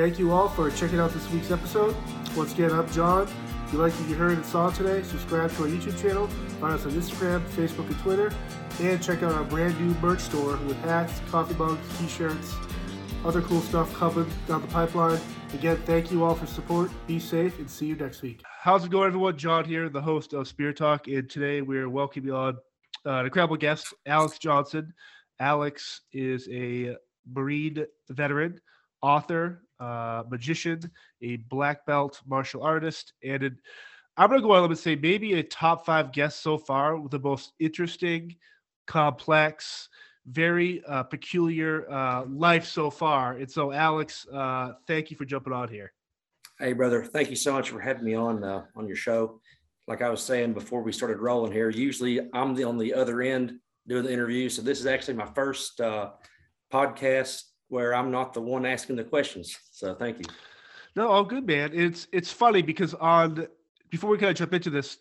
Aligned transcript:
thank 0.00 0.18
you 0.18 0.32
all 0.32 0.48
for 0.48 0.70
checking 0.70 0.98
out 0.98 1.10
this 1.10 1.30
week's 1.30 1.50
episode. 1.50 1.94
Once 2.34 2.54
again, 2.54 2.70
I'm 2.70 2.90
John. 2.90 3.28
If 3.66 3.74
you 3.74 3.78
like 3.80 3.92
what 3.92 4.08
you 4.08 4.14
heard 4.14 4.32
and 4.32 4.46
saw 4.46 4.70
today, 4.70 5.02
subscribe 5.02 5.54
to 5.56 5.64
our 5.64 5.68
YouTube 5.68 6.00
channel, 6.00 6.26
find 6.58 6.72
us 6.72 6.86
on 6.86 6.92
Instagram, 6.92 7.46
Facebook, 7.48 7.86
and 7.86 7.98
Twitter, 7.98 8.32
and 8.80 9.02
check 9.02 9.22
out 9.22 9.34
our 9.34 9.44
brand 9.44 9.78
new 9.78 9.94
merch 10.00 10.20
store 10.20 10.56
with 10.66 10.80
hats, 10.84 11.20
coffee 11.30 11.52
mugs, 11.56 11.86
t-shirts, 11.98 12.54
other 13.26 13.42
cool 13.42 13.60
stuff 13.60 13.92
coming 13.92 14.26
down 14.48 14.62
the 14.62 14.68
pipeline. 14.68 15.20
Again, 15.52 15.76
thank 15.84 16.10
you 16.10 16.24
all 16.24 16.34
for 16.34 16.46
support. 16.46 16.90
Be 17.06 17.18
safe 17.18 17.58
and 17.58 17.68
see 17.68 17.84
you 17.84 17.94
next 17.94 18.22
week. 18.22 18.42
How's 18.62 18.86
it 18.86 18.90
going, 18.90 19.08
everyone? 19.08 19.36
John 19.36 19.66
here, 19.66 19.90
the 19.90 20.00
host 20.00 20.32
of 20.32 20.48
Spear 20.48 20.72
Talk, 20.72 21.08
and 21.08 21.28
today 21.28 21.60
we're 21.60 21.90
welcoming 21.90 22.32
on 22.32 22.56
uh, 23.04 23.10
an 23.10 23.26
incredible 23.26 23.58
guest, 23.58 23.92
Alex 24.06 24.38
Johnson. 24.38 24.94
Alex 25.38 26.00
is 26.14 26.48
a 26.50 26.96
Marine 27.30 27.84
veteran, 28.08 28.58
author, 29.02 29.60
uh, 29.80 30.22
magician, 30.30 30.80
a 31.22 31.36
black 31.36 31.84
belt 31.86 32.20
martial 32.26 32.62
artist, 32.62 33.14
and 33.24 33.42
an, 33.42 33.58
I'm 34.16 34.28
going 34.28 34.40
to 34.40 34.46
go 34.46 34.52
on 34.52 34.64
and 34.64 34.78
say 34.78 34.96
maybe 34.96 35.34
a 35.34 35.42
top 35.42 35.86
five 35.86 36.12
guest 36.12 36.42
so 36.42 36.58
far 36.58 36.96
with 36.98 37.12
the 37.12 37.18
most 37.18 37.52
interesting, 37.58 38.36
complex, 38.86 39.88
very 40.26 40.82
uh, 40.86 41.04
peculiar 41.04 41.90
uh, 41.90 42.24
life 42.26 42.66
so 42.66 42.90
far. 42.90 43.34
And 43.34 43.50
so, 43.50 43.72
Alex, 43.72 44.26
uh, 44.32 44.72
thank 44.86 45.10
you 45.10 45.16
for 45.16 45.24
jumping 45.24 45.52
on 45.52 45.68
here. 45.68 45.92
Hey, 46.58 46.74
brother. 46.74 47.02
Thank 47.02 47.30
you 47.30 47.36
so 47.36 47.54
much 47.54 47.70
for 47.70 47.80
having 47.80 48.04
me 48.04 48.14
on 48.14 48.44
uh, 48.44 48.64
on 48.76 48.86
your 48.86 48.96
show. 48.96 49.40
Like 49.88 50.02
I 50.02 50.10
was 50.10 50.22
saying 50.22 50.52
before 50.52 50.82
we 50.82 50.92
started 50.92 51.18
rolling 51.18 51.52
here, 51.52 51.70
usually 51.70 52.20
I'm 52.34 52.54
the 52.54 52.64
on 52.64 52.76
the 52.76 52.92
other 52.92 53.22
end 53.22 53.58
doing 53.88 54.04
the 54.04 54.12
interview. 54.12 54.48
So 54.48 54.60
this 54.60 54.78
is 54.78 54.86
actually 54.86 55.14
my 55.14 55.26
first 55.26 55.80
uh, 55.80 56.10
podcast 56.70 57.44
where 57.70 57.94
I'm 57.94 58.10
not 58.10 58.34
the 58.34 58.40
one 58.40 58.66
asking 58.66 58.96
the 58.96 59.04
questions. 59.04 59.58
So 59.70 59.94
thank 59.94 60.18
you. 60.18 60.26
No, 60.96 61.08
all 61.08 61.24
good, 61.24 61.46
man. 61.46 61.70
It's 61.72 62.06
it's 62.12 62.32
funny 62.32 62.62
because 62.62 62.94
on 62.94 63.46
before 63.90 64.10
we 64.10 64.18
kind 64.18 64.30
of 64.30 64.36
jump 64.36 64.52
into 64.52 64.70
this, 64.70 64.98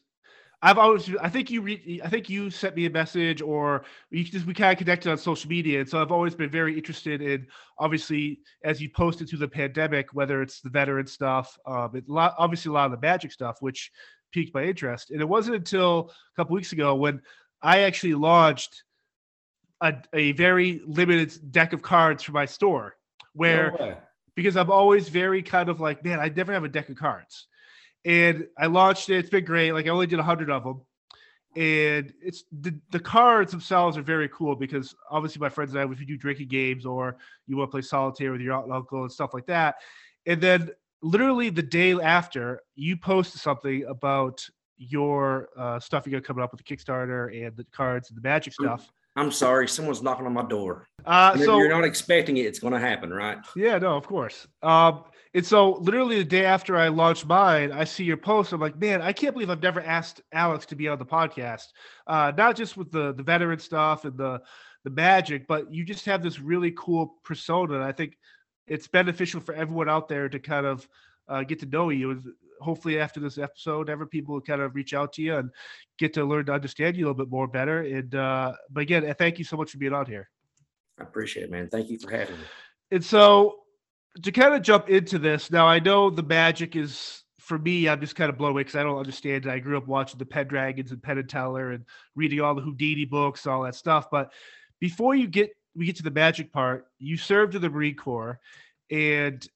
I've 0.61 0.77
always, 0.77 1.09
I 1.21 1.29
think 1.29 1.49
you, 1.49 1.61
re, 1.61 2.01
I 2.03 2.09
think 2.09 2.29
you 2.29 2.49
sent 2.49 2.75
me 2.75 2.85
a 2.85 2.89
message, 2.89 3.41
or 3.41 3.85
you 4.11 4.23
just 4.23 4.45
we 4.45 4.53
kind 4.53 4.73
of 4.73 4.77
connected 4.77 5.09
on 5.09 5.17
social 5.17 5.49
media, 5.49 5.79
and 5.79 5.89
so 5.89 6.01
I've 6.01 6.11
always 6.11 6.35
been 6.35 6.49
very 6.49 6.75
interested 6.75 7.21
in, 7.21 7.47
obviously, 7.77 8.39
as 8.63 8.81
you 8.81 8.89
posted 8.89 9.29
through 9.29 9.39
the 9.39 9.47
pandemic, 9.47 10.13
whether 10.13 10.41
it's 10.41 10.59
the 10.59 10.69
veteran 10.69 11.07
stuff, 11.07 11.57
um, 11.65 11.95
it, 11.95 12.03
obviously 12.09 12.69
a 12.69 12.73
lot 12.73 12.85
of 12.85 12.91
the 12.91 13.07
magic 13.07 13.31
stuff, 13.31 13.57
which 13.61 13.91
piqued 14.33 14.53
my 14.53 14.63
interest, 14.63 15.11
and 15.11 15.21
it 15.21 15.29
wasn't 15.29 15.55
until 15.55 16.11
a 16.33 16.35
couple 16.35 16.55
weeks 16.55 16.73
ago 16.73 16.93
when 16.93 17.21
I 17.61 17.79
actually 17.79 18.15
launched 18.15 18.83
a, 19.81 19.93
a 20.13 20.31
very 20.33 20.81
limited 20.85 21.51
deck 21.51 21.73
of 21.73 21.81
cards 21.81 22.23
for 22.23 22.31
my 22.31 22.45
store, 22.45 22.95
where 23.33 23.75
no 23.79 23.97
because 24.35 24.55
I'm 24.55 24.71
always 24.71 25.09
very 25.09 25.43
kind 25.43 25.67
of 25.67 25.81
like, 25.81 26.01
man, 26.05 26.21
I 26.21 26.29
never 26.29 26.53
have 26.53 26.63
a 26.63 26.69
deck 26.69 26.87
of 26.87 26.95
cards 26.95 27.47
and 28.05 28.47
I 28.57 28.67
launched 28.67 29.09
it. 29.09 29.17
It's 29.17 29.29
been 29.29 29.45
great. 29.45 29.73
Like 29.73 29.85
I 29.85 29.89
only 29.89 30.07
did 30.07 30.19
a 30.19 30.23
hundred 30.23 30.49
of 30.49 30.63
them, 30.63 30.81
and 31.55 32.13
it's 32.21 32.43
the 32.51 32.79
the 32.91 32.99
cards 32.99 33.51
themselves 33.51 33.97
are 33.97 34.01
very 34.01 34.29
cool 34.29 34.55
because 34.55 34.95
obviously 35.09 35.39
my 35.39 35.49
friends 35.49 35.73
and 35.73 35.81
I, 35.81 35.91
if 35.91 35.99
you 35.99 36.05
do 36.05 36.17
drinking 36.17 36.47
games 36.47 36.85
or 36.85 37.17
you 37.47 37.57
want 37.57 37.69
to 37.69 37.71
play 37.71 37.81
solitaire 37.81 38.31
with 38.31 38.41
your 38.41 38.53
aunt 38.53 38.65
and 38.65 38.73
uncle 38.73 39.01
and 39.01 39.11
stuff 39.11 39.33
like 39.33 39.45
that, 39.47 39.75
and 40.25 40.39
then 40.41 40.69
literally 41.01 41.49
the 41.49 41.63
day 41.63 41.93
after 41.93 42.61
you 42.75 42.97
posted 42.97 43.41
something 43.41 43.85
about 43.85 44.45
your 44.77 45.49
uh, 45.57 45.79
stuff 45.79 46.05
you 46.05 46.11
got 46.13 46.23
coming 46.23 46.43
up 46.43 46.51
with 46.53 46.65
the 46.65 46.75
Kickstarter 46.75 47.45
and 47.45 47.55
the 47.57 47.65
cards 47.65 48.09
and 48.09 48.17
the 48.17 48.21
magic 48.21 48.53
stuff. 48.53 48.89
I'm 49.19 49.31
sorry, 49.31 49.67
someone's 49.67 50.01
knocking 50.01 50.25
on 50.25 50.33
my 50.33 50.43
door. 50.43 50.87
Uh, 51.05 51.37
so 51.37 51.57
you're 51.57 51.69
not 51.69 51.83
expecting 51.83 52.37
it; 52.37 52.45
it's 52.45 52.59
going 52.59 52.73
to 52.73 52.79
happen, 52.79 53.11
right? 53.11 53.37
Yeah, 53.55 53.77
no, 53.77 53.97
of 53.97 54.07
course. 54.07 54.47
Um, 54.63 55.03
and 55.33 55.45
so, 55.45 55.73
literally, 55.73 56.17
the 56.17 56.23
day 56.23 56.45
after 56.45 56.77
I 56.77 56.87
launched 56.87 57.25
mine, 57.25 57.71
I 57.71 57.83
see 57.83 58.03
your 58.03 58.17
post. 58.17 58.53
I'm 58.53 58.61
like, 58.61 58.79
man, 58.79 59.01
I 59.01 59.11
can't 59.11 59.33
believe 59.33 59.49
I've 59.49 59.61
never 59.61 59.81
asked 59.81 60.21
Alex 60.31 60.65
to 60.67 60.75
be 60.75 60.87
on 60.87 60.97
the 60.97 61.05
podcast. 61.05 61.65
Uh, 62.07 62.31
not 62.37 62.55
just 62.55 62.77
with 62.77 62.91
the 62.91 63.13
the 63.13 63.23
veteran 63.23 63.59
stuff 63.59 64.05
and 64.05 64.17
the 64.17 64.41
the 64.85 64.89
magic, 64.89 65.47
but 65.47 65.71
you 65.73 65.83
just 65.83 66.05
have 66.05 66.23
this 66.23 66.39
really 66.39 66.71
cool 66.77 67.15
persona. 67.23 67.75
And 67.75 67.83
I 67.83 67.91
think 67.91 68.17
it's 68.67 68.87
beneficial 68.87 69.41
for 69.41 69.53
everyone 69.53 69.89
out 69.89 70.07
there 70.07 70.29
to 70.29 70.39
kind 70.39 70.65
of 70.65 70.87
uh, 71.27 71.43
get 71.43 71.59
to 71.59 71.65
know 71.65 71.89
you 71.89 72.21
hopefully 72.59 72.99
after 72.99 73.19
this 73.19 73.37
episode, 73.37 73.89
ever 73.89 74.05
people 74.05 74.33
will 74.33 74.41
kind 74.41 74.61
of 74.61 74.75
reach 74.75 74.93
out 74.93 75.13
to 75.13 75.21
you 75.21 75.35
and 75.35 75.49
get 75.97 76.13
to 76.13 76.25
learn 76.25 76.45
to 76.45 76.53
understand 76.53 76.95
you 76.95 77.05
a 77.05 77.07
little 77.07 77.25
bit 77.25 77.31
more 77.31 77.47
better. 77.47 77.81
And 77.81 78.13
uh, 78.15 78.53
but 78.69 78.81
again, 78.81 79.13
thank 79.17 79.39
you 79.39 79.45
so 79.45 79.57
much 79.57 79.71
for 79.71 79.77
being 79.77 79.93
on 79.93 80.05
here. 80.05 80.29
I 80.99 81.03
appreciate 81.03 81.43
it, 81.43 81.51
man. 81.51 81.69
Thank 81.69 81.89
you 81.89 81.97
for 81.97 82.11
having 82.11 82.35
me. 82.35 82.43
And 82.91 83.03
so 83.03 83.59
to 84.23 84.31
kind 84.31 84.53
of 84.53 84.61
jump 84.61 84.89
into 84.89 85.19
this, 85.19 85.51
now 85.51 85.67
I 85.67 85.79
know 85.79 86.09
the 86.09 86.23
magic 86.23 86.75
is 86.75 87.23
for 87.49 87.57
me, 87.57 87.89
I'm 87.89 87.99
just 87.99 88.15
kind 88.15 88.29
of 88.29 88.37
blown 88.37 88.51
away 88.51 88.61
because 88.61 88.75
I 88.75 88.83
don't 88.83 88.99
understand 88.99 89.47
it. 89.47 89.51
I 89.51 89.57
grew 89.57 89.75
up 89.75 89.87
watching 89.87 90.19
the 90.19 90.25
Pendragons 90.25 90.91
and 90.91 91.01
Penn 91.01 91.17
and 91.17 91.27
Teller 91.27 91.71
and 91.71 91.83
reading 92.15 92.41
all 92.41 92.53
the 92.53 92.61
Houdini 92.61 93.05
books, 93.05 93.47
all 93.47 93.63
that 93.63 93.73
stuff. 93.73 94.11
But 94.11 94.31
before 94.79 95.15
you 95.15 95.27
get 95.27 95.51
we 95.75 95.85
get 95.85 95.95
to 95.97 96.03
the 96.03 96.11
magic 96.11 96.51
part, 96.51 96.85
you 96.99 97.17
served 97.17 97.55
in 97.55 97.61
the 97.61 97.69
Marine 97.69 97.95
Corps, 97.95 98.39
and 98.91 99.47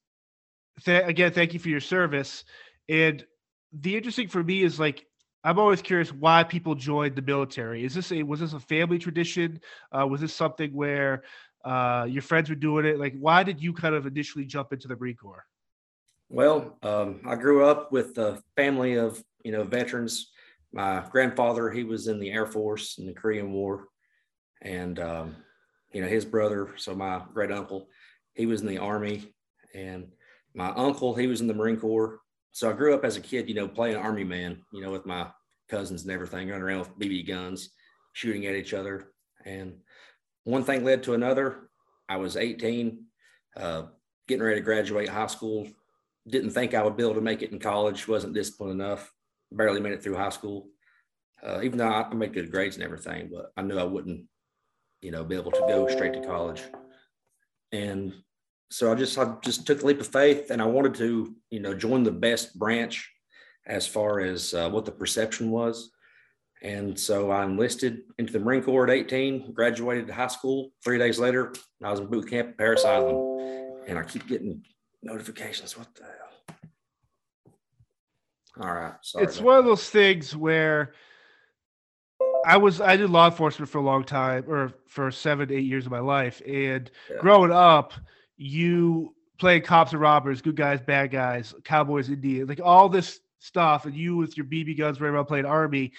th- 0.83 1.05
again, 1.05 1.33
thank 1.33 1.53
you 1.53 1.59
for 1.59 1.69
your 1.69 1.81
service. 1.81 2.43
And 2.93 3.25
the 3.71 3.97
interesting 3.97 4.27
for 4.27 4.43
me 4.43 4.61
is 4.61 4.79
like 4.79 5.03
I'm 5.43 5.57
always 5.57 5.81
curious 5.81 6.13
why 6.13 6.43
people 6.43 6.75
joined 6.75 7.15
the 7.15 7.23
military. 7.23 7.83
Is 7.83 7.95
this 7.95 8.11
a 8.11 8.21
was 8.21 8.39
this 8.39 8.53
a 8.53 8.59
family 8.59 8.99
tradition? 8.99 9.59
Uh, 9.91 10.05
was 10.05 10.21
this 10.21 10.33
something 10.33 10.71
where 10.73 11.23
uh, 11.65 12.05
your 12.07 12.21
friends 12.21 12.49
were 12.49 12.55
doing 12.55 12.85
it? 12.85 12.99
Like, 12.99 13.15
why 13.19 13.41
did 13.41 13.61
you 13.61 13.73
kind 13.73 13.95
of 13.95 14.05
initially 14.05 14.45
jump 14.45 14.73
into 14.73 14.87
the 14.87 14.95
Marine 14.95 15.15
Corps? 15.15 15.43
Well, 16.29 16.77
um, 16.83 17.21
I 17.25 17.35
grew 17.35 17.65
up 17.65 17.91
with 17.91 18.17
a 18.19 18.41
family 18.55 18.93
of 18.93 19.23
you 19.43 19.51
know 19.51 19.63
veterans. 19.63 20.29
My 20.71 21.03
grandfather, 21.09 21.71
he 21.71 21.83
was 21.83 22.07
in 22.07 22.19
the 22.19 22.31
Air 22.31 22.45
Force 22.45 22.99
in 22.99 23.07
the 23.07 23.13
Korean 23.13 23.51
War, 23.51 23.87
and 24.61 24.99
um, 24.99 25.35
you 25.93 26.01
know 26.01 26.07
his 26.07 26.25
brother, 26.25 26.69
so 26.77 26.93
my 26.93 27.23
great 27.33 27.51
uncle, 27.51 27.87
he 28.35 28.45
was 28.45 28.61
in 28.61 28.67
the 28.67 28.77
Army, 28.77 29.33
and 29.73 30.11
my 30.53 30.69
uncle, 30.69 31.15
he 31.15 31.25
was 31.25 31.41
in 31.41 31.47
the 31.47 31.55
Marine 31.55 31.79
Corps 31.79 32.19
so 32.53 32.69
I 32.69 32.73
grew 32.73 32.93
up 32.93 33.03
as 33.03 33.17
a 33.17 33.21
kid, 33.21 33.49
you 33.49 33.55
know, 33.55 33.67
playing 33.67 33.97
army 33.97 34.23
man, 34.23 34.61
you 34.71 34.81
know, 34.81 34.91
with 34.91 35.07
my 35.07 35.27
cousins 35.69 36.03
and 36.03 36.11
everything, 36.11 36.49
running 36.49 36.63
around 36.63 36.79
with 36.79 36.99
BB 36.99 37.27
guns, 37.27 37.71
shooting 38.13 38.45
at 38.45 38.55
each 38.55 38.75
other. 38.75 39.07
And 39.43 39.77
one 40.43 40.63
thing 40.63 40.83
led 40.83 41.01
to 41.03 41.15
another. 41.15 41.69
I 42.07 42.17
was 42.17 42.37
18, 42.37 43.05
uh, 43.57 43.83
getting 44.27 44.43
ready 44.43 44.57
to 44.57 44.65
graduate 44.65 45.09
high 45.09 45.27
school. 45.27 45.67
Didn't 46.27 46.51
think 46.51 46.75
I 46.75 46.83
would 46.83 46.95
be 46.95 47.03
able 47.03 47.15
to 47.15 47.21
make 47.21 47.41
it 47.41 47.51
in 47.51 47.59
college. 47.59 48.07
wasn't 48.07 48.35
disciplined 48.35 48.79
enough. 48.79 49.11
Barely 49.51 49.81
made 49.81 49.93
it 49.93 50.03
through 50.03 50.17
high 50.17 50.29
school. 50.29 50.67
Uh, 51.43 51.59
even 51.63 51.79
though 51.79 51.87
I, 51.87 52.13
made 52.13 52.33
good 52.33 52.51
grades 52.51 52.75
and 52.75 52.85
everything, 52.85 53.31
but 53.33 53.51
I 53.57 53.63
knew 53.63 53.79
I 53.79 53.83
wouldn't, 53.83 54.25
you 55.01 55.11
know, 55.11 55.23
be 55.23 55.35
able 55.35 55.51
to 55.51 55.65
go 55.67 55.87
straight 55.87 56.13
to 56.13 56.25
college. 56.25 56.61
And 57.71 58.13
so 58.73 58.91
I 58.91 58.95
just 58.95 59.15
I 59.19 59.35
just 59.43 59.67
took 59.67 59.83
a 59.83 59.85
leap 59.85 59.99
of 60.01 60.07
faith, 60.07 60.49
and 60.49 60.59
I 60.59 60.65
wanted 60.65 60.95
to 60.95 61.35
you 61.51 61.59
know 61.59 61.75
join 61.75 62.01
the 62.01 62.11
best 62.11 62.57
branch 62.57 63.07
as 63.67 63.85
far 63.85 64.19
as 64.19 64.55
uh, 64.55 64.67
what 64.67 64.85
the 64.85 64.91
perception 64.91 65.51
was. 65.51 65.91
And 66.63 66.99
so 66.99 67.29
I 67.29 67.43
enlisted 67.43 68.01
into 68.17 68.33
the 68.33 68.39
Marine 68.39 68.63
Corps 68.63 68.85
at 68.85 68.89
18, 68.89 69.53
graduated 69.53 70.09
high 70.09 70.27
school. 70.27 70.71
Three 70.83 70.97
days 70.97 71.19
later, 71.19 71.53
I 71.83 71.91
was 71.91 71.99
in 71.99 72.07
boot 72.07 72.29
camp 72.29 72.49
at 72.49 72.57
Parris 72.57 72.83
Island, 72.83 73.83
and 73.87 73.99
I 73.99 74.03
keep 74.03 74.25
getting 74.27 74.63
notifications. 75.03 75.77
What 75.77 75.93
the 75.93 76.03
hell? 76.05 76.57
All 78.61 78.73
right. 78.73 78.93
Sorry 79.01 79.23
it's 79.23 79.39
one 79.39 79.59
of 79.59 79.65
those 79.65 79.87
things 79.87 80.35
where 80.35 80.93
I 82.43 82.57
was 82.57 82.81
I 82.81 82.97
did 82.97 83.11
law 83.11 83.27
enforcement 83.27 83.69
for 83.69 83.77
a 83.77 83.83
long 83.83 84.03
time, 84.03 84.45
or 84.47 84.73
for 84.87 85.11
seven, 85.11 85.51
eight 85.51 85.65
years 85.65 85.85
of 85.85 85.91
my 85.91 85.99
life, 85.99 86.41
and 86.47 86.89
yeah. 87.11 87.17
growing 87.19 87.51
up 87.51 87.93
you 88.43 89.15
play 89.39 89.61
cops 89.61 89.93
and 89.93 90.01
robbers, 90.01 90.41
good 90.41 90.57
guys, 90.57 90.81
bad 90.81 91.11
guys, 91.11 91.53
cowboys, 91.63 92.09
Indians, 92.09 92.49
like 92.49 92.59
all 92.61 92.89
this 92.89 93.21
stuff, 93.39 93.85
and 93.85 93.95
you 93.95 94.17
with 94.17 94.35
your 94.35 94.45
BB 94.45 94.77
guns 94.77 94.99
running 94.99 95.15
around 95.15 95.25
playing 95.25 95.45
army. 95.45 95.93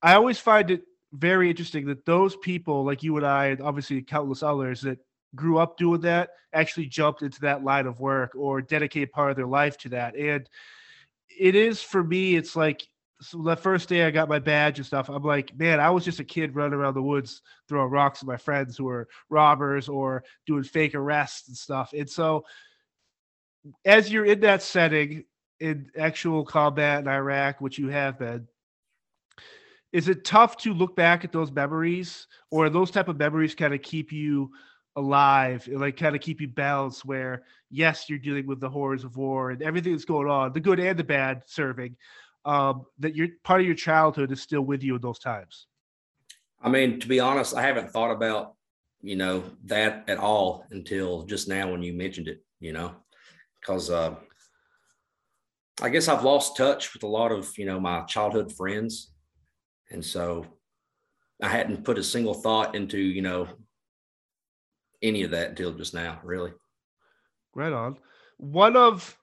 I 0.00 0.14
always 0.14 0.38
find 0.38 0.70
it 0.70 0.82
very 1.12 1.50
interesting 1.50 1.86
that 1.86 2.06
those 2.06 2.36
people, 2.36 2.84
like 2.84 3.02
you 3.02 3.16
and 3.16 3.26
I, 3.26 3.46
and 3.46 3.60
obviously 3.60 4.00
countless 4.00 4.44
others 4.44 4.80
that 4.82 4.98
grew 5.34 5.58
up 5.58 5.76
doing 5.76 6.00
that, 6.02 6.30
actually 6.52 6.86
jumped 6.86 7.22
into 7.22 7.40
that 7.40 7.64
line 7.64 7.86
of 7.86 7.98
work 7.98 8.32
or 8.36 8.62
dedicated 8.62 9.10
part 9.10 9.30
of 9.30 9.36
their 9.36 9.46
life 9.46 9.76
to 9.78 9.88
that. 9.88 10.14
And 10.14 10.48
it 11.36 11.56
is 11.56 11.82
for 11.82 12.04
me, 12.04 12.36
it's 12.36 12.54
like 12.54 12.86
so 13.22 13.40
the 13.40 13.56
first 13.56 13.88
day 13.88 14.04
I 14.04 14.10
got 14.10 14.28
my 14.28 14.38
badge 14.38 14.78
and 14.78 14.86
stuff, 14.86 15.08
I'm 15.08 15.22
like, 15.22 15.56
man, 15.56 15.80
I 15.80 15.90
was 15.90 16.04
just 16.04 16.20
a 16.20 16.24
kid 16.24 16.56
running 16.56 16.74
around 16.74 16.94
the 16.94 17.02
woods 17.02 17.40
throwing 17.68 17.90
rocks 17.90 18.22
at 18.22 18.26
my 18.26 18.36
friends 18.36 18.76
who 18.76 18.84
were 18.84 19.08
robbers 19.30 19.88
or 19.88 20.24
doing 20.46 20.64
fake 20.64 20.94
arrests 20.94 21.48
and 21.48 21.56
stuff. 21.56 21.92
And 21.96 22.10
so, 22.10 22.44
as 23.84 24.10
you're 24.10 24.24
in 24.24 24.40
that 24.40 24.62
setting 24.62 25.24
in 25.60 25.88
actual 25.96 26.44
combat 26.44 27.00
in 27.00 27.08
Iraq, 27.08 27.60
which 27.60 27.78
you 27.78 27.88
have 27.88 28.18
been, 28.18 28.48
is 29.92 30.08
it 30.08 30.24
tough 30.24 30.56
to 30.58 30.74
look 30.74 30.96
back 30.96 31.24
at 31.24 31.30
those 31.30 31.52
memories, 31.52 32.26
or 32.50 32.68
those 32.68 32.90
type 32.90 33.08
of 33.08 33.18
memories 33.18 33.54
kind 33.54 33.72
of 33.72 33.82
keep 33.82 34.10
you 34.10 34.50
alive 34.96 35.66
and 35.68 35.80
like 35.80 35.96
kind 35.96 36.14
of 36.14 36.20
keep 36.20 36.40
you 36.40 36.48
balanced 36.48 37.04
where 37.04 37.44
yes 37.70 38.10
you're 38.10 38.18
dealing 38.18 38.46
with 38.46 38.60
the 38.60 38.68
horrors 38.68 39.04
of 39.04 39.16
war 39.16 39.50
and 39.50 39.62
everything 39.62 39.92
that's 39.92 40.04
going 40.04 40.28
on 40.28 40.52
the 40.52 40.60
good 40.60 40.78
and 40.78 40.98
the 40.98 41.04
bad 41.04 41.42
serving 41.46 41.96
um, 42.44 42.86
that 42.98 43.14
your 43.14 43.28
part 43.44 43.60
of 43.60 43.66
your 43.66 43.74
childhood 43.74 44.32
is 44.32 44.40
still 44.40 44.62
with 44.62 44.82
you 44.82 44.96
in 44.96 45.00
those 45.00 45.18
times 45.18 45.66
i 46.62 46.68
mean 46.68 46.98
to 47.00 47.08
be 47.08 47.20
honest 47.20 47.54
i 47.54 47.62
haven't 47.62 47.90
thought 47.90 48.10
about 48.10 48.54
you 49.00 49.16
know 49.16 49.42
that 49.64 50.04
at 50.08 50.18
all 50.18 50.66
until 50.70 51.22
just 51.24 51.48
now 51.48 51.70
when 51.70 51.82
you 51.82 51.92
mentioned 51.92 52.28
it 52.28 52.44
you 52.60 52.72
know 52.72 52.92
because 53.60 53.90
uh, 53.90 54.14
i 55.80 55.88
guess 55.88 56.08
i've 56.08 56.24
lost 56.24 56.56
touch 56.56 56.92
with 56.92 57.02
a 57.02 57.06
lot 57.06 57.32
of 57.32 57.56
you 57.58 57.66
know 57.66 57.80
my 57.80 58.02
childhood 58.02 58.52
friends 58.52 59.12
and 59.90 60.04
so 60.04 60.46
i 61.42 61.48
hadn't 61.48 61.84
put 61.84 61.98
a 61.98 62.02
single 62.02 62.34
thought 62.34 62.74
into 62.74 62.98
you 62.98 63.22
know 63.22 63.48
any 65.02 65.22
of 65.24 65.32
that 65.32 65.50
until 65.50 65.72
just 65.72 65.94
now, 65.94 66.20
really. 66.22 66.52
Right 67.54 67.72
on. 67.72 67.98
One 68.38 68.76
of 68.76 69.16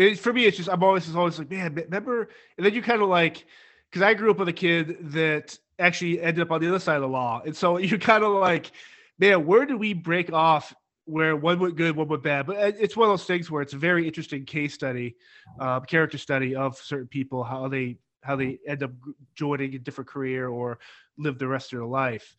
it 0.00 0.18
for 0.18 0.32
me, 0.32 0.46
it's 0.46 0.56
just 0.56 0.68
I'm 0.68 0.82
always 0.82 1.14
always 1.14 1.38
like, 1.38 1.50
man, 1.50 1.74
remember? 1.74 2.28
And 2.56 2.66
then 2.66 2.74
you 2.74 2.82
kind 2.82 3.02
of 3.02 3.08
like, 3.08 3.44
because 3.90 4.02
I 4.02 4.14
grew 4.14 4.30
up 4.30 4.38
with 4.38 4.48
a 4.48 4.52
kid 4.52 5.12
that 5.12 5.58
actually 5.78 6.20
ended 6.20 6.42
up 6.42 6.50
on 6.50 6.60
the 6.60 6.68
other 6.68 6.78
side 6.78 6.96
of 6.96 7.02
the 7.02 7.08
law, 7.08 7.42
and 7.44 7.56
so 7.56 7.76
you 7.78 7.98
kind 7.98 8.24
of 8.24 8.32
like, 8.32 8.72
man, 9.18 9.46
where 9.46 9.66
do 9.66 9.76
we 9.76 9.92
break 9.92 10.32
off? 10.32 10.74
Where 11.06 11.34
one 11.34 11.58
went 11.58 11.76
good, 11.76 11.96
one 11.96 12.06
went 12.06 12.22
bad, 12.22 12.46
but 12.46 12.56
uh, 12.56 12.72
it's 12.78 12.96
one 12.96 13.08
of 13.08 13.12
those 13.12 13.24
things 13.24 13.50
where 13.50 13.62
it's 13.62 13.72
a 13.72 13.78
very 13.78 14.06
interesting 14.06 14.44
case 14.44 14.74
study, 14.74 15.16
uh, 15.58 15.80
character 15.80 16.18
study 16.18 16.54
of 16.54 16.76
certain 16.76 17.08
people, 17.08 17.42
how 17.42 17.66
they 17.68 17.98
how 18.22 18.36
they 18.36 18.58
end 18.66 18.82
up 18.82 18.92
joining 19.34 19.74
a 19.74 19.78
different 19.78 20.08
career 20.08 20.48
or 20.48 20.78
live 21.18 21.38
the 21.38 21.48
rest 21.48 21.72
of 21.72 21.78
their 21.78 21.86
life 21.86 22.36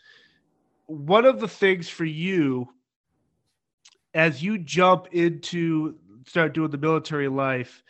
one 0.91 1.25
of 1.25 1.39
the 1.39 1.47
things 1.47 1.87
for 1.87 2.03
you 2.03 2.67
as 4.13 4.43
you 4.43 4.57
jump 4.57 5.07
into 5.13 5.95
start 6.27 6.53
doing 6.53 6.71
the 6.71 6.77
military 6.77 7.27
life 7.27 7.83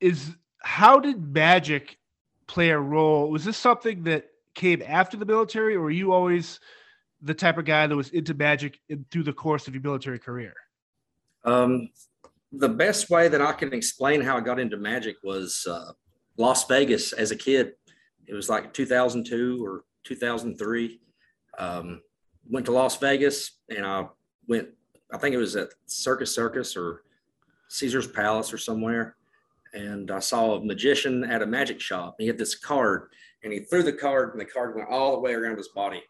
is 0.00 0.34
how 0.62 0.98
did 0.98 1.34
magic 1.34 1.98
play 2.46 2.70
a 2.70 2.78
role? 2.78 3.30
Was 3.30 3.44
this 3.44 3.56
something 3.56 4.04
that 4.04 4.26
came 4.54 4.82
after 4.86 5.16
the 5.16 5.26
military 5.26 5.74
or 5.74 5.80
were 5.82 5.90
you 5.90 6.12
always 6.12 6.60
the 7.22 7.34
type 7.34 7.58
of 7.58 7.64
guy 7.64 7.86
that 7.86 7.96
was 7.96 8.10
into 8.10 8.34
magic 8.34 8.78
in, 8.88 9.04
through 9.10 9.24
the 9.24 9.32
course 9.32 9.68
of 9.68 9.74
your 9.74 9.82
military 9.82 10.18
career? 10.18 10.54
Um, 11.44 11.88
the 12.52 12.68
best 12.68 13.10
way 13.10 13.28
that 13.28 13.42
i 13.42 13.52
can 13.52 13.74
explain 13.74 14.22
how 14.22 14.34
i 14.34 14.40
got 14.40 14.58
into 14.58 14.78
magic 14.78 15.16
was 15.22 15.66
uh, 15.70 15.92
las 16.38 16.66
vegas 16.66 17.12
as 17.12 17.30
a 17.30 17.36
kid. 17.36 17.72
It 18.26 18.34
was 18.34 18.48
like 18.48 18.72
2002 18.72 19.64
or 19.64 19.84
2003 20.04 21.00
um, 21.58 22.00
went 22.48 22.66
to 22.66 22.72
Las 22.72 22.96
Vegas 22.96 23.58
and 23.68 23.84
I 23.84 24.06
went, 24.46 24.68
I 25.12 25.18
think 25.18 25.34
it 25.34 25.38
was 25.38 25.56
at 25.56 25.70
Circus 25.86 26.34
Circus 26.34 26.76
or 26.76 27.02
Caesar's 27.68 28.06
Palace 28.06 28.52
or 28.52 28.58
somewhere. 28.58 29.16
And 29.74 30.10
I 30.10 30.18
saw 30.18 30.54
a 30.54 30.64
magician 30.64 31.24
at 31.24 31.42
a 31.42 31.46
magic 31.46 31.80
shop. 31.80 32.16
He 32.18 32.26
had 32.26 32.38
this 32.38 32.54
card 32.54 33.08
and 33.42 33.52
he 33.52 33.60
threw 33.60 33.82
the 33.82 33.92
card 33.92 34.32
and 34.32 34.40
the 34.40 34.44
card 34.44 34.74
went 34.74 34.88
all 34.88 35.12
the 35.12 35.20
way 35.20 35.34
around 35.34 35.56
his 35.56 35.68
body. 35.68 36.02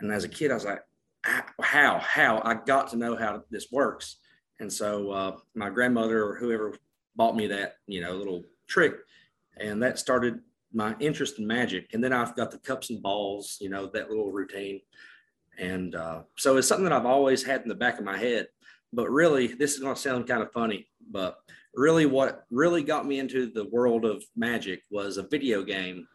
And 0.00 0.12
as 0.12 0.24
a 0.24 0.28
kid, 0.28 0.50
I 0.50 0.54
was 0.54 0.64
like, 0.64 0.82
how, 1.60 1.98
how? 1.98 2.40
I 2.44 2.54
got 2.54 2.88
to 2.90 2.96
know 2.96 3.16
how 3.16 3.42
this 3.50 3.72
works. 3.72 4.16
And 4.60 4.72
so 4.72 5.10
uh, 5.10 5.36
my 5.54 5.70
grandmother 5.70 6.24
or 6.24 6.36
whoever 6.36 6.74
bought 7.16 7.36
me 7.36 7.46
that, 7.48 7.76
you 7.86 8.00
know, 8.00 8.14
little 8.14 8.44
trick. 8.66 8.94
And 9.56 9.82
that 9.82 9.98
started 9.98 10.40
my 10.72 10.94
interest 11.00 11.38
in 11.38 11.46
magic. 11.46 11.92
And 11.92 12.02
then 12.02 12.12
I've 12.12 12.36
got 12.36 12.50
the 12.50 12.58
cups 12.58 12.90
and 12.90 13.02
balls, 13.02 13.58
you 13.60 13.68
know, 13.68 13.86
that 13.86 14.08
little 14.08 14.30
routine. 14.30 14.80
And 15.58 15.94
uh, 15.94 16.22
so 16.36 16.56
it's 16.56 16.68
something 16.68 16.84
that 16.84 16.92
I've 16.92 17.06
always 17.06 17.42
had 17.42 17.62
in 17.62 17.68
the 17.68 17.74
back 17.74 17.98
of 17.98 18.04
my 18.04 18.18
head. 18.18 18.48
But 18.92 19.10
really, 19.10 19.48
this 19.48 19.74
is 19.74 19.80
going 19.80 19.94
to 19.94 20.00
sound 20.00 20.28
kind 20.28 20.42
of 20.42 20.52
funny, 20.52 20.86
but 21.10 21.38
really, 21.74 22.06
what 22.06 22.44
really 22.50 22.82
got 22.82 23.06
me 23.06 23.18
into 23.18 23.50
the 23.50 23.68
world 23.68 24.04
of 24.04 24.24
magic 24.36 24.82
was 24.90 25.16
a 25.16 25.26
video 25.28 25.62
game 25.62 26.06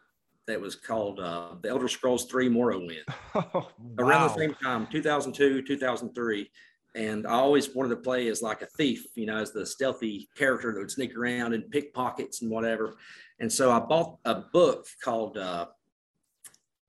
that 0.47 0.59
was 0.59 0.75
called 0.75 1.19
uh, 1.19 1.55
The 1.61 1.69
Elder 1.69 1.87
Scrolls 1.87 2.25
3 2.25 2.49
Morrowind. 2.49 3.03
Oh, 3.33 3.49
wow. 3.53 3.69
Around 3.97 4.27
the 4.27 4.35
same 4.35 4.53
time, 4.55 4.87
2002, 4.91 5.61
2003. 5.61 6.51
And 6.95 7.25
I 7.25 7.31
always 7.31 7.73
wanted 7.73 7.89
to 7.89 7.95
play 7.95 8.27
as 8.27 8.41
like 8.41 8.61
a 8.61 8.65
thief, 8.65 9.05
you 9.15 9.25
know, 9.25 9.37
as 9.37 9.53
the 9.53 9.65
stealthy 9.65 10.27
character 10.35 10.73
that 10.73 10.79
would 10.79 10.91
sneak 10.91 11.15
around 11.15 11.53
and 11.53 11.69
pick 11.71 11.93
pockets 11.93 12.41
and 12.41 12.51
whatever. 12.51 12.95
And 13.39 13.51
so 13.51 13.71
I 13.71 13.79
bought 13.79 14.17
a 14.25 14.35
book 14.51 14.85
called, 15.01 15.37
uh, 15.37 15.67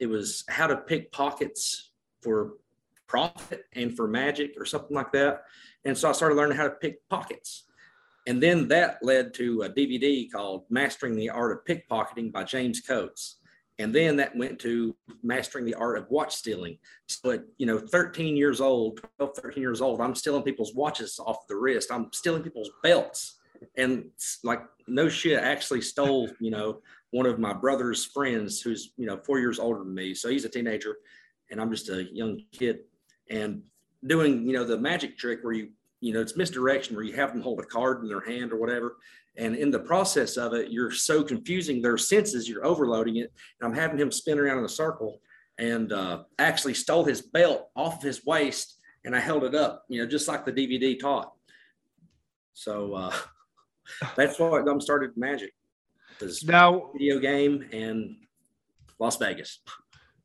it 0.01 0.07
was 0.07 0.43
How 0.49 0.67
to 0.67 0.79
Pick 0.79 1.13
Pockets 1.13 1.92
for 2.23 2.55
Profit 3.07 3.65
and 3.75 3.95
for 3.95 4.09
Magic 4.09 4.55
or 4.57 4.65
something 4.65 4.95
like 4.95 5.13
that. 5.13 5.45
And 5.85 5.97
so 5.97 6.09
I 6.09 6.13
started 6.13 6.37
learning 6.37 6.57
how 6.57 6.65
to 6.65 6.71
pick 6.71 7.07
pockets. 7.09 7.65
And 8.27 8.43
then 8.43 8.69
that 8.69 8.99
led 9.03 9.35
to 9.35 9.63
a 9.63 9.69
DVD 9.69 10.31
called 10.31 10.65
Mastering 10.71 11.17
the 11.17 11.29
Art 11.29 11.53
of 11.53 11.65
Pickpocketing 11.65 12.33
by 12.33 12.45
James 12.45 12.81
Coats. 12.81 13.39
And 13.79 13.93
then 13.93 14.17
that 14.17 14.37
went 14.37 14.61
to 14.61 14.95
Mastering 15.25 15.65
the 15.65 15.75
Art 15.75 15.99
of 15.99 16.09
Watch 16.09 16.37
Stealing. 16.37 16.79
So 17.09 17.33
at, 17.33 17.43
you 17.59 17.67
know, 17.67 17.79
13 17.79 18.37
years 18.37 18.61
old, 18.61 19.01
12, 19.19 19.37
13 19.37 19.61
years 19.61 19.81
old, 19.81 20.01
I'm 20.01 20.15
stealing 20.15 20.43
people's 20.43 20.75
watches 20.75 21.19
off 21.19 21.49
the 21.49 21.57
wrist. 21.57 21.91
I'm 21.91 22.13
stealing 22.13 22.43
people's 22.43 22.71
belts 22.83 23.41
and 23.77 24.05
like 24.45 24.63
no 24.87 25.09
shit 25.09 25.39
actually 25.39 25.81
stole 25.81 26.29
you 26.41 26.51
know 26.51 26.81
one 27.11 27.27
of 27.27 27.39
my 27.39 27.53
brother's 27.53 28.05
friends 28.05 28.61
who's 28.61 28.93
you 28.97 29.07
know 29.07 29.19
four 29.25 29.39
years 29.39 29.59
older 29.59 29.81
than 29.81 29.95
me 29.95 30.15
so 30.15 30.29
he's 30.29 30.45
a 30.45 30.49
teenager 30.49 30.97
and 31.53 31.61
i'm 31.61 31.71
just 31.71 31.89
a 31.89 32.05
young 32.13 32.41
kid 32.51 32.81
and 33.31 33.63
doing 34.07 34.45
you 34.45 34.53
know 34.53 34.65
the 34.65 34.77
magic 34.77 35.17
trick 35.17 35.39
where 35.43 35.53
you 35.53 35.69
you 36.01 36.13
know 36.13 36.21
it's 36.21 36.37
misdirection 36.37 36.97
where 36.97 37.05
you 37.05 37.13
have 37.13 37.33
them 37.33 37.41
hold 37.41 37.61
a 37.61 37.65
card 37.65 38.03
in 38.03 38.09
their 38.09 38.21
hand 38.21 38.53
or 38.53 38.57
whatever 38.57 38.97
and 39.37 39.55
in 39.55 39.71
the 39.71 39.79
process 39.79 40.37
of 40.37 40.53
it 40.53 40.73
you're 40.73 40.91
so 40.91 41.23
confusing 41.23 41.81
their 41.81 41.97
senses 41.97 42.49
you're 42.49 42.67
overloading 42.67 43.17
it 43.17 43.33
and 43.61 43.69
i'm 43.69 43.77
having 43.79 43.99
him 43.99 44.11
spin 44.11 44.41
around 44.41 44.59
in 44.59 44.65
a 44.65 44.69
circle 44.69 45.21
and 45.59 45.93
uh, 45.93 46.25
actually 46.41 46.75
stole 46.75 47.05
his 47.05 47.21
belt 47.21 47.69
off 47.77 47.99
of 47.99 48.03
his 48.03 48.25
waist 48.27 48.79
and 49.05 49.15
i 49.15 49.21
held 49.21 49.45
it 49.45 49.55
up 49.55 49.85
you 49.89 50.03
know 50.03 50.09
just 50.09 50.27
like 50.27 50.45
the 50.45 50.53
dvd 50.53 50.99
taught 50.99 51.33
so 52.55 52.95
uh, 52.95 53.13
that's 54.17 54.39
what 54.39 54.67
I'm 54.69 54.81
started 54.81 55.17
Magic. 55.17 55.53
Now, 56.45 56.91
video 56.93 57.19
game 57.19 57.65
and 57.73 58.17
Las 58.99 59.17
Vegas. 59.17 59.61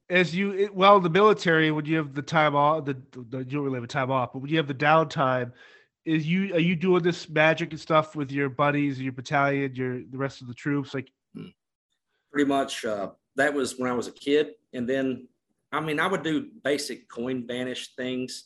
As 0.10 0.34
you 0.34 0.70
well, 0.74 1.00
the 1.00 1.10
military, 1.10 1.72
when 1.72 1.86
you 1.86 1.98
have 1.98 2.14
the 2.14 2.22
time 2.22 2.56
off, 2.56 2.86
the, 2.86 2.98
the 3.12 3.40
you 3.40 3.46
don't 3.46 3.64
really 3.64 3.76
have 3.76 3.84
a 3.84 3.88
time 3.88 4.10
off, 4.10 4.32
but 4.34 4.40
when 4.40 4.50
you 4.50 4.58
have 4.58 4.68
the 4.68 4.74
downtime, 4.74 5.52
is 6.06 6.26
you 6.26 6.54
are 6.54 6.60
you 6.60 6.76
doing 6.76 7.04
this 7.04 7.28
magic 7.28 7.72
and 7.72 7.80
stuff 7.80 8.16
with 8.16 8.32
your 8.32 8.48
buddies, 8.48 9.02
your 9.02 9.12
battalion, 9.12 9.76
your 9.76 10.00
the 10.10 10.18
rest 10.18 10.42
of 10.42 10.48
the 10.48 10.54
troops? 10.54 10.94
Like, 10.94 11.12
pretty 12.32 12.48
much. 12.48 12.86
Uh, 12.86 13.10
that 13.36 13.54
was 13.54 13.78
when 13.78 13.90
I 13.90 13.94
was 13.94 14.08
a 14.08 14.14
kid, 14.14 14.56
and 14.74 14.88
then 14.90 15.28
I 15.72 15.82
mean, 15.82 16.00
I 16.00 16.08
would 16.08 16.24
do 16.24 16.48
basic 16.64 17.10
coin 17.10 17.46
banish 17.46 17.94
things, 17.96 18.46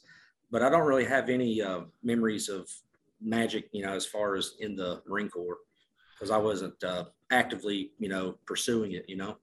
but 0.49 0.63
I 0.63 0.69
don't 0.69 0.87
really 0.87 1.05
have 1.05 1.29
any 1.29 1.61
uh, 1.61 1.81
memories 2.03 2.49
of 2.49 2.69
magic, 3.21 3.69
you 3.71 3.85
know, 3.85 3.93
as 3.93 4.05
far 4.05 4.35
as 4.35 4.55
in 4.59 4.75
the 4.75 5.01
Marine 5.07 5.29
Corps, 5.29 5.57
because 6.15 6.31
I 6.31 6.37
wasn't 6.37 6.83
uh, 6.83 7.05
actively, 7.29 7.91
you 7.99 8.09
know, 8.09 8.37
pursuing 8.45 8.93
it, 8.93 9.05
you 9.07 9.17
know. 9.17 9.37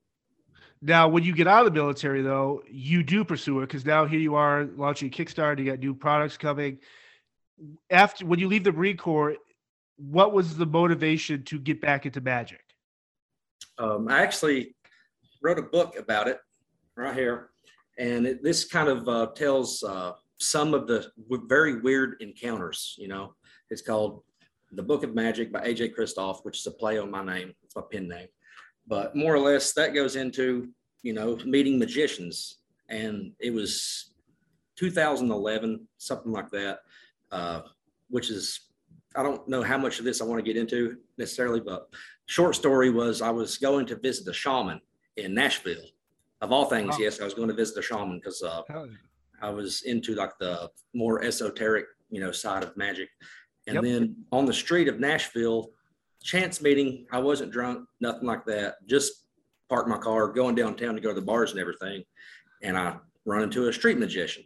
Now, 0.81 1.09
when 1.09 1.25
you 1.25 1.35
get 1.35 1.49
out 1.49 1.67
of 1.67 1.73
the 1.73 1.79
military, 1.79 2.23
though, 2.23 2.63
you 2.71 3.03
do 3.03 3.25
pursue 3.25 3.61
it 3.61 3.67
because 3.67 3.85
now 3.85 4.07
here 4.07 4.21
you 4.21 4.37
are 4.37 4.69
launching 4.77 5.11
Kickstarter. 5.11 5.59
You 5.59 5.65
got 5.67 5.81
new 5.81 5.95
products 5.95 6.37
coming. 6.37 6.79
After 7.91 8.25
when 8.25 8.39
you 8.39 8.47
leave 8.47 8.65
the 8.65 8.73
Marine 8.73 8.97
Corps, 8.97 9.37
what 9.97 10.33
was 10.33 10.57
the 10.57 10.67
motivation 10.67 11.43
to 11.45 11.59
get 11.59 11.81
back 11.81 12.07
into 12.07 12.21
magic? 12.21 12.61
Um, 13.79 14.09
I 14.09 14.23
actually 14.23 14.77
wrote 15.43 15.59
a 15.59 15.63
book 15.63 15.97
about 15.99 16.29
it 16.29 16.39
right 16.97 17.15
here, 17.15 17.51
and 17.99 18.27
it, 18.27 18.43
this 18.45 18.65
kind 18.65 18.89
of 18.89 19.09
uh, 19.09 19.27
tells 19.35 19.83
uh, 19.83 20.13
some 20.39 20.75
of 20.75 20.87
the 20.87 21.11
very 21.27 21.81
weird 21.81 22.17
encounters. 22.21 22.95
You 22.99 23.09
know, 23.09 23.35
it's 23.71 23.83
called 23.83 24.23
The 24.71 24.83
Book 24.83 25.03
of 25.03 25.15
Magic 25.15 25.53
by 25.53 25.61
AJ 25.61 25.95
Christoph, 25.95 26.45
which 26.45 26.61
is 26.61 26.67
a 26.67 26.71
play 26.71 26.99
on 26.99 27.11
my 27.11 27.25
name. 27.25 27.55
It's 27.65 27.75
my 27.75 27.83
pen 27.91 28.07
name. 28.07 28.29
But 28.89 29.15
more 29.15 29.35
or 29.35 29.39
less, 29.39 29.73
that 29.75 29.95
goes 29.95 30.17
into, 30.17 30.69
you 31.03 31.13
know, 31.13 31.37
meeting 31.45 31.79
magicians. 31.79 32.57
And 32.89 33.33
it 33.39 33.53
was 33.53 34.13
2011, 34.77 35.87
something 35.99 36.33
like 36.33 36.51
that, 36.51 36.81
uh, 37.31 37.61
which 38.09 38.31
is, 38.31 38.61
I 39.15 39.23
don't 39.23 39.47
know 39.47 39.63
how 39.63 39.77
much 39.77 39.99
of 39.99 40.05
this 40.05 40.21
I 40.21 40.25
want 40.25 40.39
to 40.39 40.53
get 40.53 40.61
into 40.61 40.97
necessarily, 41.19 41.61
but 41.61 41.89
short 42.27 42.55
story 42.55 42.91
was 42.91 43.21
I 43.21 43.31
was 43.31 43.59
going 43.59 43.85
to 43.87 43.97
visit 43.97 44.27
a 44.29 44.33
shaman 44.33 44.81
in 45.17 45.35
Nashville. 45.35 45.85
Of 46.41 46.53
all 46.53 46.67
things, 46.67 46.95
oh. 46.97 47.01
yes, 47.01 47.21
I 47.21 47.25
was 47.25 47.35
going 47.35 47.49
to 47.49 47.55
visit 47.55 47.79
a 47.79 47.83
shaman 47.83 48.19
because 48.19 48.43
uh, 48.43 48.63
I 49.43 49.51
was 49.51 49.83
into 49.83 50.15
like 50.15 50.39
the 50.39 50.71
more 50.95 51.23
esoteric, 51.23 51.87
you 52.11 52.21
know, 52.21 52.33
side 52.33 52.63
of 52.63 52.77
magic. 52.77 53.09
And 53.67 53.75
yep. 53.75 53.85
then 53.85 54.17
on 54.33 54.47
the 54.47 54.53
street 54.53 54.89
of 54.89 55.01
Nashville, 55.01 55.73
chance 56.23 56.61
meeting. 56.61 57.07
I 57.11 57.19
wasn't 57.19 57.53
drunk, 57.53 57.87
nothing 58.01 58.27
like 58.27 58.45
that. 58.47 58.87
Just 58.87 59.13
parked 59.69 59.89
my 59.89 59.99
car, 59.99 60.29
going 60.29 60.55
downtown 60.55 60.95
to 60.95 61.01
go 61.01 61.11
to 61.11 61.15
the 61.15 61.27
bars 61.27 61.53
and 61.53 61.61
everything. 61.61 62.05
And 62.63 62.77
I 62.77 62.97
run 63.25 63.43
into 63.43 63.69
a 63.69 63.73
street 63.73 63.99
magician. 63.99 64.45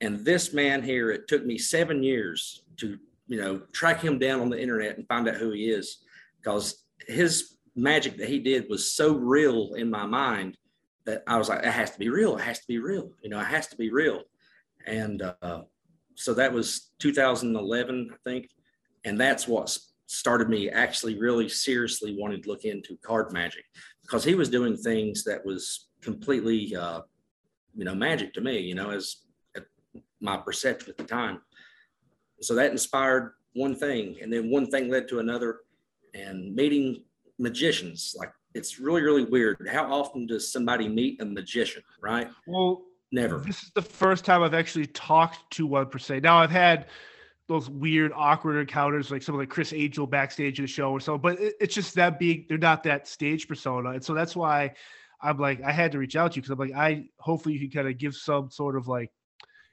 And 0.00 0.24
this 0.24 0.52
man 0.52 0.82
here, 0.82 1.10
it 1.10 1.26
took 1.26 1.44
me 1.44 1.58
seven 1.58 2.02
years 2.02 2.62
to, 2.76 2.98
you 3.26 3.40
know, 3.40 3.62
track 3.72 4.00
him 4.00 4.18
down 4.18 4.40
on 4.40 4.50
the 4.50 4.60
internet 4.60 4.96
and 4.96 5.08
find 5.08 5.28
out 5.28 5.36
who 5.36 5.50
he 5.50 5.70
is 5.70 5.98
because 6.40 6.84
his 7.06 7.56
magic 7.74 8.16
that 8.18 8.28
he 8.28 8.38
did 8.38 8.66
was 8.68 8.92
so 8.92 9.14
real 9.14 9.74
in 9.74 9.90
my 9.90 10.06
mind 10.06 10.56
that 11.06 11.22
I 11.26 11.38
was 11.38 11.48
like, 11.48 11.64
it 11.64 11.72
has 11.72 11.90
to 11.92 11.98
be 11.98 12.10
real. 12.10 12.36
It 12.36 12.42
has 12.42 12.60
to 12.60 12.66
be 12.68 12.78
real. 12.78 13.10
You 13.22 13.30
know, 13.30 13.40
it 13.40 13.46
has 13.46 13.66
to 13.68 13.76
be 13.76 13.90
real. 13.90 14.22
And 14.86 15.22
uh, 15.42 15.62
so 16.14 16.34
that 16.34 16.52
was 16.52 16.90
2011, 16.98 18.10
I 18.12 18.16
think. 18.28 18.50
And 19.04 19.18
that's 19.18 19.48
what 19.48 19.76
started 20.08 20.48
me 20.48 20.70
actually 20.70 21.18
really 21.18 21.48
seriously 21.48 22.16
wanting 22.18 22.42
to 22.42 22.48
look 22.48 22.64
into 22.64 22.96
card 23.02 23.30
magic 23.32 23.64
because 24.02 24.24
he 24.24 24.34
was 24.34 24.48
doing 24.48 24.74
things 24.74 25.22
that 25.22 25.44
was 25.44 25.88
completely, 26.00 26.74
uh, 26.74 27.02
you 27.76 27.84
know, 27.84 27.94
magic 27.94 28.32
to 28.32 28.40
me, 28.40 28.58
you 28.58 28.74
know, 28.74 28.90
as 28.90 29.16
my 30.20 30.38
perception 30.38 30.90
at 30.90 30.96
the 30.96 31.04
time. 31.04 31.40
So 32.40 32.54
that 32.54 32.70
inspired 32.70 33.34
one 33.54 33.74
thing, 33.74 34.16
and 34.22 34.32
then 34.32 34.50
one 34.50 34.66
thing 34.66 34.88
led 34.88 35.08
to 35.08 35.18
another, 35.18 35.60
and 36.14 36.54
meeting 36.54 37.02
magicians. 37.38 38.14
Like 38.18 38.32
it's 38.54 38.80
really, 38.80 39.02
really 39.02 39.24
weird. 39.24 39.68
How 39.70 39.92
often 39.92 40.26
does 40.26 40.50
somebody 40.50 40.88
meet 40.88 41.20
a 41.20 41.24
magician, 41.24 41.82
right? 42.00 42.30
Well, 42.46 42.82
never. 43.12 43.38
This 43.38 43.62
is 43.62 43.70
the 43.74 43.82
first 43.82 44.24
time 44.24 44.42
I've 44.42 44.54
actually 44.54 44.86
talked 44.86 45.50
to 45.52 45.66
one 45.66 45.86
per 45.86 45.98
se. 45.98 46.20
Now 46.20 46.38
I've 46.38 46.50
had 46.50 46.86
those 47.48 47.70
weird, 47.70 48.12
awkward 48.14 48.58
encounters, 48.58 49.10
like 49.10 49.22
some 49.22 49.34
of 49.34 49.40
like 49.40 49.48
Criss 49.48 49.72
Angel 49.72 50.06
backstage 50.06 50.58
of 50.58 50.64
the 50.64 50.68
show 50.68 50.92
or 50.92 51.00
so, 51.00 51.16
but 51.16 51.40
it, 51.40 51.54
it's 51.60 51.74
just 51.74 51.94
that 51.94 52.18
being 52.18 52.44
they're 52.48 52.58
not 52.58 52.82
that 52.84 53.08
stage 53.08 53.48
persona, 53.48 53.90
and 53.90 54.04
so 54.04 54.14
that's 54.14 54.36
why 54.36 54.74
I'm 55.20 55.38
like 55.38 55.62
I 55.62 55.72
had 55.72 55.92
to 55.92 55.98
reach 55.98 56.14
out 56.14 56.32
to 56.32 56.36
you 56.36 56.42
because 56.42 56.50
I'm 56.50 56.58
like 56.58 56.76
I 56.76 57.08
hopefully 57.18 57.54
you 57.54 57.60
can 57.60 57.70
kind 57.70 57.88
of 57.88 57.98
give 57.98 58.14
some 58.14 58.50
sort 58.50 58.76
of 58.76 58.86
like 58.86 59.10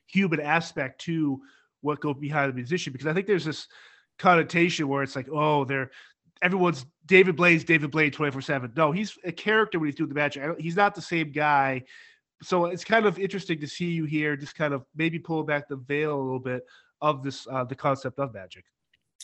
human 0.07 0.39
aspect 0.39 1.01
to 1.01 1.41
what 1.81 1.99
goes 1.99 2.15
behind 2.19 2.49
the 2.49 2.55
musician 2.55 2.93
because 2.93 3.07
I 3.07 3.13
think 3.13 3.27
there's 3.27 3.45
this 3.45 3.67
connotation 4.17 4.87
where 4.87 5.03
it's 5.03 5.15
like, 5.15 5.27
oh, 5.31 5.65
they're 5.65 5.91
everyone's 6.41 6.85
David 7.05 7.35
Blaine's 7.35 7.65
David 7.65 7.91
Blaine 7.91 8.11
24 8.11 8.41
7. 8.41 8.73
No, 8.75 8.93
he's 8.93 9.17
a 9.25 9.31
character 9.31 9.79
when 9.79 9.87
he's 9.87 9.95
doing 9.95 10.09
the 10.09 10.15
magic. 10.15 10.59
He's 10.59 10.77
not 10.77 10.95
the 10.95 11.01
same 11.01 11.31
guy. 11.31 11.83
So 12.41 12.65
it's 12.65 12.83
kind 12.83 13.05
of 13.05 13.19
interesting 13.19 13.59
to 13.59 13.67
see 13.67 13.91
you 13.91 14.05
here, 14.05 14.35
just 14.35 14.55
kind 14.55 14.73
of 14.73 14.85
maybe 14.95 15.19
pull 15.19 15.43
back 15.43 15.67
the 15.67 15.77
veil 15.77 16.15
a 16.15 16.21
little 16.21 16.39
bit 16.39 16.63
of 17.01 17.23
this, 17.23 17.47
uh, 17.51 17.63
the 17.63 17.75
concept 17.75 18.19
of 18.19 18.33
magic. 18.33 18.65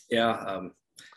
Yeah. 0.10 0.32
Um, 0.32 0.74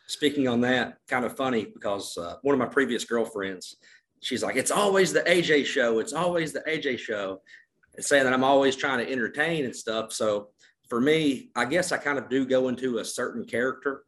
speaking 0.07 0.49
on 0.49 0.61
that, 0.63 0.99
kind 1.09 1.25
of 1.25 1.37
funny 1.37 1.67
because 1.73 2.17
uh, 2.17 2.37
one 2.43 2.55
of 2.55 2.59
my 2.59 2.67
previous 2.67 3.05
girlfriends, 3.05 3.77
she's 4.21 4.43
like, 4.43 4.57
it's 4.57 4.71
always 4.71 5.13
the 5.13 5.21
AJ 5.21 5.67
show. 5.67 5.99
It's 5.99 6.13
always 6.13 6.53
the 6.53 6.61
AJ 6.61 6.99
show 6.99 7.41
saying 8.01 8.25
that 8.25 8.33
I'm 8.33 8.45
always 8.45 8.77
trying 8.77 9.05
to 9.05 9.11
entertain 9.11 9.65
and 9.65 9.75
stuff. 9.75 10.13
So 10.13 10.49
for 10.89 11.01
me, 11.01 11.51
I 11.55 11.65
guess 11.65 11.93
I 11.93 11.97
kind 11.97 12.19
of 12.19 12.29
do 12.29 12.45
go 12.47 12.69
into 12.69 12.99
a 12.99 13.05
certain 13.05 13.45
character, 13.45 14.05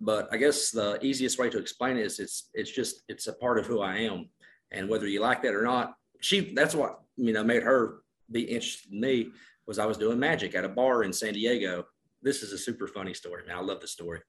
but 0.00 0.28
I 0.32 0.36
guess 0.36 0.70
the 0.70 0.98
easiest 1.04 1.38
way 1.38 1.50
to 1.50 1.58
explain 1.58 1.96
it 1.96 2.06
is 2.06 2.18
it's 2.18 2.50
it's 2.54 2.70
just 2.70 3.02
it's 3.08 3.26
a 3.26 3.32
part 3.34 3.58
of 3.58 3.66
who 3.66 3.80
I 3.80 3.98
am, 3.98 4.28
and 4.70 4.88
whether 4.88 5.06
you 5.06 5.20
like 5.20 5.42
that 5.42 5.54
or 5.54 5.62
not, 5.62 5.94
she 6.20 6.52
that's 6.54 6.74
what 6.74 7.00
you 7.16 7.32
know 7.32 7.44
made 7.44 7.62
her 7.62 8.02
be 8.30 8.42
interested 8.42 8.92
in 8.92 9.00
me 9.00 9.30
was 9.70 9.78
I 9.78 9.86
was 9.86 9.96
doing 9.96 10.18
magic 10.18 10.56
at 10.56 10.64
a 10.64 10.68
bar 10.68 11.04
in 11.04 11.12
San 11.12 11.34
Diego. 11.34 11.84
This 12.22 12.42
is 12.42 12.52
a 12.52 12.58
super 12.58 12.88
funny 12.88 13.14
story, 13.14 13.44
man. 13.46 13.56
I 13.56 13.60
love 13.60 13.80
the 13.80 13.86
story, 13.86 14.20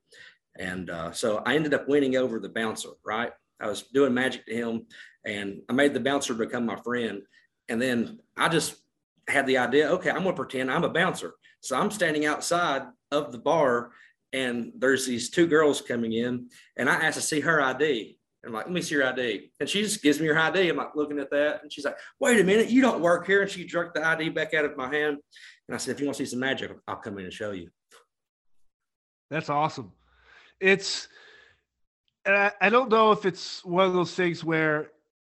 and 0.59 0.91
uh, 0.91 1.11
so 1.11 1.41
I 1.47 1.55
ended 1.55 1.73
up 1.73 1.89
winning 1.89 2.15
over 2.15 2.39
the 2.39 2.49
bouncer. 2.49 2.89
Right, 3.03 3.31
I 3.59 3.65
was 3.65 3.81
doing 3.81 4.13
magic 4.13 4.45
to 4.45 4.53
him, 4.53 4.85
and 5.25 5.61
I 5.67 5.73
made 5.73 5.95
the 5.95 5.99
bouncer 5.99 6.35
become 6.35 6.67
my 6.67 6.77
friend. 6.77 7.23
And 7.69 7.81
then 7.81 8.19
I 8.37 8.49
just 8.49 8.75
had 9.27 9.47
the 9.47 9.57
idea, 9.57 9.89
okay, 9.89 10.11
I'm 10.11 10.23
going 10.23 10.35
to 10.35 10.43
pretend 10.43 10.69
I'm 10.69 10.83
a 10.83 10.89
bouncer. 10.89 11.33
So 11.61 11.75
I'm 11.75 11.89
standing 11.89 12.25
outside 12.25 12.83
of 13.11 13.31
the 13.31 13.37
bar 13.37 13.91
and 14.33 14.71
there's 14.77 15.05
these 15.05 15.29
two 15.29 15.47
girls 15.47 15.81
coming 15.81 16.13
in 16.13 16.49
and 16.77 16.89
I 16.89 16.95
asked 16.95 17.17
to 17.17 17.21
see 17.21 17.39
her 17.41 17.61
ID. 17.61 18.17
I'm 18.45 18.53
like, 18.53 18.65
let 18.65 18.73
me 18.73 18.81
see 18.81 18.95
your 18.95 19.05
ID. 19.05 19.51
And 19.59 19.69
she 19.69 19.83
just 19.83 20.01
gives 20.01 20.19
me 20.19 20.27
her 20.27 20.37
ID. 20.37 20.69
I'm 20.69 20.77
like 20.77 20.95
looking 20.95 21.19
at 21.19 21.29
that. 21.29 21.61
And 21.61 21.71
she's 21.71 21.85
like, 21.85 21.97
wait 22.19 22.39
a 22.39 22.43
minute, 22.43 22.69
you 22.69 22.81
don't 22.81 23.01
work 23.01 23.27
here. 23.27 23.41
And 23.41 23.51
she 23.51 23.65
jerked 23.65 23.93
the 23.93 24.05
ID 24.05 24.29
back 24.29 24.53
out 24.53 24.65
of 24.65 24.75
my 24.75 24.93
hand. 24.93 25.17
And 25.67 25.75
I 25.75 25.77
said, 25.77 25.93
if 25.93 25.99
you 25.99 26.07
want 26.07 26.17
to 26.17 26.25
see 26.25 26.29
some 26.31 26.39
magic, 26.39 26.71
I'll 26.87 26.95
come 26.95 27.19
in 27.19 27.25
and 27.25 27.33
show 27.33 27.51
you. 27.51 27.69
That's 29.29 29.49
awesome. 29.49 29.91
It's, 30.59 31.07
I, 32.25 32.51
I 32.59 32.69
don't 32.69 32.89
know 32.89 33.11
if 33.11 33.25
it's 33.25 33.63
one 33.63 33.85
of 33.85 33.93
those 33.93 34.15
things 34.15 34.43
where 34.43 34.91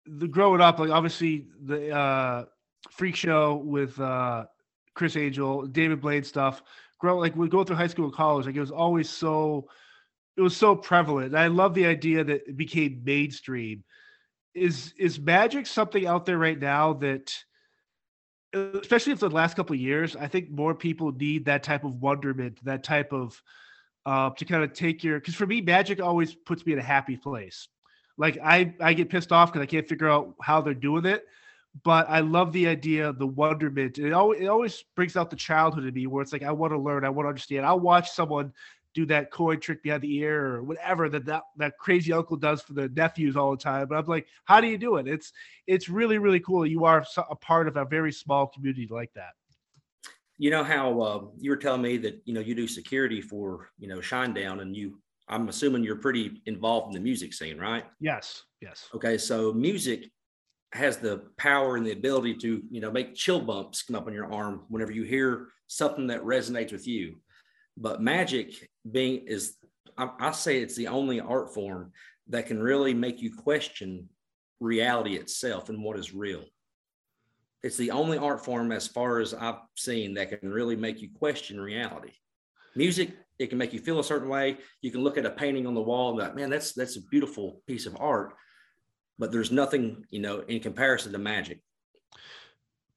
the 0.05 0.27
growing 0.27 0.61
up, 0.61 0.79
like 0.79 0.89
obviously 0.89 1.47
the 1.63 1.91
uh 1.91 2.45
freak 2.91 3.15
show 3.15 3.55
with 3.55 3.99
uh 3.99 4.45
Criss 4.93 5.15
Angel, 5.15 5.65
David 5.65 6.01
Blaine 6.01 6.23
stuff. 6.23 6.61
Grow 6.99 7.17
like 7.17 7.35
we 7.35 7.47
go 7.49 7.63
through 7.63 7.75
high 7.75 7.87
school 7.87 8.05
and 8.05 8.13
college, 8.13 8.45
like 8.45 8.55
it 8.55 8.61
was 8.61 8.71
always 8.71 9.09
so 9.09 9.67
it 10.35 10.41
was 10.41 10.55
so 10.55 10.75
prevalent. 10.75 11.27
And 11.27 11.39
I 11.39 11.47
love 11.47 11.73
the 11.73 11.85
idea 11.85 12.23
that 12.23 12.47
it 12.47 12.57
became 12.57 13.01
mainstream. 13.03 13.83
Is 14.53 14.93
is 14.97 15.19
magic 15.19 15.65
something 15.65 16.05
out 16.05 16.25
there 16.25 16.37
right 16.37 16.59
now 16.59 16.93
that 16.93 17.33
especially 18.53 19.15
for 19.15 19.29
the 19.29 19.35
last 19.35 19.55
couple 19.55 19.73
of 19.73 19.79
years, 19.79 20.15
I 20.15 20.27
think 20.27 20.51
more 20.51 20.75
people 20.75 21.11
need 21.11 21.45
that 21.45 21.63
type 21.63 21.83
of 21.83 22.01
wonderment, 22.01 22.63
that 22.63 22.83
type 22.83 23.13
of 23.13 23.41
uh 24.05 24.29
to 24.31 24.45
kind 24.45 24.63
of 24.63 24.73
take 24.73 25.03
your 25.03 25.19
because 25.19 25.35
for 25.35 25.47
me, 25.47 25.61
magic 25.61 26.01
always 26.01 26.35
puts 26.35 26.65
me 26.65 26.73
in 26.73 26.79
a 26.79 26.83
happy 26.83 27.17
place. 27.17 27.67
Like 28.17 28.37
I 28.43 28.75
I 28.79 28.93
get 28.93 29.09
pissed 29.09 29.31
off 29.31 29.51
because 29.51 29.63
I 29.63 29.67
can't 29.67 29.87
figure 29.87 30.09
out 30.09 30.35
how 30.41 30.61
they're 30.61 30.73
doing 30.73 31.05
it 31.05 31.25
but 31.83 32.07
I 32.07 32.19
love 32.19 32.51
the 32.53 32.67
idea, 32.67 33.13
the 33.13 33.25
wonderment. 33.25 33.97
It 33.97 34.13
always, 34.13 34.41
it 34.41 34.45
always 34.47 34.83
brings 34.95 35.15
out 35.15 35.29
the 35.29 35.35
childhood 35.35 35.85
in 35.85 35.93
me 35.93 36.05
where 36.05 36.21
it's 36.21 36.31
like, 36.31 36.43
I 36.43 36.51
want 36.51 36.71
to 36.71 36.77
learn, 36.77 37.03
I 37.03 37.09
want 37.09 37.25
to 37.25 37.29
understand. 37.29 37.65
I'll 37.65 37.79
watch 37.79 38.11
someone 38.11 38.53
do 38.93 39.05
that 39.07 39.31
coin 39.31 39.59
trick 39.59 39.83
behind 39.83 40.01
the 40.01 40.15
ear 40.17 40.55
or 40.55 40.63
whatever 40.63 41.09
that, 41.09 41.25
that 41.25 41.43
that 41.57 41.77
crazy 41.77 42.13
uncle 42.13 42.37
does 42.37 42.61
for 42.61 42.73
the 42.73 42.89
nephews 42.89 43.35
all 43.35 43.51
the 43.51 43.57
time. 43.57 43.87
But 43.87 43.97
I'm 43.97 44.05
like, 44.05 44.27
how 44.45 44.61
do 44.61 44.67
you 44.67 44.77
do 44.77 44.97
it? 44.97 45.07
It's 45.07 45.31
it's 45.67 45.89
really 45.89 46.17
really 46.17 46.39
cool. 46.39 46.65
You 46.65 46.85
are 46.85 47.05
a 47.29 47.35
part 47.35 47.67
of 47.67 47.77
a 47.77 47.85
very 47.85 48.11
small 48.11 48.47
community 48.47 48.87
like 48.89 49.13
that. 49.13 49.31
You 50.37 50.49
know 50.49 50.63
how 50.63 51.01
uh, 51.01 51.23
you 51.37 51.49
were 51.51 51.57
telling 51.57 51.81
me 51.81 51.97
that 51.97 52.21
you 52.25 52.33
know 52.33 52.41
you 52.41 52.55
do 52.55 52.67
security 52.67 53.21
for 53.21 53.69
you 53.77 53.87
know 53.87 53.99
Shinedown, 53.99 54.61
and 54.61 54.75
you 54.75 54.99
I'm 55.27 55.47
assuming 55.49 55.83
you're 55.83 55.95
pretty 55.95 56.41
involved 56.45 56.87
in 56.87 56.93
the 56.93 56.99
music 56.99 57.33
scene, 57.33 57.57
right? 57.57 57.85
Yes. 57.99 58.43
Yes. 58.61 58.89
Okay, 58.93 59.17
so 59.17 59.53
music 59.53 60.09
has 60.73 60.97
the 60.97 61.23
power 61.37 61.77
and 61.77 61.85
the 61.85 61.91
ability 61.91 62.33
to 62.33 62.61
you 62.69 62.81
know 62.81 62.91
make 62.91 63.15
chill 63.15 63.39
bumps 63.39 63.83
come 63.83 63.95
up 63.95 64.07
on 64.07 64.13
your 64.13 64.31
arm 64.33 64.63
whenever 64.69 64.91
you 64.91 65.03
hear 65.03 65.47
something 65.67 66.07
that 66.07 66.23
resonates 66.23 66.71
with 66.71 66.87
you 66.87 67.15
but 67.77 68.01
magic 68.01 68.69
being 68.89 69.25
is 69.27 69.55
I, 69.97 70.09
I, 70.19 70.31
say 70.31 70.61
it's 70.61 70.75
the 70.75 70.87
only 70.87 71.19
art 71.19 71.53
form 71.53 71.91
that 72.29 72.47
can 72.47 72.61
really 72.61 72.93
make 72.93 73.21
you 73.21 73.35
question 73.35 74.09
reality 74.59 75.15
itself 75.15 75.69
and 75.69 75.83
what 75.83 75.99
is 75.99 76.13
real. 76.13 76.43
It's 77.61 77.77
the 77.77 77.91
only 77.91 78.17
art 78.17 78.43
form 78.43 78.71
as 78.71 78.87
far 78.87 79.19
as 79.19 79.33
i've 79.33 79.59
seen 79.75 80.15
that 80.15 80.39
can 80.39 80.51
really 80.51 80.75
make 80.75 81.01
you 81.01 81.09
question 81.13 81.59
reality. 81.59 82.13
Music 82.75 83.11
it 83.39 83.47
can 83.47 83.57
make 83.57 83.73
you 83.73 83.79
feel 83.79 83.99
a 83.99 84.03
certain 84.03 84.29
way. 84.29 84.57
You 84.81 84.91
can 84.91 85.01
look 85.01 85.17
at 85.17 85.25
a 85.25 85.29
painting 85.31 85.65
on 85.65 85.73
the 85.73 85.81
wall 85.81 86.09
and 86.09 86.19
be 86.19 86.23
like 86.23 86.35
man 86.35 86.49
that's 86.49 86.73
that's 86.73 86.97
a 86.97 87.01
beautiful 87.01 87.61
piece 87.67 87.85
of 87.85 87.97
art 87.99 88.33
but 89.19 89.31
there's 89.31 89.51
nothing, 89.51 90.05
you 90.09 90.19
know, 90.19 90.39
in 90.39 90.59
comparison 90.59 91.11
to 91.11 91.17
Magic. 91.17 91.61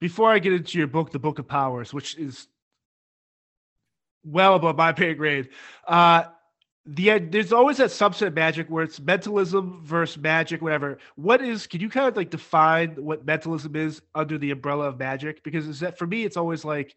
Before 0.01 0.31
I 0.31 0.39
get 0.39 0.53
into 0.53 0.79
your 0.79 0.87
book, 0.87 1.11
The 1.11 1.19
Book 1.19 1.39
of 1.39 1.49
Powers, 1.49 1.95
which 1.95 2.17
is 2.17 2.49
well 4.27 4.57
above 4.57 4.77
my 4.77 4.93
pay 4.93 5.15
grade, 5.15 5.49
uh, 5.87 6.25
the 6.85 7.19
there's 7.19 7.53
always 7.53 7.79
that 7.79 7.91
subset 7.91 8.29
of 8.29 8.35
magic 8.35 8.69
where 8.69 8.85
it's 8.85 9.01
mentalism 9.01 9.83
versus 9.85 10.19
magic, 10.19 10.63
whatever. 10.63 10.99
What 11.17 11.43
is? 11.43 11.67
Can 11.67 11.81
you 11.81 11.89
kind 11.89 12.07
of 12.07 12.17
like 12.17 12.31
define 12.31 12.91
what 12.97 13.25
mentalism 13.25 13.75
is 13.75 14.03
under 14.15 14.39
the 14.39 14.53
umbrella 14.53 14.89
of 14.89 14.99
magic? 14.99 15.43
Because 15.43 15.67
is 15.67 15.81
that 15.81 15.99
for 15.99 16.07
me, 16.07 16.25
it's 16.25 16.37
always 16.37 16.65
like 16.65 16.95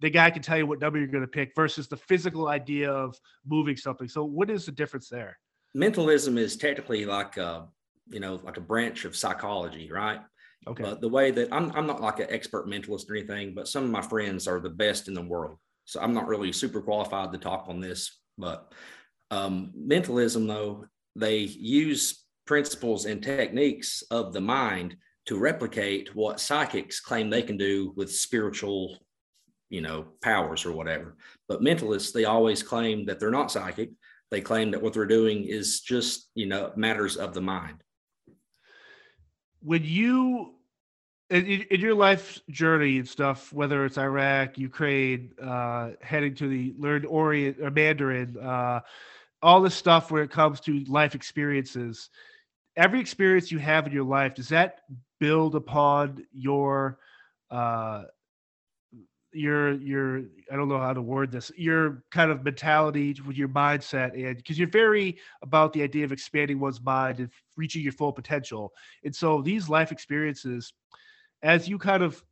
the 0.00 0.10
guy 0.10 0.30
can 0.30 0.42
tell 0.42 0.58
you 0.58 0.66
what 0.66 0.80
number 0.80 0.98
you're 0.98 1.08
going 1.08 1.22
to 1.24 1.28
pick 1.28 1.54
versus 1.56 1.88
the 1.88 1.96
physical 1.96 2.48
idea 2.48 2.90
of 2.90 3.18
moving 3.46 3.76
something. 3.76 4.08
So, 4.08 4.24
what 4.24 4.48
is 4.48 4.66
the 4.66 4.72
difference 4.72 5.08
there? 5.08 5.38
Mentalism 5.74 6.38
is 6.38 6.56
technically 6.56 7.04
like 7.04 7.36
uh, 7.36 7.62
you 8.08 8.20
know, 8.20 8.40
like 8.44 8.56
a 8.56 8.60
branch 8.60 9.04
of 9.04 9.16
psychology, 9.16 9.90
right? 9.90 10.20
Okay. 10.66 10.82
But 10.82 11.00
the 11.00 11.08
way 11.08 11.30
that 11.32 11.52
I'm, 11.52 11.72
I'm 11.72 11.86
not 11.86 12.00
like 12.00 12.20
an 12.20 12.28
expert 12.30 12.68
mentalist 12.68 13.10
or 13.10 13.16
anything, 13.16 13.54
but 13.54 13.66
some 13.66 13.84
of 13.84 13.90
my 13.90 14.02
friends 14.02 14.46
are 14.46 14.60
the 14.60 14.70
best 14.70 15.08
in 15.08 15.14
the 15.14 15.22
world. 15.22 15.58
So 15.92 16.00
I'm 16.00 16.14
not 16.14 16.26
really 16.26 16.52
super 16.52 16.80
qualified 16.80 17.32
to 17.32 17.38
talk 17.38 17.66
on 17.68 17.80
this. 17.80 18.18
But 18.38 18.72
um, 19.30 19.72
mentalism, 19.74 20.46
though, 20.46 20.86
they 21.16 21.38
use 21.38 22.24
principles 22.46 23.04
and 23.04 23.22
techniques 23.22 24.02
of 24.10 24.32
the 24.32 24.40
mind 24.40 24.96
to 25.26 25.38
replicate 25.38 26.14
what 26.16 26.40
psychics 26.40 26.98
claim 26.98 27.28
they 27.28 27.42
can 27.42 27.58
do 27.58 27.92
with 27.94 28.10
spiritual, 28.10 28.98
you 29.68 29.82
know, 29.82 30.06
powers 30.22 30.64
or 30.64 30.72
whatever. 30.72 31.16
But 31.46 31.60
mentalists, 31.60 32.12
they 32.12 32.24
always 32.24 32.62
claim 32.62 33.04
that 33.04 33.20
they're 33.20 33.30
not 33.30 33.52
psychic. 33.52 33.90
They 34.30 34.40
claim 34.40 34.70
that 34.70 34.80
what 34.80 34.94
they're 34.94 35.04
doing 35.04 35.44
is 35.44 35.82
just, 35.82 36.30
you 36.34 36.46
know, 36.46 36.72
matters 36.74 37.18
of 37.18 37.34
the 37.34 37.42
mind 37.42 37.82
when 39.62 39.84
you 39.84 40.54
in, 41.32 41.62
in 41.62 41.80
your 41.80 41.94
life 41.94 42.40
journey 42.50 42.98
and 42.98 43.08
stuff, 43.08 43.52
whether 43.52 43.84
it's 43.84 43.96
Iraq, 43.96 44.58
Ukraine, 44.58 45.32
uh, 45.42 45.90
heading 46.02 46.34
to 46.36 46.48
the 46.48 46.74
learned 46.78 47.06
Orient 47.06 47.56
or 47.60 47.70
Mandarin, 47.70 48.36
uh, 48.38 48.80
all 49.40 49.62
this 49.62 49.74
stuff 49.74 50.10
where 50.10 50.22
it 50.22 50.30
comes 50.30 50.60
to 50.60 50.84
life 50.84 51.14
experiences, 51.14 52.10
every 52.76 53.00
experience 53.00 53.50
you 53.50 53.58
have 53.58 53.86
in 53.86 53.92
your 53.92 54.04
life, 54.04 54.34
does 54.34 54.48
that 54.50 54.80
build 55.20 55.54
upon 55.54 56.24
your 56.32 56.98
uh, 57.50 58.04
your 59.32 59.72
your 59.74 60.18
I 60.50 60.56
don't 60.56 60.68
know 60.68 60.78
how 60.78 60.92
to 60.92 61.00
word 61.00 61.32
this 61.32 61.50
your 61.56 62.04
kind 62.10 62.30
of 62.30 62.44
mentality 62.44 63.16
with 63.26 63.36
your 63.36 63.48
mindset 63.48 64.12
and 64.12 64.36
because 64.36 64.58
you're 64.58 64.68
very 64.68 65.16
about 65.40 65.72
the 65.72 65.82
idea 65.82 66.04
of 66.04 66.12
expanding 66.12 66.60
one's 66.60 66.82
mind 66.82 67.18
and 67.18 67.30
reaching 67.56 67.82
your 67.82 67.92
full 67.92 68.12
potential. 68.12 68.74
And 69.04 69.16
so 69.16 69.40
these 69.40 69.70
life 69.70 69.90
experiences 69.90 70.74
as 71.42 71.68
you 71.68 71.78
kind 71.78 72.02
of 72.02 72.22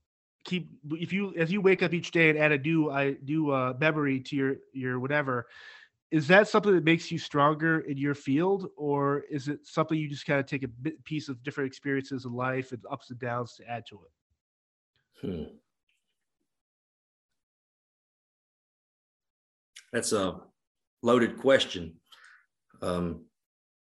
keep 0.45 0.71
if 0.93 1.13
you 1.13 1.35
as 1.37 1.53
you 1.53 1.61
wake 1.61 1.83
up 1.83 1.93
each 1.93 2.11
day 2.13 2.31
and 2.31 2.39
add 2.39 2.53
a 2.53 2.59
new 2.59 2.91
I 2.91 3.13
do 3.13 3.51
uh, 3.51 3.75
memory 3.79 4.21
to 4.21 4.37
your 4.37 4.57
your 4.73 4.99
whatever 4.99 5.47
is 6.11 6.27
that 6.27 6.49
something 6.49 6.75
that 6.75 6.85
makes 6.85 7.13
you 7.13 7.19
stronger 7.19 7.81
in 7.81 7.97
your 7.97 8.15
field? 8.15 8.69
Or 8.77 9.21
is 9.31 9.47
it 9.47 9.65
something 9.65 9.97
you 9.97 10.09
just 10.09 10.27
kind 10.27 10.41
of 10.41 10.47
take 10.47 10.65
a 10.65 10.69
bit, 10.69 11.03
piece 11.05 11.29
of 11.29 11.43
different 11.45 11.69
experiences 11.69 12.25
in 12.25 12.33
life 12.33 12.73
and 12.73 12.83
ups 12.91 13.11
and 13.11 13.19
downs 13.19 13.55
to 13.57 13.69
add 13.69 13.87
to 13.87 14.01
it? 14.03 14.11
Hmm. 15.21 15.43
that's 19.93 20.13
a 20.13 20.41
loaded 21.03 21.39
question. 21.39 22.01
Um, 22.83 23.27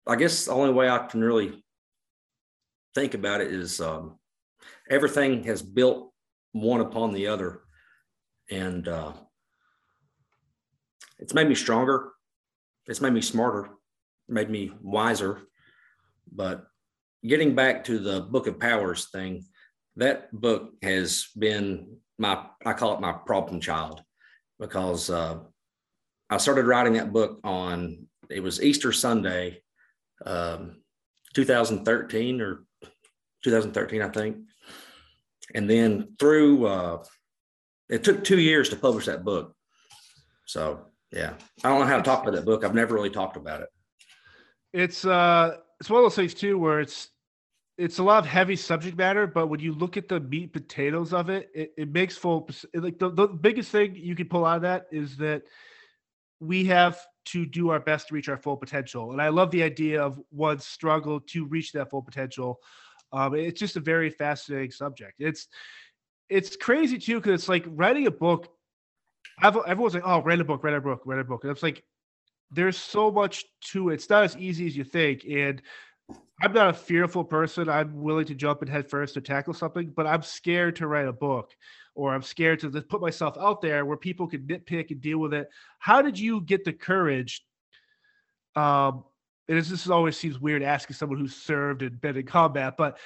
i 0.08 0.16
guess 0.16 0.46
the 0.46 0.52
only 0.52 0.74
way 0.74 0.90
i 0.90 0.98
can 1.06 1.22
really 1.22 1.64
think 2.96 3.14
about 3.14 3.42
it 3.42 3.54
is 3.54 3.80
um, 3.80 4.19
everything 4.90 5.44
has 5.44 5.62
built 5.62 6.12
one 6.52 6.82
upon 6.82 7.14
the 7.14 7.28
other. 7.28 7.62
And 8.52 8.88
uh, 8.88 9.14
it's 11.20 11.34
made 11.34 11.48
me 11.48 11.56
stronger. 11.56 12.12
It's 12.88 13.02
made 13.02 13.14
me 13.14 13.22
smarter, 13.22 13.70
made 14.28 14.50
me 14.50 14.72
wiser. 14.82 15.42
But 16.32 16.66
getting 17.26 17.56
back 17.56 17.84
to 17.86 18.00
the 18.00 18.22
Book 18.22 18.48
of 18.48 18.60
Powers 18.60 19.10
thing, 19.12 19.46
that 19.98 20.32
book 20.32 20.72
has 20.82 21.28
been 21.38 21.98
my, 22.18 22.46
I 22.66 22.74
call 22.74 22.96
it 22.96 23.02
my 23.02 23.12
problem 23.12 23.60
child 23.62 24.02
because 24.60 25.10
uh, 25.10 25.40
I 26.30 26.38
started 26.38 26.66
writing 26.66 26.94
that 26.94 27.14
book 27.14 27.40
on, 27.44 28.08
it 28.30 28.42
was 28.42 28.62
Easter 28.62 28.92
Sunday, 28.92 29.62
um, 30.26 30.82
2013 31.34 32.42
or 32.42 32.66
2013, 33.44 34.02
I 34.02 34.10
think. 34.10 34.38
And 35.56 35.70
then 35.70 36.16
through, 36.20 36.68
uh, 36.68 37.04
it 37.90 38.04
took 38.04 38.24
two 38.24 38.40
years 38.40 38.70
to 38.70 38.76
publish 38.76 39.06
that 39.06 39.24
book. 39.24 39.56
So 40.46 40.86
yeah, 41.12 41.34
I 41.64 41.70
don't 41.70 41.80
know 41.80 41.86
how 41.86 41.98
to 41.98 42.04
talk 42.04 42.22
about 42.22 42.36
that 42.36 42.46
book. 42.46 42.64
I've 42.64 42.76
never 42.76 42.94
really 42.94 43.10
talked 43.10 43.38
about 43.38 43.62
it. 43.62 43.70
It's 44.74 45.06
uh, 45.06 45.58
it's 45.80 45.90
one 45.90 46.00
of 46.00 46.06
those 46.06 46.16
things 46.16 46.34
too 46.34 46.58
where 46.60 46.80
it's 46.80 47.10
it's 47.78 48.00
a 48.00 48.04
lot 48.04 48.20
of 48.20 48.26
heavy 48.26 48.56
subject 48.56 48.98
matter, 48.98 49.26
but 49.26 49.48
when 49.48 49.60
you 49.60 49.74
look 49.74 49.96
at 49.96 50.10
the 50.10 50.20
meat 50.20 50.52
potatoes 50.52 51.14
of 51.14 51.30
it, 51.30 51.50
it, 51.56 51.72
it 51.78 51.92
makes 51.92 52.18
full 52.18 52.48
like 52.74 53.00
the, 53.00 53.10
the 53.10 53.28
biggest 53.28 53.72
thing 53.72 53.96
you 53.96 54.16
can 54.16 54.28
pull 54.28 54.46
out 54.46 54.58
of 54.58 54.62
that 54.64 54.86
is 54.92 55.18
that 55.18 55.44
we 56.40 56.66
have 56.66 57.00
to 57.26 57.46
do 57.46 57.70
our 57.70 57.80
best 57.80 58.08
to 58.08 58.14
reach 58.14 58.30
our 58.30 58.38
full 58.38 58.58
potential. 58.58 59.12
And 59.12 59.22
I 59.22 59.30
love 59.30 59.52
the 59.52 59.64
idea 59.64 60.02
of 60.02 60.20
one's 60.32 60.66
struggle 60.66 61.20
to 61.28 61.46
reach 61.46 61.72
that 61.74 61.90
full 61.90 62.02
potential. 62.02 62.60
Um, 63.12 63.36
it's 63.36 63.60
just 63.60 63.76
a 63.76 63.82
very 63.82 64.10
fascinating 64.10 64.72
subject. 64.72 65.16
It's 65.20 65.48
it's 66.30 66.56
crazy 66.56 66.98
too 66.98 67.16
because 67.16 67.42
it's 67.42 67.50
like 67.50 67.66
writing 67.68 68.08
a 68.08 68.12
book. 68.12 68.50
I've, 69.42 69.58
everyone's 69.68 69.96
like, 69.96 70.04
"Oh, 70.06 70.22
read 70.22 70.40
a 70.40 70.44
book, 70.44 70.64
read 70.64 70.76
a 70.76 70.82
book, 70.82 71.02
read 71.06 71.20
a 71.20 71.24
book," 71.24 71.44
and 71.44 71.52
it's 71.52 71.64
like 71.64 71.84
there's 72.52 72.78
so 72.78 73.12
much 73.12 73.46
to 73.72 73.90
it. 73.90 73.96
It's 73.96 74.10
not 74.10 74.24
as 74.24 74.38
easy 74.38 74.68
as 74.68 74.76
you 74.76 74.84
think, 74.84 75.26
and 75.26 75.62
I'm 76.42 76.54
not 76.54 76.70
a 76.70 76.74
fearful 76.74 77.24
person. 77.24 77.70
I'm 77.70 78.02
willing 78.02 78.26
to 78.28 78.36
jump 78.36 78.62
in 78.62 78.68
head 78.68 78.90
first 78.90 79.16
to 79.16 79.22
tackle 79.22 79.54
something, 79.54 79.92
but 79.96 80.08
I'm 80.08 80.22
scared 80.22 80.78
to 80.78 80.88
write 80.88 81.08
a 81.08 81.14
book 81.14 81.52
or 81.96 82.14
I'm 82.14 82.22
scared 82.22 82.62
to 82.62 82.70
put 82.82 83.02
myself 83.02 83.38
out 83.38 83.62
there 83.62 83.86
where 83.86 83.98
people 83.98 84.28
can 84.28 84.44
nitpick 84.44 84.92
and 84.92 85.02
deal 85.02 85.18
with 85.18 85.34
it. 85.34 85.50
How 85.80 86.02
did 86.02 86.18
you 86.18 86.42
get 86.42 86.64
the 86.64 86.72
courage 86.72 87.46
um, 88.56 89.04
and 89.50 89.58
this 89.58 89.90
always 89.90 90.16
seems 90.16 90.40
weird 90.40 90.62
asking 90.62 90.96
someone 90.96 91.18
who's 91.18 91.36
served 91.36 91.82
and 91.82 92.00
been 92.00 92.16
in 92.16 92.26
combat, 92.26 92.78
but 92.78 93.00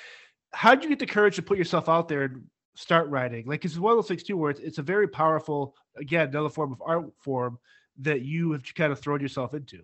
how 0.52 0.76
did 0.76 0.84
you 0.84 0.90
get 0.90 1.00
the 1.00 1.06
courage 1.06 1.38
to 1.38 1.42
put 1.42 1.58
yourself 1.58 1.88
out 1.88 2.10
there 2.10 2.24
and 2.24 2.44
start 2.76 3.08
writing? 3.10 3.46
Like 3.48 3.64
it's 3.64 3.78
one 3.78 3.94
of 3.94 3.98
those 3.98 4.10
things 4.10 4.24
too, 4.24 4.36
where 4.36 4.52
it's, 4.52 4.60
it's 4.60 4.78
a 4.78 4.84
very 4.84 5.08
powerful, 5.08 5.74
again, 5.98 6.28
another 6.28 6.50
form 6.50 6.74
of 6.74 6.82
art 6.86 7.06
form 7.22 7.58
that 8.02 8.24
you 8.24 8.52
have 8.52 8.64
kind 8.76 8.92
of 8.92 9.00
thrown 9.00 9.22
yourself 9.22 9.54
into. 9.54 9.80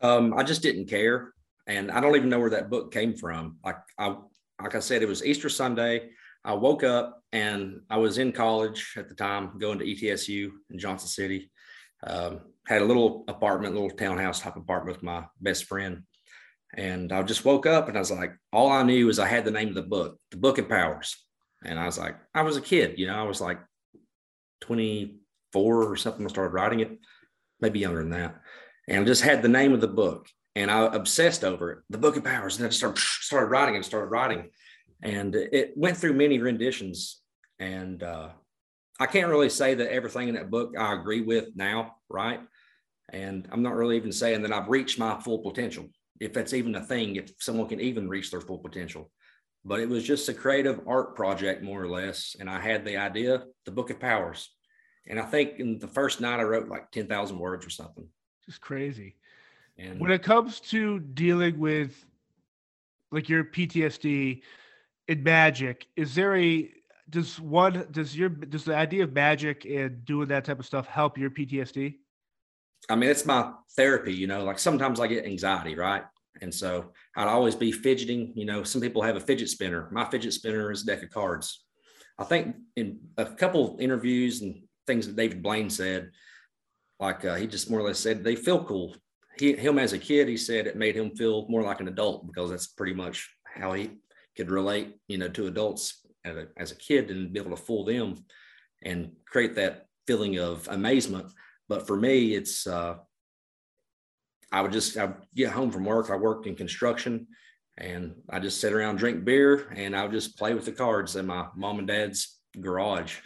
Um, 0.00 0.32
I 0.34 0.44
just 0.44 0.62
didn't 0.62 0.86
care, 0.86 1.32
and 1.66 1.90
I 1.90 2.00
don't 2.00 2.14
even 2.14 2.28
know 2.28 2.38
where 2.38 2.50
that 2.50 2.70
book 2.70 2.92
came 2.92 3.16
from. 3.16 3.56
Like 3.64 3.78
I, 3.98 4.16
like 4.62 4.76
I 4.76 4.80
said, 4.80 5.02
it 5.02 5.08
was 5.08 5.24
Easter 5.24 5.48
Sunday. 5.48 6.10
I 6.44 6.52
woke 6.52 6.84
up 6.84 7.22
and 7.32 7.80
I 7.90 7.96
was 7.96 8.18
in 8.18 8.30
college 8.30 8.94
at 8.96 9.08
the 9.08 9.14
time, 9.14 9.58
going 9.58 9.78
to 9.78 9.84
ETSU 9.84 10.50
in 10.70 10.78
Johnson 10.78 11.08
City. 11.08 11.50
Um, 12.06 12.40
had 12.66 12.82
a 12.82 12.84
little 12.84 13.24
apartment, 13.28 13.74
little 13.74 13.90
townhouse 13.90 14.40
type 14.40 14.56
apartment 14.56 14.96
with 14.96 15.02
my 15.02 15.24
best 15.40 15.64
friend. 15.64 16.02
And 16.76 17.12
I 17.12 17.22
just 17.22 17.44
woke 17.44 17.66
up 17.66 17.88
and 17.88 17.96
I 17.96 18.00
was 18.00 18.10
like, 18.10 18.34
all 18.52 18.70
I 18.70 18.82
knew 18.82 19.08
is 19.08 19.18
I 19.18 19.26
had 19.26 19.44
the 19.44 19.50
name 19.50 19.68
of 19.68 19.74
the 19.74 19.82
book, 19.82 20.18
The 20.30 20.36
Book 20.36 20.58
of 20.58 20.68
Powers. 20.68 21.16
And 21.64 21.78
I 21.78 21.86
was 21.86 21.98
like, 21.98 22.16
I 22.34 22.42
was 22.42 22.56
a 22.56 22.62
kid, 22.62 22.98
you 22.98 23.06
know, 23.06 23.14
I 23.14 23.22
was 23.22 23.40
like 23.40 23.60
24 24.62 25.84
or 25.84 25.96
something. 25.96 26.24
I 26.24 26.28
started 26.28 26.52
writing 26.52 26.80
it, 26.80 26.98
maybe 27.60 27.78
younger 27.78 28.00
than 28.00 28.10
that. 28.10 28.40
And 28.88 29.02
I 29.02 29.04
just 29.04 29.22
had 29.22 29.40
the 29.40 29.48
name 29.48 29.72
of 29.72 29.80
the 29.80 29.88
book 29.88 30.26
and 30.56 30.70
I 30.70 30.86
obsessed 30.86 31.44
over 31.44 31.70
it, 31.70 31.78
The 31.90 31.98
Book 31.98 32.16
of 32.16 32.24
Powers. 32.24 32.56
And 32.56 32.66
I 32.66 32.68
just 32.68 32.78
started, 32.78 32.98
started 32.98 33.46
writing 33.46 33.76
and 33.76 33.84
started 33.84 34.08
writing. 34.08 34.50
And 35.02 35.34
it 35.34 35.72
went 35.76 35.96
through 35.96 36.14
many 36.14 36.38
renditions. 36.38 37.20
And 37.58 38.02
uh, 38.02 38.30
I 39.00 39.06
can't 39.06 39.28
really 39.28 39.48
say 39.48 39.74
that 39.74 39.92
everything 39.92 40.28
in 40.28 40.34
that 40.36 40.50
book 40.50 40.74
I 40.78 40.94
agree 40.94 41.20
with 41.20 41.48
now, 41.56 41.96
right? 42.08 42.40
And 43.12 43.48
I'm 43.50 43.62
not 43.62 43.74
really 43.74 43.96
even 43.96 44.12
saying 44.12 44.42
that 44.42 44.52
I've 44.52 44.68
reached 44.68 44.98
my 44.98 45.20
full 45.20 45.38
potential, 45.38 45.88
if 46.20 46.32
that's 46.32 46.54
even 46.54 46.74
a 46.76 46.80
thing, 46.80 47.16
if 47.16 47.32
someone 47.38 47.68
can 47.68 47.80
even 47.80 48.08
reach 48.08 48.30
their 48.30 48.40
full 48.40 48.58
potential. 48.58 49.10
But 49.64 49.80
it 49.80 49.88
was 49.88 50.04
just 50.04 50.28
a 50.28 50.34
creative 50.34 50.80
art 50.86 51.16
project, 51.16 51.62
more 51.62 51.82
or 51.82 51.88
less. 51.88 52.36
And 52.38 52.48
I 52.48 52.60
had 52.60 52.84
the 52.84 52.98
idea, 52.98 53.44
the 53.64 53.72
Book 53.72 53.90
of 53.90 53.98
Powers. 53.98 54.50
And 55.06 55.18
I 55.18 55.24
think 55.24 55.58
in 55.58 55.78
the 55.78 55.88
first 55.88 56.20
night, 56.20 56.40
I 56.40 56.44
wrote 56.44 56.68
like 56.68 56.90
10,000 56.90 57.38
words 57.38 57.66
or 57.66 57.70
something. 57.70 58.06
Just 58.46 58.60
crazy. 58.60 59.16
And 59.78 59.98
when 60.00 60.10
it 60.10 60.22
comes 60.22 60.60
to 60.60 61.00
dealing 61.00 61.58
with 61.58 62.04
like 63.10 63.28
your 63.28 63.44
PTSD 63.44 64.42
in 65.08 65.22
magic, 65.22 65.86
is 65.96 66.14
there 66.14 66.36
a 66.36 66.70
does 67.10 67.38
one 67.38 67.86
does 67.90 68.16
your 68.16 68.28
does 68.28 68.64
the 68.64 68.74
idea 68.74 69.04
of 69.04 69.12
magic 69.12 69.64
and 69.64 70.04
doing 70.04 70.28
that 70.28 70.44
type 70.44 70.58
of 70.58 70.66
stuff 70.66 70.86
help 70.86 71.18
your 71.18 71.30
PTSD? 71.30 71.96
I 72.88 72.96
mean, 72.96 73.10
it's 73.10 73.24
my 73.24 73.52
therapy, 73.76 74.12
you 74.12 74.26
know, 74.26 74.44
like 74.44 74.58
sometimes 74.58 75.00
I 75.00 75.06
get 75.06 75.24
anxiety, 75.24 75.74
right? 75.74 76.02
And 76.42 76.52
so 76.52 76.92
I'd 77.16 77.28
always 77.28 77.54
be 77.54 77.72
fidgeting. 77.72 78.32
You 78.36 78.44
know, 78.44 78.62
some 78.62 78.80
people 78.80 79.02
have 79.02 79.16
a 79.16 79.20
fidget 79.20 79.48
spinner. 79.48 79.88
My 79.92 80.04
fidget 80.04 80.32
spinner 80.32 80.70
is 80.70 80.82
a 80.82 80.86
deck 80.86 81.02
of 81.02 81.10
cards. 81.10 81.64
I 82.18 82.24
think 82.24 82.56
in 82.76 82.98
a 83.16 83.24
couple 83.24 83.76
interviews 83.80 84.42
and 84.42 84.62
things 84.86 85.06
that 85.06 85.16
David 85.16 85.42
Blaine 85.42 85.70
said, 85.70 86.10
like 87.00 87.24
uh, 87.24 87.34
he 87.34 87.46
just 87.46 87.70
more 87.70 87.80
or 87.80 87.84
less 87.88 87.98
said 87.98 88.22
they 88.22 88.36
feel 88.36 88.64
cool. 88.64 88.94
He, 89.38 89.54
him 89.56 89.78
as 89.78 89.92
a 89.92 89.98
kid, 89.98 90.28
he 90.28 90.36
said 90.36 90.66
it 90.66 90.76
made 90.76 90.94
him 90.94 91.10
feel 91.16 91.46
more 91.48 91.62
like 91.62 91.80
an 91.80 91.88
adult 91.88 92.26
because 92.26 92.50
that's 92.50 92.68
pretty 92.68 92.94
much 92.94 93.28
how 93.44 93.72
he 93.72 93.90
could 94.36 94.50
relate, 94.50 94.96
you 95.08 95.18
know, 95.18 95.28
to 95.28 95.46
adults 95.46 96.03
a, 96.24 96.46
as 96.56 96.72
a 96.72 96.76
kid 96.76 97.10
and 97.10 97.32
be 97.32 97.40
able 97.40 97.50
to 97.50 97.62
fool 97.62 97.84
them 97.84 98.24
and 98.82 99.12
create 99.26 99.54
that 99.56 99.86
feeling 100.06 100.38
of 100.38 100.68
amazement. 100.68 101.26
But 101.68 101.86
for 101.86 101.96
me, 101.96 102.34
it's 102.34 102.66
uh, 102.66 102.96
I 104.52 104.60
would 104.60 104.72
just 104.72 104.96
I 104.96 105.14
get 105.34 105.50
home 105.50 105.70
from 105.70 105.84
work. 105.84 106.10
I 106.10 106.16
worked 106.16 106.46
in 106.46 106.54
construction, 106.54 107.26
and 107.78 108.14
I 108.30 108.38
just 108.38 108.60
sit 108.60 108.72
around, 108.72 108.96
drink 108.96 109.24
beer, 109.24 109.68
and 109.74 109.96
I 109.96 110.02
would 110.02 110.12
just 110.12 110.38
play 110.38 110.54
with 110.54 110.64
the 110.64 110.72
cards 110.72 111.16
in 111.16 111.26
my 111.26 111.46
mom 111.56 111.78
and 111.78 111.88
dad's 111.88 112.38
garage. 112.60 113.18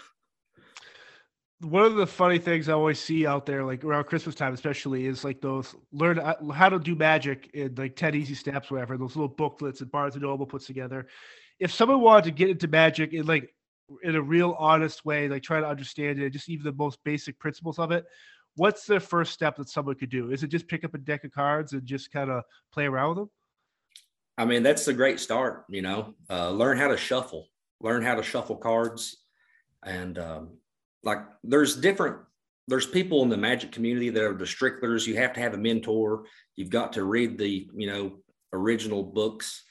One 1.60 1.82
of 1.82 1.96
the 1.96 2.06
funny 2.06 2.38
things 2.38 2.68
I 2.68 2.74
always 2.74 3.00
see 3.00 3.26
out 3.26 3.44
there, 3.44 3.64
like 3.64 3.82
around 3.82 4.04
Christmas 4.04 4.36
time, 4.36 4.54
especially, 4.54 5.06
is 5.06 5.24
like 5.24 5.40
those 5.40 5.74
learn 5.90 6.20
uh, 6.20 6.52
how 6.52 6.68
to 6.68 6.78
do 6.78 6.94
magic 6.94 7.50
in 7.52 7.74
like 7.74 7.96
10 7.96 8.14
easy 8.14 8.34
steps, 8.34 8.70
whatever, 8.70 8.96
those 8.96 9.16
little 9.16 9.28
booklets 9.28 9.80
that 9.80 9.90
Barnes 9.90 10.14
and 10.14 10.22
Noble 10.22 10.46
puts 10.46 10.66
together. 10.66 11.08
If 11.60 11.72
someone 11.72 12.00
wanted 12.00 12.24
to 12.24 12.30
get 12.30 12.50
into 12.50 12.68
magic 12.68 13.12
in 13.12 13.26
like 13.26 13.54
in 14.02 14.16
a 14.16 14.22
real 14.22 14.54
honest 14.58 15.04
way, 15.04 15.28
like 15.28 15.42
try 15.42 15.60
to 15.60 15.66
understand 15.66 16.20
it, 16.20 16.30
just 16.30 16.48
even 16.48 16.64
the 16.64 16.72
most 16.72 16.98
basic 17.04 17.38
principles 17.38 17.78
of 17.78 17.90
it, 17.90 18.04
what's 18.56 18.84
the 18.84 19.00
first 19.00 19.32
step 19.32 19.56
that 19.56 19.68
someone 19.68 19.94
could 19.94 20.10
do? 20.10 20.30
Is 20.30 20.42
it 20.42 20.48
just 20.48 20.68
pick 20.68 20.84
up 20.84 20.94
a 20.94 20.98
deck 20.98 21.24
of 21.24 21.32
cards 21.32 21.72
and 21.72 21.84
just 21.86 22.12
kind 22.12 22.30
of 22.30 22.42
play 22.72 22.84
around 22.84 23.10
with 23.10 23.18
them? 23.18 23.30
I 24.36 24.44
mean, 24.44 24.62
that's 24.62 24.86
a 24.88 24.92
great 24.92 25.18
start. 25.18 25.64
You 25.68 25.82
know, 25.82 26.14
uh, 26.30 26.50
learn 26.50 26.78
how 26.78 26.88
to 26.88 26.96
shuffle, 26.96 27.48
learn 27.80 28.02
how 28.02 28.14
to 28.14 28.22
shuffle 28.22 28.56
cards, 28.56 29.16
and 29.84 30.18
um, 30.18 30.58
like 31.02 31.18
there's 31.42 31.76
different. 31.76 32.18
There's 32.68 32.86
people 32.86 33.22
in 33.22 33.30
the 33.30 33.36
magic 33.36 33.72
community 33.72 34.10
that 34.10 34.22
are 34.22 34.34
the 34.34 34.44
stricklers. 34.44 35.06
You 35.06 35.16
have 35.16 35.32
to 35.32 35.40
have 35.40 35.54
a 35.54 35.58
mentor. 35.58 36.24
You've 36.54 36.70
got 36.70 36.92
to 36.92 37.04
read 37.04 37.38
the 37.38 37.68
you 37.74 37.90
know 37.90 38.12
original 38.52 39.02
books. 39.02 39.64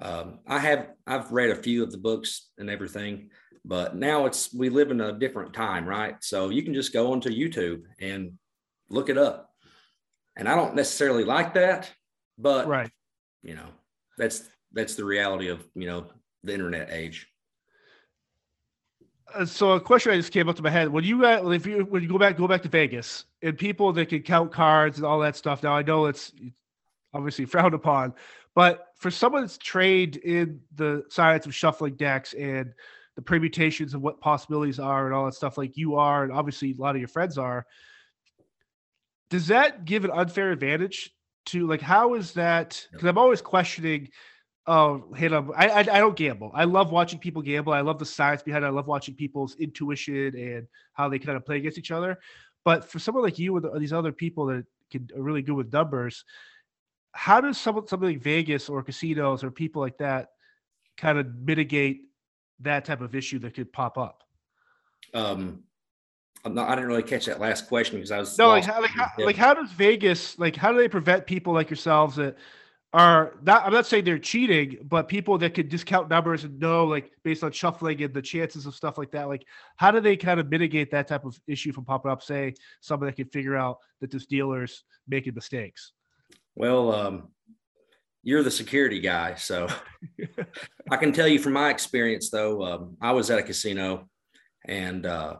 Um, 0.00 0.38
I 0.46 0.58
have 0.58 0.88
I've 1.06 1.30
read 1.30 1.50
a 1.50 1.62
few 1.62 1.82
of 1.82 1.92
the 1.92 1.98
books 1.98 2.50
and 2.58 2.70
everything, 2.70 3.30
but 3.64 3.96
now 3.96 4.26
it's 4.26 4.52
we 4.54 4.70
live 4.70 4.90
in 4.90 5.00
a 5.00 5.12
different 5.12 5.52
time, 5.52 5.86
right? 5.86 6.16
So 6.20 6.48
you 6.48 6.62
can 6.62 6.74
just 6.74 6.92
go 6.92 7.12
onto 7.12 7.30
YouTube 7.30 7.82
and 8.00 8.32
look 8.88 9.10
it 9.10 9.18
up. 9.18 9.50
And 10.36 10.48
I 10.48 10.56
don't 10.56 10.74
necessarily 10.74 11.24
like 11.24 11.54
that, 11.54 11.92
but 12.38 12.66
right, 12.66 12.90
you 13.42 13.54
know, 13.54 13.68
that's 14.16 14.48
that's 14.72 14.94
the 14.94 15.04
reality 15.04 15.48
of 15.48 15.66
you 15.74 15.86
know 15.86 16.06
the 16.44 16.54
internet 16.54 16.90
age. 16.90 17.26
Uh, 19.34 19.44
so 19.44 19.72
a 19.72 19.80
question 19.80 20.12
I 20.12 20.16
just 20.16 20.32
came 20.32 20.48
up 20.48 20.56
to 20.56 20.62
my 20.62 20.70
head: 20.70 20.88
When 20.88 21.04
you 21.04 21.26
uh, 21.26 21.50
if 21.50 21.66
you 21.66 21.84
when 21.84 22.02
you 22.02 22.08
go 22.08 22.18
back 22.18 22.38
go 22.38 22.48
back 22.48 22.62
to 22.62 22.68
Vegas 22.68 23.24
and 23.42 23.58
people 23.58 23.92
that 23.92 24.08
can 24.08 24.22
count 24.22 24.52
cards 24.52 24.96
and 24.96 25.06
all 25.06 25.18
that 25.20 25.36
stuff. 25.36 25.62
Now 25.62 25.74
I 25.74 25.82
know 25.82 26.06
it's 26.06 26.32
obviously 27.12 27.44
frowned 27.46 27.74
upon, 27.74 28.14
but 28.54 28.88
for 28.96 29.10
someone 29.10 29.42
that's 29.42 29.58
trained 29.58 30.16
in 30.16 30.60
the 30.74 31.04
science 31.08 31.46
of 31.46 31.54
shuffling 31.54 31.94
decks 31.94 32.34
and 32.34 32.72
the 33.16 33.22
permutations 33.22 33.94
of 33.94 34.02
what 34.02 34.20
possibilities 34.20 34.78
are 34.78 35.06
and 35.06 35.14
all 35.14 35.24
that 35.24 35.34
stuff, 35.34 35.58
like 35.58 35.76
you 35.76 35.96
are, 35.96 36.24
and 36.24 36.32
obviously 36.32 36.72
a 36.72 36.80
lot 36.80 36.94
of 36.94 37.00
your 37.00 37.08
friends 37.08 37.38
are, 37.38 37.66
does 39.30 39.46
that 39.46 39.84
give 39.84 40.04
an 40.04 40.10
unfair 40.10 40.50
advantage 40.50 41.10
to 41.46 41.66
like 41.66 41.80
how 41.80 42.14
is 42.14 42.32
that? 42.34 42.86
Because 42.92 43.06
I'm 43.06 43.18
always 43.18 43.40
questioning. 43.40 44.08
Oh, 44.66 45.12
hit 45.16 45.30
them. 45.30 45.52
I, 45.56 45.68
I 45.68 45.78
I 45.78 45.84
don't 45.84 46.16
gamble. 46.16 46.50
I 46.54 46.64
love 46.64 46.92
watching 46.92 47.18
people 47.18 47.40
gamble. 47.40 47.72
I 47.72 47.80
love 47.80 47.98
the 47.98 48.04
science 48.04 48.42
behind 48.42 48.64
it. 48.64 48.68
I 48.68 48.70
love 48.70 48.86
watching 48.86 49.14
people's 49.14 49.56
intuition 49.56 50.36
and 50.36 50.66
how 50.92 51.08
they 51.08 51.18
kind 51.18 51.36
of 51.36 51.46
play 51.46 51.56
against 51.56 51.78
each 51.78 51.90
other. 51.90 52.18
But 52.64 52.84
for 52.84 52.98
someone 52.98 53.24
like 53.24 53.38
you 53.38 53.56
and 53.56 53.80
these 53.80 53.92
other 53.92 54.12
people 54.12 54.46
that 54.46 54.66
can 54.90 55.08
are 55.16 55.22
really 55.22 55.42
good 55.42 55.54
with 55.54 55.72
numbers, 55.72 56.24
how 57.12 57.40
does 57.40 57.58
some 57.58 57.74
something 57.86 58.08
like 58.08 58.22
Vegas 58.22 58.68
or 58.68 58.82
casinos 58.82 59.42
or 59.42 59.50
people 59.50 59.82
like 59.82 59.98
that 59.98 60.28
kind 60.96 61.18
of 61.18 61.34
mitigate 61.34 62.02
that 62.60 62.84
type 62.84 63.00
of 63.00 63.14
issue 63.14 63.38
that 63.40 63.54
could 63.54 63.72
pop 63.72 63.98
up? 63.98 64.22
Um, 65.14 65.64
I'm 66.44 66.54
not, 66.54 66.68
I 66.68 66.74
didn't 66.74 66.88
really 66.88 67.02
catch 67.02 67.26
that 67.26 67.40
last 67.40 67.68
question 67.68 67.96
because 67.96 68.10
I 68.10 68.18
was 68.18 68.38
no 68.38 68.48
like 68.48 68.64
how, 68.64 68.80
like 68.80 68.90
how, 68.90 69.08
like 69.18 69.36
how 69.36 69.54
does 69.54 69.70
Vegas 69.72 70.38
like 70.38 70.56
how 70.56 70.72
do 70.72 70.78
they 70.78 70.88
prevent 70.88 71.26
people 71.26 71.52
like 71.52 71.68
yourselves 71.68 72.16
that 72.16 72.36
are 72.92 73.34
not 73.42 73.66
I'm 73.66 73.72
not 73.72 73.86
saying 73.86 74.04
they're 74.04 74.18
cheating, 74.18 74.78
but 74.82 75.06
people 75.06 75.36
that 75.38 75.54
could 75.54 75.68
discount 75.68 76.08
numbers 76.08 76.44
and 76.44 76.58
know 76.58 76.84
like 76.86 77.12
based 77.22 77.44
on 77.44 77.52
shuffling 77.52 78.02
and 78.02 78.14
the 78.14 78.22
chances 78.22 78.66
of 78.66 78.74
stuff 78.74 78.98
like 78.98 79.10
that, 79.12 79.28
like 79.28 79.44
how 79.76 79.90
do 79.90 80.00
they 80.00 80.16
kind 80.16 80.40
of 80.40 80.48
mitigate 80.48 80.90
that 80.92 81.08
type 81.08 81.24
of 81.24 81.38
issue 81.46 81.72
from 81.72 81.84
popping 81.84 82.10
up? 82.10 82.22
Say 82.22 82.54
someone 82.80 83.06
that 83.08 83.16
can 83.16 83.28
figure 83.28 83.56
out 83.56 83.78
that 84.00 84.10
this 84.10 84.26
dealer's 84.26 84.84
making 85.06 85.34
mistakes. 85.34 85.92
Well, 86.60 86.92
um, 86.92 87.28
you're 88.22 88.42
the 88.42 88.50
security 88.50 89.00
guy, 89.00 89.36
so 89.36 89.66
I 90.90 90.98
can 90.98 91.10
tell 91.10 91.26
you 91.26 91.38
from 91.38 91.54
my 91.54 91.70
experience. 91.70 92.28
Though 92.28 92.62
um, 92.62 92.96
I 93.00 93.12
was 93.12 93.30
at 93.30 93.38
a 93.38 93.42
casino, 93.42 94.10
and 94.66 95.06
uh, 95.06 95.36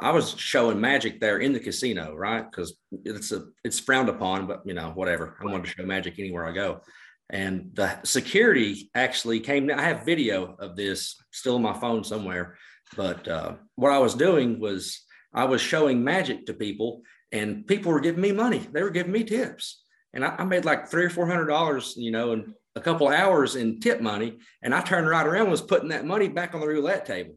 I 0.00 0.12
was 0.12 0.34
showing 0.38 0.80
magic 0.80 1.20
there 1.20 1.40
in 1.40 1.52
the 1.52 1.60
casino, 1.60 2.14
right? 2.14 2.50
Because 2.50 2.74
it's 3.04 3.32
a 3.32 3.48
it's 3.64 3.78
frowned 3.78 4.08
upon, 4.08 4.46
but 4.46 4.62
you 4.64 4.72
know 4.72 4.92
whatever. 4.94 5.36
I 5.42 5.44
want 5.44 5.66
to 5.66 5.70
show 5.70 5.84
magic 5.84 6.18
anywhere 6.18 6.46
I 6.46 6.52
go. 6.52 6.80
And 7.28 7.72
the 7.74 8.00
security 8.04 8.88
actually 8.94 9.40
came. 9.40 9.70
I 9.70 9.82
have 9.82 10.06
video 10.06 10.56
of 10.58 10.74
this 10.74 11.22
still 11.32 11.56
on 11.56 11.62
my 11.62 11.78
phone 11.78 12.02
somewhere. 12.02 12.56
But 12.96 13.28
uh, 13.28 13.56
what 13.74 13.92
I 13.92 13.98
was 13.98 14.14
doing 14.14 14.58
was 14.58 15.04
I 15.34 15.44
was 15.44 15.60
showing 15.60 16.02
magic 16.02 16.46
to 16.46 16.54
people, 16.54 17.02
and 17.30 17.66
people 17.66 17.92
were 17.92 18.00
giving 18.00 18.22
me 18.22 18.32
money. 18.32 18.66
They 18.72 18.82
were 18.82 18.88
giving 18.88 19.12
me 19.12 19.22
tips 19.22 19.82
and 20.12 20.24
I, 20.24 20.36
I 20.38 20.44
made 20.44 20.64
like 20.64 20.88
three 20.88 21.04
or 21.04 21.10
four 21.10 21.26
hundred 21.26 21.46
dollars, 21.46 21.94
you 21.96 22.10
know, 22.10 22.32
in 22.32 22.54
a 22.74 22.80
couple 22.80 23.08
hours 23.08 23.56
in 23.56 23.80
tip 23.80 24.00
money. 24.00 24.38
And 24.62 24.74
I 24.74 24.80
turned 24.80 25.08
right 25.08 25.26
around 25.26 25.42
and 25.42 25.50
was 25.50 25.62
putting 25.62 25.88
that 25.88 26.04
money 26.04 26.28
back 26.28 26.54
on 26.54 26.60
the 26.60 26.68
roulette 26.68 27.06
table. 27.06 27.34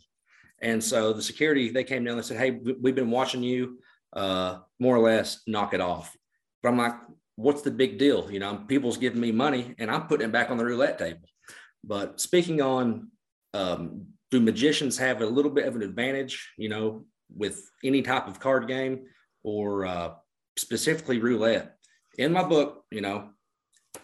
And 0.62 0.84
so 0.84 1.14
the 1.14 1.22
security, 1.22 1.70
they 1.70 1.84
came 1.84 2.04
down 2.04 2.18
and 2.18 2.26
said, 2.26 2.38
Hey, 2.38 2.52
we've 2.52 2.96
been 2.96 3.12
watching 3.12 3.42
you 3.42 3.80
uh, 4.14 4.60
more 4.80 4.96
or 4.96 5.00
less 5.00 5.42
knock 5.48 5.74
it 5.74 5.82
off. 5.82 6.16
But 6.62 6.70
I'm 6.70 6.78
like, 6.78 6.96
what's 7.36 7.62
the 7.62 7.72
big 7.72 7.98
deal? 7.98 8.30
You 8.30 8.40
know, 8.40 8.64
people's 8.68 8.98
giving 8.98 9.22
me 9.22 9.32
money 9.32 9.74
and 9.80 9.90
I'm 9.90 10.08
putting 10.08 10.28
it 10.28 10.32
back 10.32 10.52
on 10.52 10.58
the 10.58 10.66
roulette 10.66 11.00
table. 11.00 11.28
But 11.84 12.20
speaking 12.20 12.62
on, 12.62 13.10
um, 13.54 14.08
do 14.32 14.42
magicians 14.42 14.98
have 14.98 15.22
a 15.22 15.26
little 15.26 15.52
bit 15.52 15.66
of 15.66 15.76
an 15.76 15.82
advantage, 15.82 16.52
you 16.58 16.70
know, 16.70 17.06
with 17.34 17.62
any 17.84 18.02
type 18.02 18.28
of 18.28 18.40
card 18.40 18.68
game 18.68 19.06
or 19.44 19.86
uh, 19.86 20.12
specifically 20.58 21.20
roulette? 21.20 21.78
In 22.20 22.34
my 22.34 22.44
book, 22.44 22.84
you 22.92 23.00
know, 23.00 23.30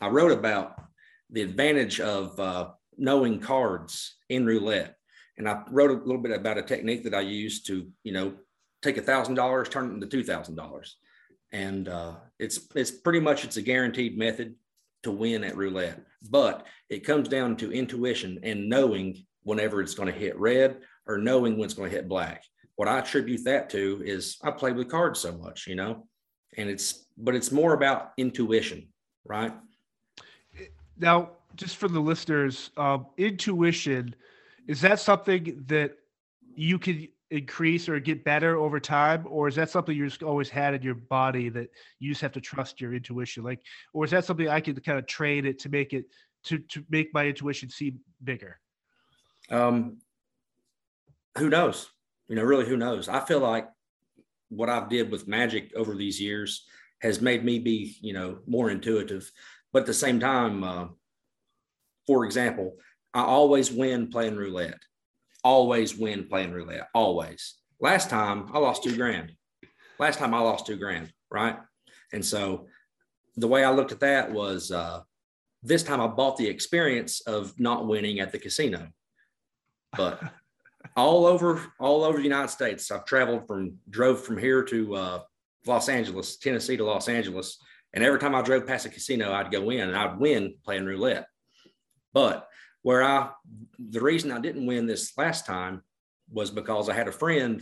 I 0.02 0.08
wrote 0.08 0.32
about 0.32 0.82
the 1.30 1.42
advantage 1.42 2.00
of 2.00 2.40
uh, 2.40 2.70
knowing 2.98 3.40
cards 3.40 4.16
in 4.30 4.46
roulette. 4.46 4.96
And 5.38 5.50
I 5.50 5.64
wrote 5.70 5.92
a 5.92 6.06
little 6.06 6.22
bit 6.22 6.32
about 6.32 6.58
a 6.58 6.62
technique 6.62 7.04
that 7.04 7.14
I 7.14 7.20
use 7.20 7.62
to, 7.64 7.86
you 8.04 8.14
know, 8.14 8.34
take 8.82 8.96
a 8.98 9.02
thousand 9.02 9.36
dollars, 9.36 9.68
turn 9.68 9.92
it 9.92 9.94
into 9.94 10.08
two 10.08 10.24
thousand 10.24 10.56
dollars. 10.56 10.96
And 11.52 11.90
uh, 11.90 12.16
it's 12.40 12.68
it's 12.74 12.92
pretty 12.92 13.20
much 13.20 13.44
it's 13.44 13.58
a 13.58 13.62
guaranteed 13.62 14.18
method 14.18 14.56
to 15.04 15.12
win 15.12 15.44
at 15.44 15.58
roulette. 15.58 16.00
But 16.30 16.66
it 16.90 17.06
comes 17.06 17.28
down 17.28 17.58
to 17.58 17.74
intuition 17.74 18.40
and 18.44 18.70
knowing 18.70 19.26
whenever 19.44 19.82
it's 19.82 19.94
going 19.94 20.12
to 20.12 20.18
hit 20.18 20.40
red 20.40 20.78
or 21.06 21.18
knowing 21.18 21.58
when 21.58 21.66
it's 21.66 21.74
going 21.74 21.90
to 21.90 21.96
hit 21.96 22.08
black. 22.08 22.44
What 22.78 22.88
I 22.88 23.00
attribute 23.00 23.44
that 23.44 23.70
to 23.72 24.02
is 24.06 24.38
I 24.42 24.52
play 24.52 24.72
with 24.72 24.90
cards 24.90 25.20
so 25.20 25.38
much, 25.38 25.68
you 25.68 25.76
know, 25.76 26.08
and 26.58 26.70
it's 26.70 27.05
but 27.18 27.36
it's 27.36 27.52
more 27.52 27.74
about 27.74 28.12
intuition, 28.18 28.88
right? 29.26 29.54
Now, 30.98 31.32
just 31.56 31.78
for 31.78 31.88
the 31.88 32.00
listeners, 32.00 32.72
um, 32.78 33.08
intuition 33.18 34.16
is 34.68 34.82
that 34.82 35.00
something 35.00 35.64
that 35.68 35.98
you 36.56 36.80
can 36.80 37.08
increase 37.32 37.90
or 37.90 38.00
get 38.00 38.24
better 38.24 38.58
over 38.58 38.80
time, 38.80 39.26
or 39.28 39.48
is 39.48 39.56
that 39.56 39.70
something 39.70 39.96
you 39.96 40.08
just 40.08 40.24
always 40.24 40.50
had 40.50 40.74
in 40.74 40.82
your 40.82 40.96
body 40.96 41.50
that 41.50 41.70
you 42.00 42.10
just 42.10 42.22
have 42.22 42.32
to 42.34 42.42
trust 42.42 42.82
your 42.82 42.94
intuition? 42.94 43.44
Like, 43.44 43.62
or 43.94 44.06
is 44.06 44.12
that 44.12 44.26
something 44.26 44.48
I 44.48 44.60
can 44.60 44.76
kind 44.82 45.00
of 45.00 45.08
train 45.08 45.46
it 45.46 45.60
to 45.60 45.70
make 45.70 45.94
it 45.94 46.06
to 46.46 46.60
to 46.60 46.84
make 46.90 47.14
my 47.14 47.28
intuition 47.28 47.70
seem 47.70 48.00
bigger? 48.24 48.60
Um, 49.50 49.98
who 51.38 51.50
knows? 51.50 51.90
You 52.28 52.36
know, 52.36 52.44
really, 52.44 52.66
who 52.66 52.78
knows? 52.78 53.08
I 53.08 53.20
feel 53.20 53.40
like 53.40 53.68
what 54.50 54.70
I've 54.70 54.90
did 54.90 55.12
with 55.12 55.28
magic 55.28 55.72
over 55.76 55.96
these 55.96 56.20
years 56.20 56.66
has 57.02 57.22
made 57.22 57.44
me 57.44 57.60
be, 57.60 57.96
you 58.02 58.14
know, 58.14 58.40
more 58.48 58.70
intuitive. 58.70 59.30
But 59.74 59.82
at 59.82 59.86
the 59.86 59.94
same 59.94 60.20
time, 60.20 60.64
uh, 60.64 60.88
for 62.08 62.26
example, 62.26 62.78
I 63.14 63.24
always 63.24 63.72
win 63.72 64.10
playing 64.10 64.36
roulette. 64.36 64.80
Always 65.44 65.96
win 65.96 66.28
playing 66.28 66.52
roulette. 66.52 66.88
Always. 66.94 67.56
Last 67.80 68.10
time 68.10 68.50
I 68.54 68.60
lost 68.60 68.84
two 68.84 68.96
grand. 68.96 69.34
Last 70.00 70.20
time 70.20 70.34
I 70.34 70.40
lost 70.40 70.66
two 70.66 70.78
grand, 70.78 71.12
right? 71.30 71.58
And 72.14 72.26
so 72.26 72.68
the 73.36 73.48
way 73.48 73.64
I 73.64 73.72
looked 73.72 73.92
at 73.92 74.00
that 74.00 74.32
was 74.32 74.72
uh, 74.72 75.02
this 75.64 75.84
time 75.84 76.02
I 76.02 76.08
bought 76.08 76.38
the 76.38 76.48
experience 76.48 77.22
of 77.22 77.58
not 77.60 77.88
winning 77.88 78.20
at 78.20 78.32
the 78.32 78.40
casino. 78.40 78.88
But 79.96 80.22
all 80.96 81.26
over 81.26 81.62
all 81.80 82.04
over 82.04 82.18
the 82.18 82.24
United 82.24 82.50
States. 82.50 82.92
I've 82.92 83.06
traveled 83.06 83.48
from 83.48 83.78
drove 83.90 84.24
from 84.24 84.38
here 84.38 84.64
to 84.64 84.96
uh, 84.96 85.20
Los 85.68 85.90
Angeles, 85.90 86.38
Tennessee 86.38 86.78
to 86.78 86.86
Los 86.86 87.10
Angeles, 87.10 87.58
and 87.94 88.04
every 88.04 88.20
time 88.20 88.36
I 88.36 88.42
drove 88.42 88.68
past 88.68 88.86
a 88.86 88.90
casino, 88.90 89.32
I'd 89.32 89.52
go 89.52 89.70
in 89.70 89.88
and 89.88 89.98
I'd 89.98 90.20
win 90.20 90.56
playing 90.64 90.86
roulette. 90.86 91.28
But 92.14 92.48
where 92.82 93.04
I 93.04 93.30
the 93.80 94.02
reason 94.02 94.32
I 94.32 94.40
didn't 94.40 94.66
win 94.66 94.86
this 94.86 95.18
last 95.18 95.46
time 95.46 95.82
was 96.30 96.52
because 96.52 96.90
I 96.90 96.94
had 96.94 97.08
a 97.08 97.14
friend. 97.14 97.62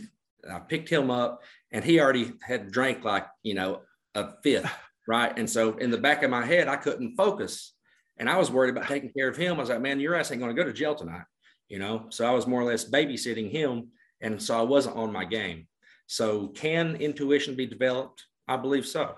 I 0.50 0.58
picked 0.58 0.88
him 0.88 1.10
up, 1.10 1.42
and 1.70 1.84
he 1.84 2.00
already 2.00 2.32
had 2.42 2.70
drank 2.70 3.04
like 3.04 3.26
you 3.42 3.54
know 3.54 3.82
a 4.14 4.32
fifth, 4.42 4.70
right? 5.08 5.36
And 5.38 5.48
so 5.48 5.76
in 5.76 5.90
the 5.90 5.98
back 5.98 6.22
of 6.22 6.30
my 6.30 6.44
head, 6.44 6.68
I 6.68 6.76
couldn't 6.76 7.16
focus, 7.16 7.72
and 8.18 8.28
I 8.28 8.36
was 8.36 8.50
worried 8.50 8.70
about 8.70 8.88
taking 8.88 9.12
care 9.12 9.28
of 9.28 9.36
him. 9.36 9.56
I 9.56 9.60
was 9.60 9.68
like, 9.68 9.80
man, 9.80 10.00
your 10.00 10.14
ass 10.14 10.30
ain't 10.30 10.40
going 10.40 10.54
to 10.54 10.60
go 10.60 10.66
to 10.66 10.74
jail 10.74 10.94
tonight 10.94 11.24
you 11.68 11.78
know. 11.78 12.06
So 12.10 12.26
I 12.26 12.30
was 12.30 12.46
more 12.46 12.60
or 12.60 12.64
less 12.64 12.88
babysitting 12.88 13.50
him, 13.50 13.88
and 14.20 14.40
so 14.40 14.58
I 14.58 14.62
wasn't 14.62 14.96
on 14.96 15.12
my 15.12 15.24
game. 15.24 15.66
So 16.06 16.48
can 16.48 16.96
intuition 16.96 17.54
be 17.54 17.66
developed? 17.66 18.24
I 18.46 18.56
believe 18.56 18.86
so, 18.86 19.14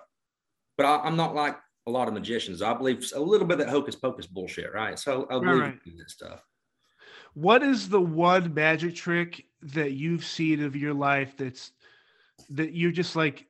but 0.77 0.87
I, 0.87 1.07
am 1.07 1.17
not 1.17 1.35
like 1.35 1.57
a 1.87 1.91
lot 1.91 2.09
of 2.09 2.15
magicians. 2.15 2.63
I 2.63 2.75
believe 2.75 3.05
a 3.15 3.21
little 3.21 3.47
bit 3.47 3.61
of 3.61 3.67
that 3.67 3.73
hocus 3.73 3.97
pocus 3.97 4.27
bullshit, 4.27 4.73
right? 4.73 4.99
So 4.99 5.27
I 5.31 5.39
believe 5.39 5.61
right. 5.61 5.79
in 5.87 5.97
this 5.97 6.13
stuff. 6.13 6.41
What 7.35 7.63
is 7.63 7.89
the 7.89 8.01
one 8.01 8.55
magic 8.55 8.95
trick 8.95 9.45
that 9.63 9.93
you've 9.93 10.25
seen 10.25 10.63
of 10.63 10.77
your 10.77 10.95
life 10.95 11.37
that's 11.37 11.73
that 12.51 12.73
you're 12.73 12.93
just 12.93 13.17
like 13.17 13.47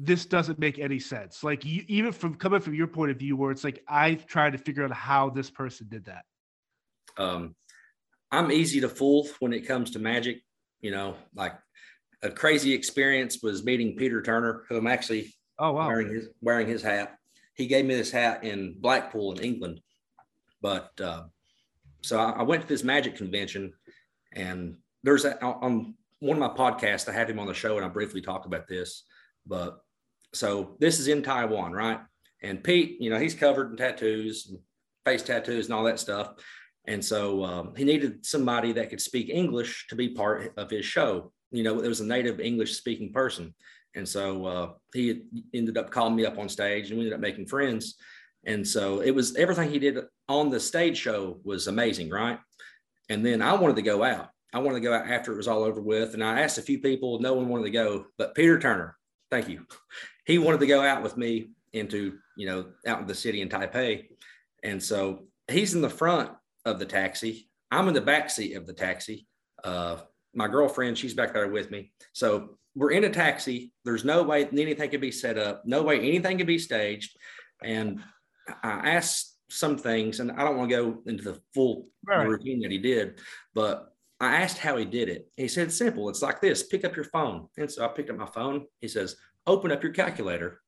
this 0.00 0.26
doesn't 0.26 0.58
make 0.58 0.78
any 0.78 1.00
sense. 1.00 1.42
Like 1.42 1.64
you, 1.64 1.84
even 1.88 2.12
from 2.12 2.36
coming 2.36 2.60
from 2.60 2.74
your 2.74 2.86
point 2.86 3.10
of 3.10 3.18
view, 3.18 3.36
where 3.36 3.50
it's 3.50 3.64
like 3.64 3.82
I 3.88 4.14
tried 4.14 4.52
to 4.52 4.58
figure 4.58 4.84
out 4.84 4.92
how 4.92 5.30
this 5.30 5.50
person 5.50 5.88
did 5.90 6.04
that. 6.04 6.24
Um, 7.16 7.56
I'm 8.30 8.52
easy 8.52 8.80
to 8.80 8.88
fool 8.88 9.28
when 9.40 9.52
it 9.52 9.66
comes 9.66 9.90
to 9.92 9.98
magic. 9.98 10.40
You 10.80 10.92
know, 10.92 11.16
like 11.34 11.54
a 12.22 12.30
crazy 12.30 12.72
experience 12.72 13.42
was 13.42 13.64
meeting 13.64 13.96
Peter 13.96 14.22
Turner, 14.22 14.64
who 14.68 14.76
I'm 14.76 14.86
actually 14.86 15.34
oh 15.58 15.72
wow 15.72 15.88
wearing 15.88 16.12
his 16.12 16.28
wearing 16.40 16.66
his 16.66 16.82
hat. 16.82 17.16
He 17.54 17.66
gave 17.66 17.84
me 17.84 17.94
this 17.94 18.10
hat 18.10 18.44
in 18.44 18.76
Blackpool 18.78 19.32
in 19.32 19.42
England, 19.42 19.80
but 20.60 20.90
uh, 21.00 21.24
so 22.02 22.18
I, 22.18 22.30
I, 22.30 22.42
went 22.42 22.62
to 22.62 22.68
this 22.68 22.84
magic 22.84 23.16
convention, 23.16 23.72
and 24.32 24.76
there's 25.02 25.24
a, 25.24 25.42
on 25.42 25.94
one 26.20 26.40
of 26.40 26.40
my 26.40 26.56
podcasts 26.56 27.08
I 27.08 27.12
had 27.12 27.30
him 27.30 27.38
on 27.38 27.46
the 27.46 27.54
show, 27.54 27.76
and 27.76 27.84
I 27.84 27.88
briefly 27.88 28.20
talked 28.20 28.46
about 28.46 28.68
this. 28.68 29.04
But 29.46 29.78
so 30.32 30.76
this 30.78 31.00
is 31.00 31.08
in 31.08 31.22
Taiwan, 31.22 31.72
right? 31.72 32.00
And 32.42 32.62
Pete, 32.62 33.00
you 33.00 33.10
know, 33.10 33.18
he's 33.18 33.34
covered 33.34 33.70
in 33.70 33.76
tattoos, 33.76 34.52
face 35.04 35.22
tattoos, 35.22 35.66
and 35.66 35.74
all 35.74 35.84
that 35.84 35.98
stuff. 35.98 36.34
And 36.86 37.04
so 37.04 37.44
um, 37.44 37.74
he 37.76 37.84
needed 37.84 38.24
somebody 38.24 38.72
that 38.72 38.90
could 38.90 39.00
speak 39.00 39.28
English 39.28 39.88
to 39.88 39.96
be 39.96 40.10
part 40.10 40.52
of 40.56 40.70
his 40.70 40.84
show. 40.84 41.32
You 41.50 41.62
know, 41.62 41.80
there 41.80 41.88
was 41.88 42.00
a 42.00 42.06
native 42.06 42.40
English 42.40 42.76
speaking 42.76 43.12
person. 43.12 43.54
And 43.94 44.08
so 44.08 44.46
uh, 44.46 44.70
he 44.92 45.22
ended 45.54 45.78
up 45.78 45.90
calling 45.90 46.14
me 46.14 46.26
up 46.26 46.38
on 46.38 46.48
stage 46.48 46.90
and 46.90 46.98
we 46.98 47.04
ended 47.04 47.14
up 47.14 47.20
making 47.20 47.46
friends. 47.46 47.96
And 48.44 48.66
so 48.66 49.00
it 49.00 49.10
was 49.10 49.34
everything 49.36 49.70
he 49.70 49.78
did 49.78 49.98
on 50.28 50.50
the 50.50 50.60
stage 50.60 50.96
show 50.96 51.40
was 51.42 51.66
amazing, 51.66 52.10
right? 52.10 52.38
And 53.08 53.24
then 53.24 53.42
I 53.42 53.54
wanted 53.54 53.76
to 53.76 53.82
go 53.82 54.04
out. 54.04 54.28
I 54.52 54.58
wanted 54.60 54.76
to 54.76 54.84
go 54.84 54.94
out 54.94 55.08
after 55.08 55.32
it 55.32 55.36
was 55.36 55.48
all 55.48 55.64
over 55.64 55.80
with. 55.80 56.14
And 56.14 56.22
I 56.22 56.40
asked 56.40 56.58
a 56.58 56.62
few 56.62 56.78
people, 56.78 57.20
no 57.20 57.34
one 57.34 57.48
wanted 57.48 57.64
to 57.64 57.70
go, 57.70 58.06
but 58.16 58.34
Peter 58.34 58.58
Turner, 58.58 58.96
thank 59.30 59.48
you. 59.48 59.66
He 60.24 60.38
wanted 60.38 60.60
to 60.60 60.66
go 60.66 60.82
out 60.82 61.02
with 61.02 61.16
me 61.16 61.50
into, 61.72 62.18
you 62.36 62.46
know, 62.46 62.66
out 62.86 63.00
in 63.00 63.06
the 63.06 63.14
city 63.14 63.40
in 63.40 63.48
Taipei. 63.48 64.08
And 64.62 64.82
so 64.82 65.24
he's 65.50 65.74
in 65.74 65.80
the 65.80 65.90
front 65.90 66.30
of 66.64 66.78
the 66.78 66.86
taxi. 66.86 67.48
I'm 67.70 67.88
in 67.88 67.94
the 67.94 68.00
back 68.00 68.30
seat 68.30 68.54
of 68.54 68.66
the 68.66 68.72
taxi. 68.72 69.26
Uh, 69.64 69.98
my 70.38 70.48
girlfriend, 70.48 70.96
she's 70.96 71.14
back 71.14 71.34
there 71.34 71.48
with 71.48 71.70
me. 71.70 71.92
So 72.12 72.56
we're 72.76 72.92
in 72.92 73.04
a 73.04 73.10
taxi. 73.10 73.72
There's 73.84 74.04
no 74.04 74.22
way 74.22 74.46
anything 74.46 74.88
could 74.88 75.00
be 75.00 75.10
set 75.10 75.36
up, 75.36 75.64
no 75.66 75.82
way 75.82 75.98
anything 75.98 76.38
could 76.38 76.46
be 76.46 76.60
staged. 76.60 77.18
And 77.62 78.00
I 78.62 78.90
asked 78.90 79.36
some 79.50 79.76
things, 79.76 80.20
and 80.20 80.30
I 80.30 80.44
don't 80.44 80.56
want 80.56 80.70
to 80.70 80.76
go 80.76 81.02
into 81.06 81.24
the 81.24 81.40
full 81.54 81.88
right. 82.06 82.26
routine 82.26 82.60
that 82.60 82.70
he 82.70 82.78
did, 82.78 83.18
but 83.52 83.92
I 84.20 84.36
asked 84.36 84.58
how 84.58 84.76
he 84.76 84.84
did 84.84 85.08
it. 85.08 85.28
He 85.36 85.48
said, 85.48 85.72
simple. 85.72 86.08
It's 86.08 86.22
like 86.22 86.40
this 86.40 86.62
pick 86.62 86.84
up 86.84 86.94
your 86.94 87.04
phone. 87.04 87.48
And 87.56 87.70
so 87.70 87.84
I 87.84 87.88
picked 87.88 88.10
up 88.10 88.16
my 88.16 88.26
phone. 88.26 88.66
He 88.80 88.88
says, 88.88 89.16
open 89.46 89.72
up 89.72 89.82
your 89.82 89.92
calculator. 89.92 90.60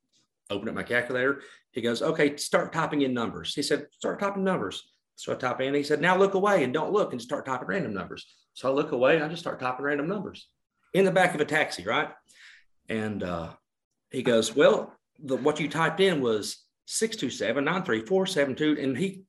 Open 0.50 0.68
up 0.68 0.74
my 0.74 0.82
calculator. 0.82 1.42
He 1.70 1.80
goes, 1.80 2.02
okay, 2.02 2.36
start 2.36 2.72
typing 2.72 3.02
in 3.02 3.14
numbers. 3.14 3.54
He 3.54 3.62
said, 3.62 3.86
start 3.92 4.18
typing 4.18 4.42
numbers. 4.42 4.82
So 5.20 5.34
I 5.34 5.36
type 5.36 5.60
in, 5.60 5.74
he 5.74 5.82
said, 5.82 6.00
now 6.00 6.16
look 6.16 6.32
away 6.32 6.64
and 6.64 6.72
don't 6.72 6.92
look 6.92 7.12
and 7.12 7.20
start 7.20 7.44
typing 7.44 7.68
random 7.68 7.92
numbers. 7.92 8.24
So 8.54 8.70
I 8.70 8.72
look 8.72 8.92
away 8.92 9.16
and 9.16 9.22
I 9.22 9.28
just 9.28 9.42
start 9.42 9.60
typing 9.60 9.84
random 9.84 10.08
numbers 10.08 10.48
in 10.94 11.04
the 11.04 11.10
back 11.10 11.34
of 11.34 11.42
a 11.42 11.44
taxi, 11.44 11.84
right? 11.84 12.08
And 12.88 13.22
uh, 13.22 13.50
he 14.10 14.22
goes, 14.22 14.56
well, 14.56 14.94
the, 15.22 15.36
what 15.36 15.60
you 15.60 15.68
typed 15.68 16.00
in 16.00 16.22
was 16.22 16.64
627 16.86 17.62
93472. 17.62 18.82
And 18.82 18.96
he 18.96 19.24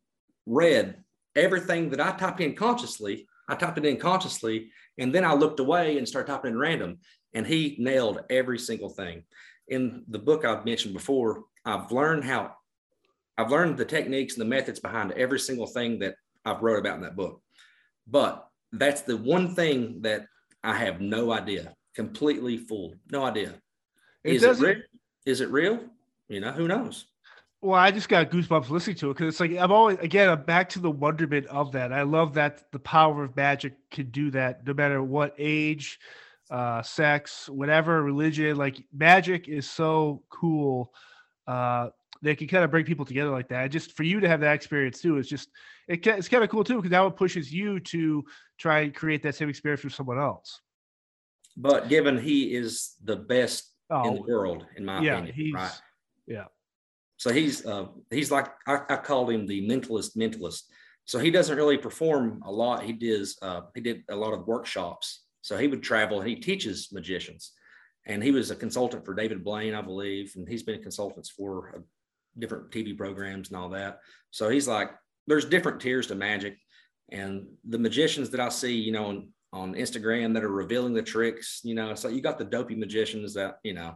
read 0.45 1.04
everything 1.36 1.89
that 1.89 1.99
I 1.99 2.12
typed 2.13 2.39
in 2.39 2.56
consciously. 2.56 3.27
I 3.49 3.56
typed 3.56 3.77
it 3.77 3.86
in 3.86 3.97
consciously. 3.97 4.71
And 4.97 5.13
then 5.13 5.25
I 5.25 5.34
looked 5.34 5.60
away 5.60 5.97
and 5.97 6.08
started 6.08 6.32
typing 6.32 6.51
in 6.51 6.58
random. 6.58 6.99
And 7.34 7.45
he 7.45 7.75
nailed 7.80 8.21
every 8.30 8.60
single 8.60 8.89
thing. 8.89 9.23
In 9.67 10.06
the 10.08 10.19
book 10.19 10.45
I've 10.45 10.63
mentioned 10.63 10.93
before, 10.93 11.43
I've 11.65 11.91
learned 11.91 12.23
how 12.23 12.56
I've 13.41 13.51
learned 13.51 13.77
the 13.77 13.86
techniques 13.86 14.36
and 14.36 14.41
the 14.41 14.45
methods 14.45 14.80
behind 14.80 15.12
every 15.13 15.39
single 15.39 15.65
thing 15.65 15.97
that 15.99 16.15
I've 16.45 16.62
wrote 16.62 16.80
about 16.80 16.97
in 16.97 17.01
that 17.01 17.15
book. 17.15 17.41
But 18.08 18.47
that's 18.71 19.01
the 19.01 19.17
one 19.17 19.56
thing 19.56 20.01
that 20.04 20.25
I 20.63 20.75
have 20.75 21.01
no 21.01 21.32
idea, 21.32 21.73
completely 21.95 22.58
fooled, 22.58 22.95
no 23.12 23.23
idea. 23.23 23.56
It 24.23 24.36
is 24.36 24.43
it 24.43 24.60
real? 24.60 24.82
Is 25.25 25.41
it 25.41 25.49
real? 25.49 25.80
You 26.30 26.39
know, 26.39 26.51
who 26.51 26.67
knows? 26.67 27.08
Well, 27.62 27.80
I 27.80 27.89
just 27.91 28.10
got 28.10 28.30
goosebumps 28.30 28.69
listening 28.69 28.95
to 28.97 29.10
it 29.10 29.17
because 29.17 29.27
it's 29.30 29.39
like 29.39 29.58
I'm 29.58 29.71
always 29.71 29.97
again 29.99 30.30
I'm 30.30 30.43
back 30.43 30.69
to 30.69 30.80
the 30.80 30.91
wonderment 30.91 31.47
of 31.47 31.71
that. 31.71 31.91
I 31.91 32.04
love 32.04 32.36
that 32.36 32.71
the 32.71 32.80
power 32.80 33.23
of 33.23 33.36
magic 33.36 33.73
can 33.89 34.12
do 34.12 34.30
that 34.32 34.65
no 34.65 34.73
matter 34.73 35.01
what 35.01 35.34
age, 35.39 35.99
uh, 36.51 36.84
sex, 36.84 37.49
whatever 37.49 38.04
religion. 38.04 38.56
Like 38.56 38.84
magic 38.93 39.47
is 39.47 39.67
so 39.67 40.23
cool. 40.30 40.93
Uh, 41.47 41.89
they 42.21 42.36
can 42.36 42.47
kind 42.47 42.63
of 42.63 42.71
bring 42.71 42.86
people 42.86 43.05
together 43.05 43.31
like 43.31 43.49
that. 43.49 43.71
Just 43.71 43.93
for 43.93 44.03
you 44.03 44.19
to 44.19 44.27
have 44.27 44.41
that 44.41 44.53
experience 44.53 45.01
too, 45.01 45.17
it's 45.17 45.29
just 45.29 45.49
it, 45.88 46.05
it's 46.05 46.29
kind 46.29 46.43
of 46.43 46.49
cool 46.49 46.63
too 46.63 46.75
because 46.75 46.91
now 46.91 47.07
it 47.07 47.15
pushes 47.15 47.51
you 47.51 47.79
to 47.79 48.23
try 48.57 48.81
and 48.81 48.93
create 48.93 49.23
that 49.23 49.36
same 49.36 49.49
experience 49.49 49.81
for 49.81 49.89
someone 49.89 50.19
else. 50.19 50.62
But 51.57 51.89
given 51.89 52.17
he 52.17 52.53
is 52.55 52.95
the 53.03 53.15
best 53.15 53.71
oh, 53.89 54.07
in 54.07 54.15
the 54.15 54.21
world, 54.21 54.65
in 54.77 54.86
my 54.86 55.01
yeah, 55.01 55.19
opinion, 55.19 55.53
right? 55.55 55.81
Yeah. 56.27 56.45
So 57.17 57.31
he's 57.31 57.65
uh, 57.65 57.88
he's 58.10 58.31
like 58.31 58.47
I, 58.67 58.79
I 58.89 58.95
called 58.97 59.31
him 59.31 59.45
the 59.45 59.67
mentalist 59.67 60.15
mentalist. 60.15 60.63
So 61.05 61.19
he 61.19 61.31
doesn't 61.31 61.57
really 61.57 61.77
perform 61.77 62.41
a 62.45 62.51
lot. 62.51 62.84
He 62.84 62.93
does 62.93 63.38
uh, 63.41 63.62
he 63.75 63.81
did 63.81 64.03
a 64.10 64.15
lot 64.15 64.34
of 64.34 64.47
workshops. 64.47 65.23
So 65.41 65.57
he 65.57 65.67
would 65.67 65.81
travel 65.81 66.19
and 66.19 66.29
he 66.29 66.36
teaches 66.36 66.89
magicians. 66.91 67.53
And 68.05 68.23
he 68.23 68.31
was 68.31 68.49
a 68.49 68.55
consultant 68.55 69.05
for 69.05 69.13
David 69.13 69.43
Blaine, 69.43 69.75
I 69.75 69.81
believe, 69.81 70.34
and 70.36 70.47
he's 70.47 70.63
been 70.63 70.81
consultants 70.81 71.29
for 71.29 71.84
different 72.37 72.71
TV 72.71 72.97
programs 72.97 73.49
and 73.49 73.57
all 73.57 73.69
that. 73.69 73.99
So 74.31 74.49
he's 74.49 74.67
like, 74.67 74.91
there's 75.27 75.45
different 75.45 75.81
tiers 75.81 76.07
to 76.07 76.15
magic. 76.15 76.57
And 77.11 77.45
the 77.67 77.77
magicians 77.77 78.29
that 78.29 78.39
I 78.39 78.49
see, 78.49 78.73
you 78.73 78.91
know, 78.91 79.05
on, 79.07 79.29
on 79.53 79.73
Instagram 79.73 80.33
that 80.33 80.43
are 80.43 80.51
revealing 80.51 80.93
the 80.93 81.01
tricks, 81.01 81.61
you 81.63 81.75
know, 81.75 81.93
so 81.93 82.07
you 82.07 82.21
got 82.21 82.37
the 82.37 82.45
dopey 82.45 82.75
magicians 82.75 83.33
that, 83.33 83.59
you 83.63 83.73
know, 83.73 83.95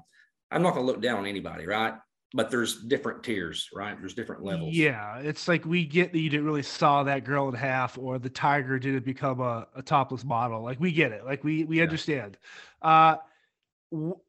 I'm 0.52 0.62
not 0.62 0.74
going 0.74 0.86
to 0.86 0.92
look 0.92 1.02
down 1.02 1.20
on 1.20 1.26
anybody, 1.26 1.66
right? 1.66 1.94
But 2.34 2.52
there's 2.52 2.84
different 2.84 3.24
tiers, 3.24 3.70
right? 3.74 3.98
There's 3.98 4.14
different 4.14 4.44
levels. 4.44 4.76
Yeah. 4.76 5.20
It's 5.20 5.48
like 5.48 5.66
we 5.66 5.86
get 5.86 6.12
that 6.12 6.20
you 6.20 6.30
didn't 6.30 6.46
really 6.46 6.64
saw 6.64 7.04
that 7.04 7.24
girl 7.24 7.48
in 7.48 7.56
half 7.56 7.98
or 7.98 8.20
the 8.20 8.30
tiger 8.30 8.78
didn't 8.78 9.06
become 9.06 9.40
a, 9.40 9.68
a 9.76 9.82
topless 9.82 10.26
model. 10.26 10.62
Like 10.62 10.80
we 10.80 10.92
get 10.92 11.14
it. 11.14 11.26
Like 11.26 11.44
we, 11.46 11.64
we 11.64 11.78
yeah. 11.78 11.84
understand. 11.84 12.38
Uh, 12.82 13.16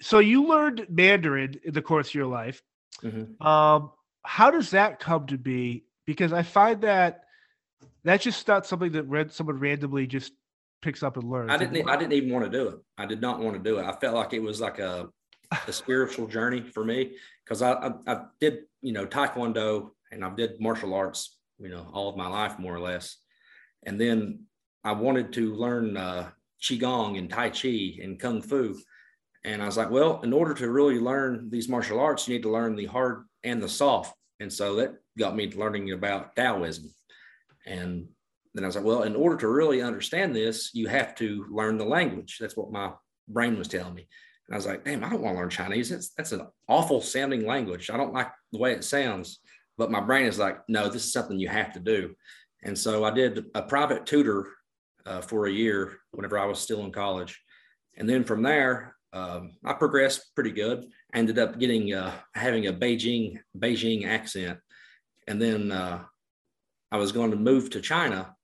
so 0.01 0.21
you 0.21 0.47
learned 0.47 0.87
Mandarin 0.89 1.59
in 1.65 1.75
the 1.75 1.83
course 1.83 2.09
of 2.09 2.15
your 2.15 2.27
life. 2.27 2.63
Mm-hmm. 3.03 3.45
Um, 3.45 3.91
how 4.27 4.51
does 4.51 4.71
that 4.73 4.99
come 4.99 5.27
to 5.29 5.39
be? 5.39 5.85
Because 6.05 6.33
I 6.33 6.43
find 6.43 6.83
that 6.83 7.25
that's 8.05 8.25
just 8.25 8.47
not 8.47 8.67
something 8.67 8.93
that 8.93 9.05
read 9.05 9.33
someone 9.33 9.59
randomly 9.59 10.07
just 10.07 10.33
picks 10.83 11.03
up 11.03 11.17
and 11.17 11.31
learns. 11.31 11.51
I 11.51 11.57
didn't. 11.57 11.89
I 11.89 11.97
didn't 11.97 12.13
even 12.13 12.33
want 12.33 12.45
to 12.45 12.51
do 12.51 12.69
it. 12.69 12.77
I 12.99 13.07
did 13.07 13.21
not 13.21 13.41
want 13.41 13.57
to 13.57 13.63
do 13.63 13.79
it. 13.79 13.85
I 13.85 13.93
felt 13.93 14.15
like 14.15 14.33
it 14.33 14.43
was 14.43 14.61
like 14.61 14.79
a 14.79 15.09
a 15.67 15.73
spiritual 15.73 16.27
journey 16.27 16.61
for 16.61 16.85
me 16.85 17.17
because 17.45 17.63
I, 17.63 17.73
I, 17.73 17.93
I 18.07 18.25
did 18.41 18.65
you 18.83 18.93
know 18.93 19.07
taekwondo 19.07 19.91
and 20.11 20.25
I 20.25 20.35
did 20.35 20.61
martial 20.61 20.95
arts 20.95 21.39
you 21.59 21.69
know 21.69 21.89
all 21.93 22.09
of 22.09 22.17
my 22.17 22.29
life 22.29 22.59
more 22.59 22.75
or 22.75 22.81
less, 22.81 23.17
and 23.85 24.01
then 24.01 24.45
I 24.85 24.93
wanted 24.93 25.33
to 25.35 25.55
learn 25.55 25.97
uh, 25.97 26.31
qigong 26.61 27.19
and 27.19 27.31
tai 27.31 27.51
chi 27.51 27.99
and 28.03 28.19
kung 28.19 28.43
fu, 28.43 28.77
and 29.45 29.63
I 29.63 29.67
was 29.67 29.77
like, 29.77 29.91
well, 29.91 30.21
in 30.23 30.33
order 30.33 30.55
to 30.55 30.71
really 30.71 30.99
learn 30.99 31.49
these 31.51 31.69
martial 31.69 32.01
arts, 32.01 32.27
you 32.27 32.35
need 32.35 32.43
to 32.43 32.51
learn 32.51 32.77
the 32.77 32.87
hard 32.87 33.25
and 33.47 33.63
the 33.63 33.69
soft. 33.69 34.15
And 34.41 34.53
so 34.53 34.77
that 34.77 34.97
got 35.19 35.35
me 35.35 35.51
learning 35.51 35.93
about 35.93 36.37
Taoism. 36.37 36.93
And 37.65 38.07
then 38.55 38.65
I 38.65 38.67
was 38.67 38.77
like, 38.77 38.85
well, 38.85 39.05
in 39.05 39.17
order 39.17 39.37
to 39.37 39.49
really 39.49 39.81
understand 39.83 40.35
this, 40.35 40.71
you 40.75 40.89
have 40.89 41.15
to 41.17 41.47
learn 41.51 41.79
the 41.79 41.85
language. 41.85 42.37
That's 42.39 42.57
what 42.57 42.73
my 42.73 42.93
brain 43.29 43.57
was 43.57 43.69
telling 43.69 43.95
me. 43.95 44.07
And 44.47 44.55
I 44.55 44.57
was 44.57 44.67
like, 44.67 44.85
damn, 44.85 45.03
I 45.03 45.11
don't 45.11 45.23
want 45.23 45.37
to 45.37 45.41
learn 45.41 45.51
Chinese. 45.51 45.91
It's, 45.91 46.11
that's 46.11 46.33
an 46.33 46.47
awful 46.69 47.01
sounding 47.01 47.47
language. 47.47 47.91
I 47.91 47.97
don't 47.97 48.13
like 48.15 48.31
the 48.53 48.59
way 48.59 48.73
it 48.73 48.85
sounds. 48.85 49.41
But 49.79 49.91
my 49.91 50.01
brain 50.01 50.27
is 50.27 50.39
like, 50.39 50.59
no, 50.69 50.89
this 50.89 51.05
is 51.05 51.13
something 51.13 51.39
you 51.39 51.49
have 51.49 51.73
to 51.75 51.81
do. 51.81 52.15
And 52.63 52.79
so 52.79 53.05
I 53.05 53.11
did 53.11 53.45
a 53.55 53.63
private 53.63 54.07
tutor 54.07 54.49
uh, 55.05 55.21
for 55.21 55.47
a 55.47 55.53
year 55.53 55.99
whenever 56.13 56.39
I 56.39 56.47
was 56.47 56.59
still 56.59 56.85
in 56.85 56.93
college. 56.93 57.41
And 57.97 58.09
then 58.09 58.25
from 58.25 58.43
there, 58.43 58.97
um, 59.13 59.53
I 59.65 59.73
progressed 59.73 60.35
pretty 60.35 60.53
good. 60.53 60.87
Ended 61.15 61.39
up 61.39 61.59
getting 61.59 61.95
uh, 61.95 62.13
having 62.35 62.67
a 62.67 62.73
Beijing 62.73 63.39
Beijing 63.59 64.07
accent, 64.07 64.59
and 65.27 65.41
then 65.41 65.73
uh, 65.73 66.03
I 66.91 66.97
was 66.99 67.13
going 67.13 67.31
to 67.31 67.37
move 67.37 67.71
to 67.71 67.81
China 67.81 68.35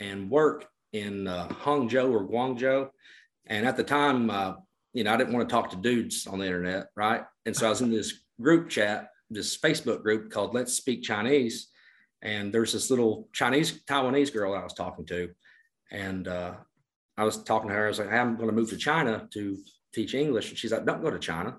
and 0.00 0.30
work 0.30 0.66
in 0.92 1.26
uh, 1.26 1.48
Hangzhou 1.48 2.10
or 2.10 2.26
Guangzhou. 2.26 2.88
And 3.46 3.66
at 3.66 3.76
the 3.76 3.84
time, 3.84 4.30
uh, 4.30 4.54
you 4.92 5.04
know, 5.04 5.12
I 5.12 5.16
didn't 5.16 5.32
want 5.34 5.48
to 5.48 5.52
talk 5.52 5.70
to 5.70 5.76
dudes 5.76 6.26
on 6.26 6.38
the 6.38 6.46
internet, 6.46 6.86
right? 6.96 7.22
And 7.44 7.56
so 7.56 7.66
I 7.66 7.70
was 7.70 7.80
in 7.80 7.90
this 7.90 8.20
group 8.40 8.68
chat, 8.68 9.08
this 9.30 9.58
Facebook 9.58 10.02
group 10.02 10.30
called 10.30 10.54
Let's 10.54 10.74
Speak 10.74 11.02
Chinese. 11.02 11.68
And 12.22 12.52
there's 12.52 12.72
this 12.72 12.88
little 12.88 13.28
Chinese 13.32 13.82
Taiwanese 13.84 14.32
girl 14.32 14.54
I 14.54 14.62
was 14.62 14.74
talking 14.74 15.04
to, 15.06 15.30
and 15.90 16.28
uh, 16.28 16.54
I 17.16 17.24
was 17.24 17.42
talking 17.42 17.68
to 17.68 17.74
her. 17.74 17.86
I 17.86 17.88
was 17.88 17.98
like, 17.98 18.12
I'm 18.12 18.36
going 18.36 18.48
to 18.48 18.54
move 18.54 18.70
to 18.70 18.76
China 18.76 19.28
to 19.32 19.58
teach 19.92 20.14
English. 20.14 20.50
And 20.50 20.58
she's 20.58 20.72
like, 20.72 20.86
don't 20.86 21.02
go 21.02 21.10
to 21.10 21.18
China. 21.18 21.56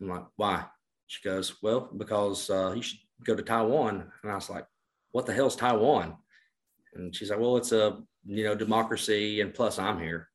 I'm 0.00 0.08
like, 0.08 0.24
why? 0.36 0.64
She 1.06 1.26
goes, 1.28 1.56
well, 1.62 1.90
because 1.96 2.48
uh, 2.50 2.72
you 2.74 2.82
should 2.82 2.98
go 3.24 3.34
to 3.34 3.42
Taiwan. 3.42 4.10
And 4.22 4.32
I 4.32 4.34
was 4.34 4.50
like, 4.50 4.66
what 5.12 5.26
the 5.26 5.32
hell's 5.32 5.56
Taiwan? 5.56 6.16
And 6.94 7.14
she's 7.14 7.30
like, 7.30 7.40
well, 7.40 7.56
it's 7.56 7.72
a, 7.72 7.98
you 8.24 8.44
know, 8.44 8.54
democracy. 8.54 9.40
And 9.40 9.52
plus 9.52 9.78
I'm 9.78 9.98
here. 9.98 10.28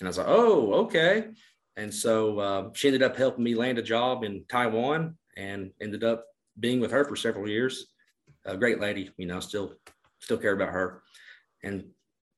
And 0.00 0.06
I 0.06 0.10
was 0.10 0.18
like, 0.18 0.28
oh, 0.28 0.72
okay. 0.84 1.28
And 1.76 1.92
so 1.92 2.38
uh, 2.38 2.70
she 2.74 2.88
ended 2.88 3.02
up 3.02 3.16
helping 3.16 3.44
me 3.44 3.54
land 3.54 3.78
a 3.78 3.82
job 3.82 4.24
in 4.24 4.44
Taiwan 4.48 5.16
and 5.36 5.70
ended 5.80 6.04
up 6.04 6.24
being 6.58 6.80
with 6.80 6.90
her 6.90 7.04
for 7.04 7.16
several 7.16 7.48
years. 7.48 7.86
A 8.44 8.56
great 8.56 8.80
lady, 8.80 9.10
you 9.16 9.26
know, 9.26 9.40
still, 9.40 9.74
still 10.20 10.36
care 10.36 10.52
about 10.52 10.70
her. 10.70 11.02
And 11.62 11.84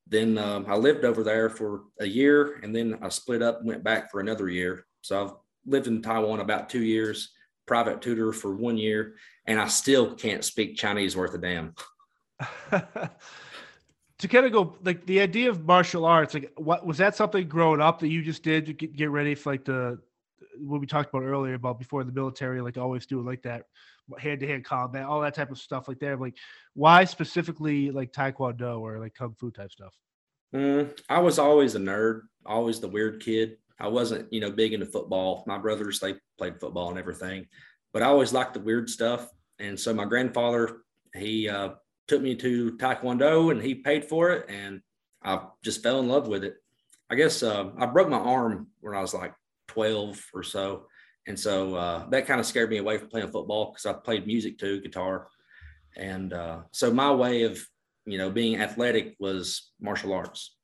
then 0.07 0.39
um, 0.39 0.67
I 0.69 0.77
lived 0.77 1.05
over 1.05 1.25
there 1.25 1.49
for 1.49 1.85
a 1.99 2.07
year 2.07 2.61
and 2.63 2.77
then 2.77 2.99
I 3.03 3.09
split 3.09 3.43
up 3.43 3.65
went 3.65 3.83
back 3.83 4.11
for 4.11 4.21
another 4.21 4.49
year. 4.49 4.85
So 5.01 5.25
I've 5.25 5.33
lived 5.67 5.87
in 5.87 6.03
Taiwan 6.03 6.41
about 6.41 6.69
two 6.69 6.83
years, 6.83 7.31
private 7.67 8.01
tutor 8.01 8.33
for 8.33 8.55
one 8.55 8.77
year, 8.77 9.17
and 9.47 9.61
I 9.61 9.69
still 9.69 10.15
can't 10.15 10.45
speak 10.45 10.77
Chinese 10.77 11.17
worth 11.17 11.35
a 11.35 11.39
damn. 11.39 11.75
to 14.19 14.29
kind 14.29 14.47
of 14.47 14.53
go 14.53 14.77
like 14.83 15.07
the 15.07 15.21
idea 15.21 15.51
of 15.51 15.65
martial 15.65 16.05
arts, 16.05 16.35
like 16.35 16.53
what 16.57 16.87
was 16.87 16.99
that 16.99 17.17
something 17.17 17.47
growing 17.49 17.81
up 17.81 18.01
that 18.01 18.09
you 18.09 18.23
just 18.23 18.43
did 18.43 18.67
to 18.67 18.73
get, 18.73 18.97
get 18.97 19.11
ready 19.11 19.35
for 19.35 19.53
like 19.53 19.65
the 19.65 19.99
what 20.59 20.81
we 20.81 20.87
talked 20.87 21.13
about 21.13 21.25
earlier 21.25 21.55
about 21.55 21.79
before 21.79 22.05
the 22.05 22.13
military, 22.13 22.61
like 22.61 22.77
always 22.77 23.07
doing 23.07 23.27
like 23.27 23.43
that 23.43 23.65
hand 24.19 24.41
to 24.41 24.47
hand 24.47 24.65
combat, 24.65 25.05
all 25.05 25.21
that 25.21 25.35
type 25.35 25.51
of 25.51 25.59
stuff 25.59 25.89
like 25.89 25.99
there. 25.99 26.17
Like 26.17 26.37
why 26.75 27.05
specifically 27.05 27.91
like 27.91 28.13
Taekwondo 28.13 28.81
or 28.81 28.99
like 28.99 29.15
Kung 29.15 29.35
Fu 29.39 29.51
type 29.51 29.73
stuff? 29.73 29.95
Mm, 30.55 30.97
I 31.09 31.19
was 31.19 31.39
always 31.39 31.75
a 31.75 31.81
nerd, 31.81 32.23
always 32.47 32.81
the 32.81 32.89
weird 32.89 33.21
kid. 33.21 33.59
I 33.81 33.89
wasn't, 33.89 34.33
you 34.33 34.41
know, 34.41 34.51
big 34.51 34.73
into 34.73 34.87
football. 34.87 35.45
My 35.47 35.59
brothers, 35.59 36.01
they 36.01 36.15
played 36.39 36.61
football 36.61 36.91
and 36.91 36.99
everything, 36.99 37.47
but 37.93 38.03
I 38.03 38.07
always 38.07 38.33
liked 38.33 38.55
the 38.55 38.61
weird 38.61 38.89
stuff. 38.89 39.29
And 39.59 39.79
so 39.79 39.93
my 39.93 40.05
grandfather, 40.05 40.83
he 41.15 41.49
uh, 41.49 41.71
took 42.09 42.23
me 42.23 42.35
to 42.37 42.73
Taekwondo 42.73 43.51
and 43.51 43.63
he 43.63 43.75
paid 43.75 44.05
for 44.05 44.31
it. 44.31 44.47
And 44.49 44.81
I 45.23 45.47
just 45.63 45.83
fell 45.83 46.01
in 46.01 46.09
love 46.09 46.29
with 46.29 46.45
it. 46.45 46.57
I 47.11 47.15
guess 47.17 47.43
uh, 47.43 47.71
I 47.79 47.87
broke 47.87 48.09
my 48.09 48.19
arm 48.19 48.69
when 48.81 48.95
I 48.95 49.01
was 49.01 49.15
like 49.15 49.35
12 49.69 50.25
or 50.35 50.43
so. 50.43 50.87
And 51.27 51.39
so 51.39 51.75
uh, 51.75 52.09
that 52.11 52.27
kind 52.27 52.41
of 52.41 52.47
scared 52.47 52.71
me 52.71 52.79
away 52.79 52.99
from 52.99 53.09
playing 53.09 53.31
football 53.31 53.73
because 53.73 53.87
I 53.87 53.95
played 53.95 54.27
music 54.27 54.59
too, 54.59 54.81
guitar. 54.81 55.29
And 55.97 56.33
uh, 56.33 56.61
so 56.73 56.93
my 56.93 57.11
way 57.13 57.43
of, 57.45 57.65
you 58.05 58.19
know, 58.19 58.31
being 58.31 58.61
athletic 58.61 59.17
was 59.19 59.71
martial 59.81 60.13
arts 60.13 60.55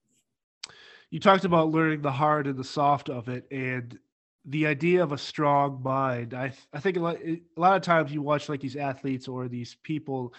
you 1.11 1.19
talked 1.19 1.45
about 1.45 1.71
learning 1.71 2.03
the 2.03 2.13
hard 2.13 2.47
and 2.47 2.57
the 2.57 2.65
soft 2.65 3.11
of 3.11 3.29
it 3.29 3.47
and 3.51 3.99
the 4.47 4.67
idea 4.67 5.03
of 5.03 5.13
a 5.13 5.19
strong 5.19 5.83
mind. 5.83 6.35
I 6.35 6.53
i 6.73 6.81
think 6.81 6.97
a 6.97 7.01
lot, 7.01 7.17
a 7.17 7.41
lot 7.57 7.77
of 7.77 7.83
times 7.83 8.13
you 8.13 8.23
watch 8.23 8.49
like 8.49 8.61
these 8.61 8.77
athletes 8.77 9.29
or 9.29 9.49
these 9.49 9.77
people 9.83 10.33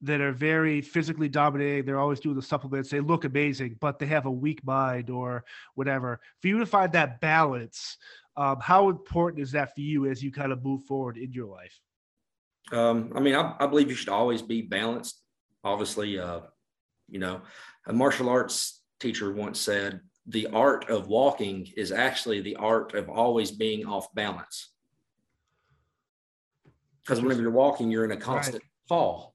that 0.00 0.20
are 0.20 0.32
very 0.32 0.80
physically 0.80 1.28
dominating 1.28 1.84
they're 1.84 1.98
always 1.98 2.20
doing 2.20 2.36
the 2.36 2.42
supplements 2.42 2.88
they 2.88 3.00
look 3.00 3.24
amazing 3.24 3.76
but 3.80 3.98
they 3.98 4.06
have 4.06 4.26
a 4.26 4.30
weak 4.30 4.64
mind 4.64 5.10
or 5.10 5.44
whatever. 5.74 6.20
For 6.40 6.48
you 6.48 6.58
to 6.58 6.66
find 6.66 6.92
that 6.92 7.20
balance 7.20 7.96
um, 8.36 8.58
how 8.60 8.88
important 8.88 9.42
is 9.42 9.52
that 9.52 9.74
for 9.74 9.80
you 9.80 10.06
as 10.06 10.22
you 10.22 10.30
kind 10.30 10.52
of 10.52 10.62
move 10.62 10.84
forward 10.84 11.16
in 11.16 11.32
your 11.32 11.46
life? 11.46 11.80
Um, 12.70 13.12
i 13.14 13.20
mean 13.20 13.34
I, 13.34 13.54
I, 13.58 13.66
believe 13.66 13.88
you 13.88 13.96
should 13.96 14.10
always 14.10 14.42
be 14.42 14.62
balanced. 14.62 15.22
Obviously 15.64 16.18
uh, 16.18 16.40
you 17.08 17.18
know 17.18 17.40
martial 17.90 18.28
arts 18.28 18.77
teacher 19.00 19.32
once 19.32 19.60
said 19.60 20.00
the 20.26 20.46
art 20.48 20.88
of 20.90 21.08
walking 21.08 21.66
is 21.76 21.90
actually 21.90 22.40
the 22.40 22.56
art 22.56 22.94
of 22.94 23.08
always 23.08 23.50
being 23.50 23.86
off 23.86 24.12
balance. 24.14 24.68
Because 27.00 27.22
whenever 27.22 27.40
you're 27.40 27.50
walking, 27.50 27.90
you're 27.90 28.04
in 28.04 28.12
a 28.12 28.16
constant 28.16 28.62
right. 28.62 28.88
fall. 28.88 29.34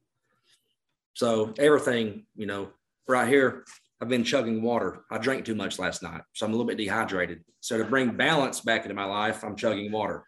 So 1.13 1.53
everything, 1.57 2.25
you 2.35 2.45
know, 2.45 2.69
right 3.07 3.27
here, 3.27 3.65
I've 3.99 4.09
been 4.09 4.23
chugging 4.23 4.61
water. 4.61 5.05
I 5.09 5.17
drank 5.17 5.45
too 5.45 5.55
much 5.55 5.79
last 5.79 6.03
night, 6.03 6.21
so 6.33 6.45
I'm 6.45 6.51
a 6.51 6.55
little 6.55 6.67
bit 6.67 6.77
dehydrated. 6.77 7.43
So 7.61 7.77
to 7.77 7.85
bring 7.85 8.15
balance 8.15 8.61
back 8.61 8.83
into 8.83 8.93
my 8.93 9.05
life, 9.05 9.43
I'm 9.43 9.55
chugging 9.55 9.91
water. 9.91 10.25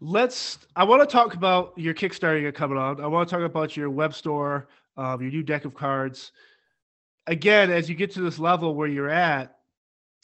Let's. 0.00 0.58
I 0.76 0.84
want 0.84 1.02
to 1.02 1.12
talk 1.12 1.34
about 1.34 1.72
your 1.76 1.94
Kickstarter 1.94 2.40
you're 2.40 2.52
coming 2.52 2.78
on. 2.78 3.00
I 3.00 3.06
want 3.06 3.28
to 3.28 3.34
talk 3.34 3.44
about 3.44 3.76
your 3.76 3.90
web 3.90 4.14
store, 4.14 4.68
um, 4.96 5.20
your 5.20 5.30
new 5.30 5.42
deck 5.42 5.64
of 5.64 5.74
cards 5.74 6.32
again, 7.26 7.70
as 7.70 7.88
you 7.88 7.94
get 7.94 8.12
to 8.12 8.20
this 8.20 8.38
level 8.38 8.74
where 8.74 8.88
you're 8.88 9.10
at, 9.10 9.56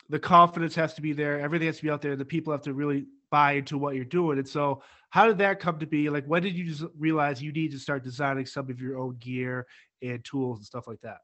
the 0.08 0.18
confidence 0.18 0.74
has 0.74 0.94
to 0.94 1.02
be 1.02 1.12
there. 1.12 1.40
Everything 1.40 1.66
has 1.66 1.78
to 1.78 1.82
be 1.82 1.90
out 1.90 2.02
there. 2.02 2.16
The 2.16 2.24
people 2.24 2.52
have 2.52 2.62
to 2.62 2.72
really 2.72 3.06
buy 3.30 3.52
into 3.52 3.76
what 3.78 3.94
you're 3.96 4.04
doing. 4.04 4.38
And 4.38 4.48
so, 4.48 4.82
how 5.10 5.26
did 5.26 5.38
that 5.38 5.60
come 5.60 5.78
to 5.78 5.86
be? 5.86 6.10
Like, 6.10 6.26
when 6.26 6.42
did 6.42 6.54
you 6.54 6.64
just 6.64 6.84
realize 6.98 7.42
you 7.42 7.52
need 7.52 7.70
to 7.72 7.78
start 7.78 8.04
designing 8.04 8.46
some 8.46 8.70
of 8.70 8.80
your 8.80 8.98
own 8.98 9.16
gear 9.18 9.66
and 10.02 10.24
tools 10.24 10.58
and 10.58 10.66
stuff 10.66 10.86
like 10.86 11.00
that? 11.00 11.18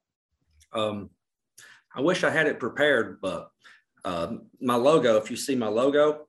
Um, 0.73 1.11
I 1.95 2.01
wish 2.01 2.25
I 2.25 2.31
had 2.31 2.47
it 2.47 2.59
prepared, 2.59 3.21
but 3.21 3.51
uh, 4.05 4.37
my 4.61 4.77
logo, 4.77 5.17
if 5.17 5.31
you 5.31 5.37
see 5.37 5.55
my 5.55 5.69
logo, 5.69 6.27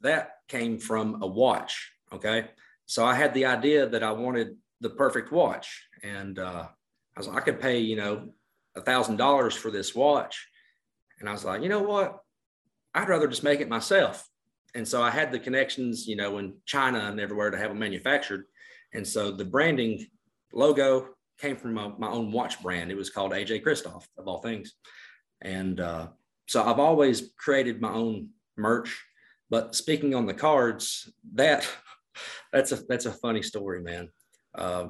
that 0.00 0.38
came 0.48 0.78
from 0.78 1.22
a 1.22 1.26
watch. 1.26 1.92
Okay. 2.12 2.48
So 2.86 3.04
I 3.04 3.14
had 3.14 3.32
the 3.32 3.46
idea 3.46 3.86
that 3.86 4.02
I 4.02 4.12
wanted 4.12 4.56
the 4.82 4.90
perfect 4.90 5.32
watch. 5.32 5.88
And 6.02 6.38
uh, 6.38 6.66
I 7.16 7.20
was 7.20 7.28
I 7.28 7.40
could 7.40 7.60
pay, 7.60 7.78
you 7.78 7.96
know, 7.96 8.28
a 8.76 8.80
thousand 8.80 9.16
dollars 9.16 9.54
for 9.54 9.70
this 9.70 9.94
watch. 9.94 10.48
And 11.20 11.28
I 11.28 11.32
was 11.32 11.44
like, 11.44 11.62
you 11.62 11.68
know 11.68 11.82
what? 11.82 12.18
I'd 12.94 13.08
rather 13.08 13.28
just 13.28 13.44
make 13.44 13.60
it 13.60 13.68
myself. 13.68 14.28
And 14.74 14.86
so 14.86 15.02
I 15.02 15.10
had 15.10 15.32
the 15.32 15.38
connections, 15.38 16.06
you 16.06 16.16
know, 16.16 16.38
in 16.38 16.54
China 16.66 16.98
and 16.98 17.20
everywhere 17.20 17.50
to 17.50 17.58
have 17.58 17.68
them 17.68 17.78
manufactured. 17.78 18.44
And 18.94 19.06
so 19.06 19.30
the 19.30 19.44
branding 19.44 20.06
logo 20.52 21.08
came 21.38 21.56
from 21.56 21.74
my, 21.74 21.90
my 21.98 22.08
own 22.08 22.32
watch 22.32 22.62
brand. 22.62 22.90
It 22.90 22.96
was 22.96 23.10
called 23.10 23.32
AJ 23.32 23.62
Christoph, 23.62 24.08
of 24.18 24.28
all 24.28 24.40
things. 24.40 24.74
And 25.40 25.80
uh, 25.80 26.08
so 26.46 26.62
I've 26.62 26.78
always 26.78 27.32
created 27.38 27.80
my 27.80 27.90
own 27.90 28.28
merch. 28.56 29.02
But 29.50 29.74
speaking 29.74 30.14
on 30.14 30.26
the 30.26 30.34
cards, 30.34 31.12
that 31.34 31.68
that's 32.52 32.72
a 32.72 32.76
that's 32.88 33.06
a 33.06 33.12
funny 33.12 33.42
story, 33.42 33.82
man. 33.82 34.08
Uh, 34.54 34.88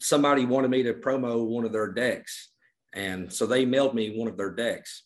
somebody 0.00 0.44
wanted 0.44 0.70
me 0.70 0.82
to 0.84 0.94
promo 0.94 1.44
one 1.44 1.64
of 1.64 1.72
their 1.72 1.92
decks, 1.92 2.50
and 2.94 3.32
so 3.32 3.46
they 3.46 3.64
mailed 3.64 3.94
me 3.94 4.18
one 4.18 4.28
of 4.28 4.36
their 4.36 4.50
decks, 4.50 5.04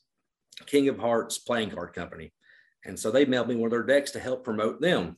King 0.66 0.88
of 0.88 0.98
Hearts 0.98 1.38
Playing 1.38 1.70
Card 1.70 1.94
Company. 1.94 2.32
And 2.84 2.98
so 2.98 3.10
they 3.10 3.24
mailed 3.24 3.48
me 3.48 3.56
one 3.56 3.66
of 3.66 3.70
their 3.70 3.82
decks 3.82 4.12
to 4.12 4.20
help 4.20 4.44
promote 4.44 4.80
them. 4.80 5.16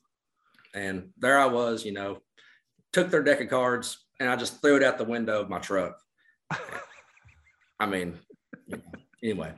And 0.74 1.10
there 1.18 1.38
I 1.38 1.46
was, 1.46 1.84
you 1.84 1.92
know, 1.92 2.18
took 2.92 3.10
their 3.10 3.22
deck 3.22 3.40
of 3.40 3.48
cards 3.48 4.04
and 4.20 4.28
I 4.28 4.36
just 4.36 4.60
threw 4.60 4.76
it 4.76 4.82
out 4.82 4.98
the 4.98 5.04
window 5.04 5.40
of 5.40 5.48
my 5.48 5.58
truck. 5.58 5.98
I 7.80 7.86
mean, 7.86 8.18
anyway. 9.22 9.52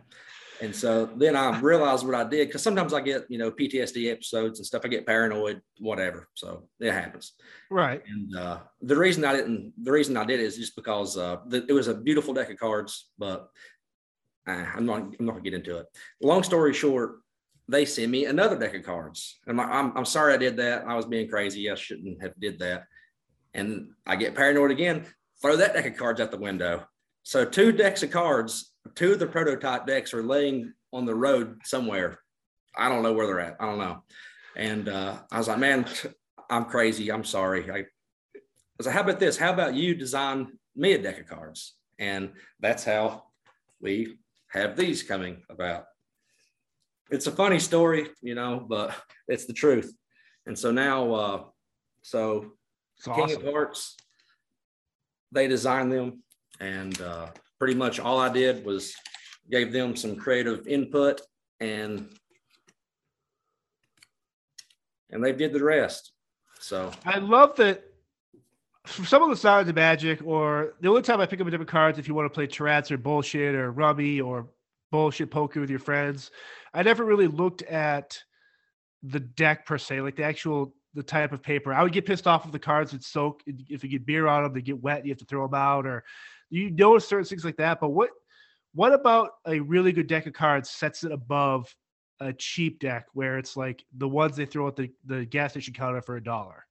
And 0.61 0.75
so 0.75 1.07
then 1.16 1.37
I 1.37 1.59
realized 1.61 2.07
what 2.07 2.14
I 2.14 2.25
did 2.25 2.49
because 2.49 2.62
sometimes 2.62 2.95
I 2.95 3.01
get, 3.01 3.27
you 3.29 3.38
know, 3.38 3.51
PTSD 3.51 4.11
episodes 4.11 4.59
and 4.59 4.66
stuff. 4.66 4.83
I 4.85 4.88
get 4.88 5.07
paranoid, 5.07 5.61
whatever. 5.79 6.29
So 6.35 6.69
it 6.81 6.92
happens. 6.92 7.33
Right. 7.71 8.03
And 8.07 8.37
uh, 8.37 8.61
the 8.81 8.97
reason 8.97 9.25
I 9.25 9.37
didn't, 9.37 9.73
the 9.83 9.92
reason 9.92 10.16
I 10.16 10.25
did 10.25 10.40
it 10.40 10.45
is 10.45 10.57
just 10.57 10.77
because 10.77 11.16
uh, 11.16 11.38
the, 11.47 11.64
it 11.69 11.73
was 11.73 11.88
a 11.88 11.95
beautiful 11.95 12.33
deck 12.33 12.51
of 12.51 12.59
cards, 12.59 13.11
but 13.19 13.51
uh, 14.47 14.64
I'm 14.75 14.87
not, 14.87 15.01
I'm 15.19 15.27
not 15.27 15.33
gonna 15.33 15.42
get 15.42 15.55
into 15.55 15.79
it. 15.79 15.87
Long 16.21 16.42
story 16.42 16.73
short, 16.73 17.21
they 17.69 17.85
send 17.85 18.11
me 18.12 18.27
another 18.27 18.59
deck 18.59 18.75
of 18.75 18.83
cards. 18.83 19.38
I'm 19.47 19.57
like, 19.57 19.69
I'm, 19.69 19.97
I'm 19.97 20.05
sorry 20.05 20.35
I 20.35 20.38
did 20.38 20.57
that. 20.59 20.87
I 20.87 20.95
was 20.95 21.05
being 21.05 21.29
crazy. 21.29 21.71
I 21.71 21.75
shouldn't 21.75 22.23
have 22.23 22.33
did 22.40 22.59
that. 22.61 22.85
And 23.55 23.90
I 24.07 24.16
get 24.16 24.35
paranoid 24.35 24.71
again, 24.71 25.05
throw 25.42 25.57
that 25.57 25.75
deck 25.75 25.87
of 25.87 25.97
cards 25.97 26.21
out 26.21 26.31
the 26.31 26.38
window. 26.38 26.87
So 27.25 27.45
two 27.45 27.73
decks 27.73 28.03
of 28.03 28.11
cards 28.11 28.73
two 28.94 29.12
of 29.12 29.18
the 29.18 29.27
prototype 29.27 29.87
decks 29.87 30.14
are 30.14 30.22
laying 30.22 30.72
on 30.92 31.05
the 31.05 31.14
road 31.14 31.61
somewhere. 31.64 32.18
I 32.77 32.88
don't 32.88 33.03
know 33.03 33.12
where 33.12 33.27
they're 33.27 33.40
at. 33.40 33.57
I 33.61 33.66
don't 33.66 33.78
know. 33.78 34.03
And 34.57 34.89
uh, 34.89 35.18
I 35.30 35.39
was 35.39 35.49
like, 35.49 35.59
man, 35.59 35.87
I'm 36.49 36.64
crazy. 36.66 37.11
I'm 37.11 37.24
sorry. 37.24 37.70
I, 37.70 37.78
I 37.78 37.84
was 38.78 38.87
like, 38.87 38.95
how 38.95 39.03
about 39.03 39.20
this? 39.20 39.37
How 39.37 39.53
about 39.53 39.74
you 39.74 39.95
design 39.95 40.59
me 40.74 40.93
a 40.93 40.99
deck 40.99 41.20
of 41.20 41.26
cards? 41.26 41.74
And 41.99 42.32
that's 42.61 42.84
how 42.84 43.24
we 43.80 44.18
have 44.49 44.76
these 44.76 45.03
coming 45.03 45.43
about. 45.49 45.84
It's 47.11 47.26
a 47.26 47.32
funny 47.32 47.59
story, 47.59 48.09
you 48.20 48.34
know, 48.34 48.64
but 48.66 48.95
it's 49.28 49.47
the 49.47 49.53
truth. 49.53 49.95
And 50.47 50.59
so 50.59 50.70
now, 50.70 51.12
uh, 51.12 51.45
so 52.03 52.53
King 53.05 53.32
of 53.32 53.43
Hearts, 53.43 53.97
they 55.32 55.49
designed 55.49 55.93
them, 55.93 56.22
and 56.61 57.01
uh, 57.01 57.28
pretty 57.59 57.75
much 57.75 58.01
all 58.01 58.19
I 58.19 58.29
did 58.29 58.65
was 58.65 58.95
gave 59.51 59.73
them 59.73 59.97
some 59.97 60.17
creative 60.17 60.67
input 60.67 61.21
and 61.61 62.09
and 65.11 65.25
they 65.25 65.33
did 65.33 65.53
the 65.53 65.63
rest. 65.63 66.13
So 66.59 66.91
I 67.05 67.19
love 67.19 67.57
that 67.57 67.85
for 68.87 69.05
some 69.05 69.23
of 69.23 69.31
the 69.31 69.37
sides 69.37 69.69
of 69.69 69.75
magic, 69.75 70.21
or 70.25 70.75
the 70.81 70.89
only 70.89 71.03
time 71.03 71.21
I 71.21 71.27
pick 71.27 71.41
up 71.41 71.47
a 71.47 71.51
different 71.51 71.71
cards 71.71 71.99
if 71.99 72.09
you 72.09 72.15
want 72.15 72.27
to 72.27 72.35
play 72.35 72.49
charades 72.49 72.91
or 72.91 72.99
bullshit 72.99 73.55
or 73.55 73.73
rummy 73.73 74.21
or 74.21 74.49
bullshit 74.91 75.31
poker 75.31 75.61
with 75.61 75.71
your 75.71 75.79
friends, 75.79 76.31
I 76.73 76.83
never 76.83 77.05
really 77.05 77.27
looked 77.27 77.63
at 77.63 78.23
the 79.03 79.21
deck 79.21 79.67
per 79.67 79.79
se, 79.79 80.01
like 80.01 80.17
the 80.17 80.25
actual 80.25 80.75
the 80.95 81.03
type 81.03 81.33
of 81.33 81.43
paper. 81.43 81.75
I 81.75 81.83
would 81.83 81.93
get 81.93 82.07
pissed 82.07 82.27
off 82.27 82.47
if 82.47 82.53
the 82.53 82.59
cards 82.59 82.93
would 82.93 83.05
soak 83.05 83.43
if 83.47 83.85
you 83.85 83.91
get 83.91 84.07
beer 84.07 84.27
on 84.27 84.45
them, 84.45 84.55
they 84.55 84.63
get 84.63 84.83
wet, 84.83 85.05
you 85.05 85.13
have 85.13 85.19
to 85.19 85.27
throw 85.27 85.47
them 85.47 85.55
out, 85.55 85.87
or 85.87 86.05
you 86.51 86.70
notice 86.70 87.07
certain 87.07 87.24
things 87.24 87.44
like 87.44 87.57
that. 87.57 87.80
But 87.80 87.90
what 87.90 88.11
what 88.74 88.92
about 88.92 89.30
a 89.47 89.61
really 89.61 89.92
good 89.92 90.07
deck 90.07 90.26
of 90.26 90.34
cards 90.34 90.70
sets 90.70 91.03
it 91.03 91.12
above 91.12 91.74
a 92.20 92.32
cheap 92.32 92.78
deck 92.78 93.07
where 93.14 93.38
it's 93.38 93.57
like 93.57 93.82
the 93.97 94.09
ones 94.09 94.36
they 94.36 94.47
throw 94.47 94.68
at 94.68 94.76
the, 94.76 94.90
the 95.07 95.24
gas 95.24 95.53
station 95.53 95.74
counter 95.74 96.03
for 96.03 96.16
a 96.16 96.22
dollar? 96.22 96.66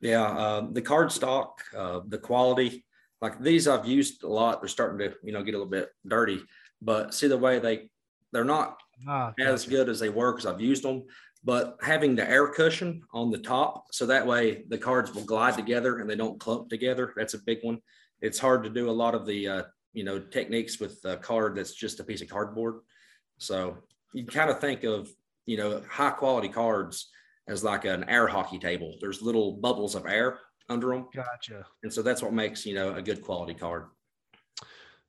Yeah, 0.00 0.24
uh, 0.24 0.66
the 0.70 0.82
card 0.82 1.10
stock, 1.10 1.62
uh, 1.74 2.00
the 2.06 2.18
quality, 2.18 2.84
like 3.22 3.40
these 3.40 3.66
I've 3.66 3.86
used 3.86 4.22
a 4.22 4.28
lot. 4.28 4.60
They're 4.60 4.68
starting 4.68 4.98
to, 4.98 5.16
you 5.22 5.32
know, 5.32 5.42
get 5.42 5.54
a 5.54 5.58
little 5.58 5.70
bit 5.70 5.88
dirty, 6.06 6.42
but 6.82 7.14
see 7.14 7.28
the 7.28 7.38
way 7.38 7.58
they 7.58 7.88
they're 8.32 8.44
not 8.44 8.78
ah, 9.08 9.32
as 9.40 9.64
good 9.66 9.88
as 9.88 9.98
they 9.98 10.10
were 10.10 10.32
because 10.32 10.46
I've 10.46 10.60
used 10.60 10.82
them. 10.82 11.04
But 11.44 11.78
having 11.80 12.16
the 12.16 12.28
air 12.28 12.48
cushion 12.48 13.02
on 13.12 13.30
the 13.30 13.38
top, 13.38 13.86
so 13.92 14.04
that 14.06 14.26
way 14.26 14.64
the 14.68 14.78
cards 14.78 15.14
will 15.14 15.24
glide 15.24 15.54
together 15.54 15.98
and 15.98 16.10
they 16.10 16.16
don't 16.16 16.40
clump 16.40 16.68
together. 16.68 17.12
That's 17.16 17.34
a 17.34 17.38
big 17.38 17.58
one. 17.62 17.78
It's 18.20 18.38
hard 18.38 18.64
to 18.64 18.70
do 18.70 18.88
a 18.88 18.92
lot 18.92 19.14
of 19.14 19.26
the, 19.26 19.48
uh, 19.48 19.62
you 19.92 20.04
know, 20.04 20.18
techniques 20.18 20.80
with 20.80 20.98
a 21.04 21.16
card 21.16 21.56
that's 21.56 21.74
just 21.74 22.00
a 22.00 22.04
piece 22.04 22.22
of 22.22 22.28
cardboard. 22.28 22.80
So 23.38 23.78
you 24.12 24.24
kind 24.24 24.50
of 24.50 24.60
think 24.60 24.84
of, 24.84 25.10
you 25.44 25.56
know, 25.56 25.82
high 25.88 26.10
quality 26.10 26.48
cards 26.48 27.10
as 27.48 27.62
like 27.62 27.84
an 27.84 28.08
air 28.08 28.26
hockey 28.26 28.58
table. 28.58 28.96
There's 29.00 29.22
little 29.22 29.52
bubbles 29.52 29.94
of 29.94 30.06
air 30.06 30.40
under 30.68 30.88
them. 30.88 31.06
Gotcha. 31.14 31.64
And 31.82 31.92
so 31.92 32.02
that's 32.02 32.22
what 32.22 32.32
makes, 32.32 32.66
you 32.66 32.74
know, 32.74 32.94
a 32.94 33.02
good 33.02 33.22
quality 33.22 33.54
card. 33.54 33.86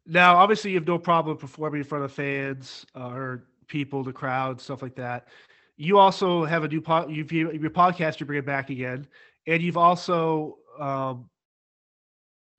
Now, 0.06 0.36
obviously, 0.36 0.72
you 0.72 0.78
have 0.78 0.88
no 0.88 0.98
problem 0.98 1.38
performing 1.38 1.82
in 1.82 1.86
front 1.86 2.06
of 2.06 2.12
fans 2.12 2.86
uh, 2.96 3.10
or 3.10 3.48
people, 3.68 4.04
the 4.04 4.14
crowd, 4.14 4.62
stuff 4.62 4.82
like 4.82 4.96
that. 4.96 5.28
You 5.76 5.98
also 5.98 6.46
have 6.46 6.64
a 6.64 6.68
new 6.68 6.84
you've, 7.10 7.32
your 7.32 7.70
podcast, 7.72 8.20
you 8.20 8.26
bring 8.26 8.40
it 8.40 8.46
back 8.46 8.70
again. 8.70 9.08
And 9.48 9.62
you've 9.62 9.78
also 9.78 10.58
um, 10.80 11.30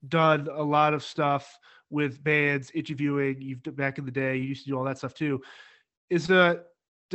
done 0.07 0.47
a 0.51 0.63
lot 0.63 0.93
of 0.93 1.03
stuff 1.03 1.57
with 1.89 2.23
bands, 2.23 2.71
interviewing. 2.71 3.41
You've 3.41 3.63
back 3.75 3.97
in 3.97 4.05
the 4.05 4.11
day, 4.11 4.37
you 4.37 4.43
used 4.43 4.63
to 4.65 4.71
do 4.71 4.77
all 4.77 4.85
that 4.85 4.97
stuff 4.97 5.13
too. 5.13 5.41
Is 6.09 6.27
the 6.27 6.63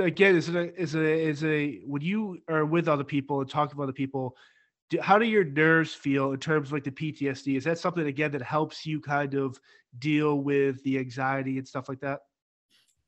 again 0.03 0.35
is 0.35 0.49
it 0.49 0.57
a, 0.57 0.81
is 0.81 0.95
a 0.95 1.29
is 1.29 1.45
a 1.45 1.81
when 1.87 2.03
you 2.03 2.39
are 2.49 2.65
with 2.65 2.89
other 2.89 3.05
people 3.05 3.41
and 3.41 3.49
talk 3.49 3.73
to 3.73 3.83
other 3.83 3.93
people 3.93 4.37
do, 4.91 5.01
how 5.01 5.19
do 5.19 5.25
your 5.25 5.45
nerves 5.45 5.95
feel 5.95 6.33
in 6.33 6.41
terms 6.41 6.69
of 6.69 6.73
like 6.73 6.85
the 6.85 6.91
ptsd 6.91 7.57
is 7.57 7.65
that 7.65 7.79
something 7.79 8.07
again 8.07 8.33
that 8.33 8.43
helps 8.43 8.85
you 8.85 9.01
kind 9.01 9.35
of 9.35 9.59
deal 9.99 10.41
with 10.41 10.83
the 10.83 10.99
anxiety 10.99 11.59
and 11.59 11.69
stuff 11.69 11.89
like 11.89 12.01
that 12.01 12.21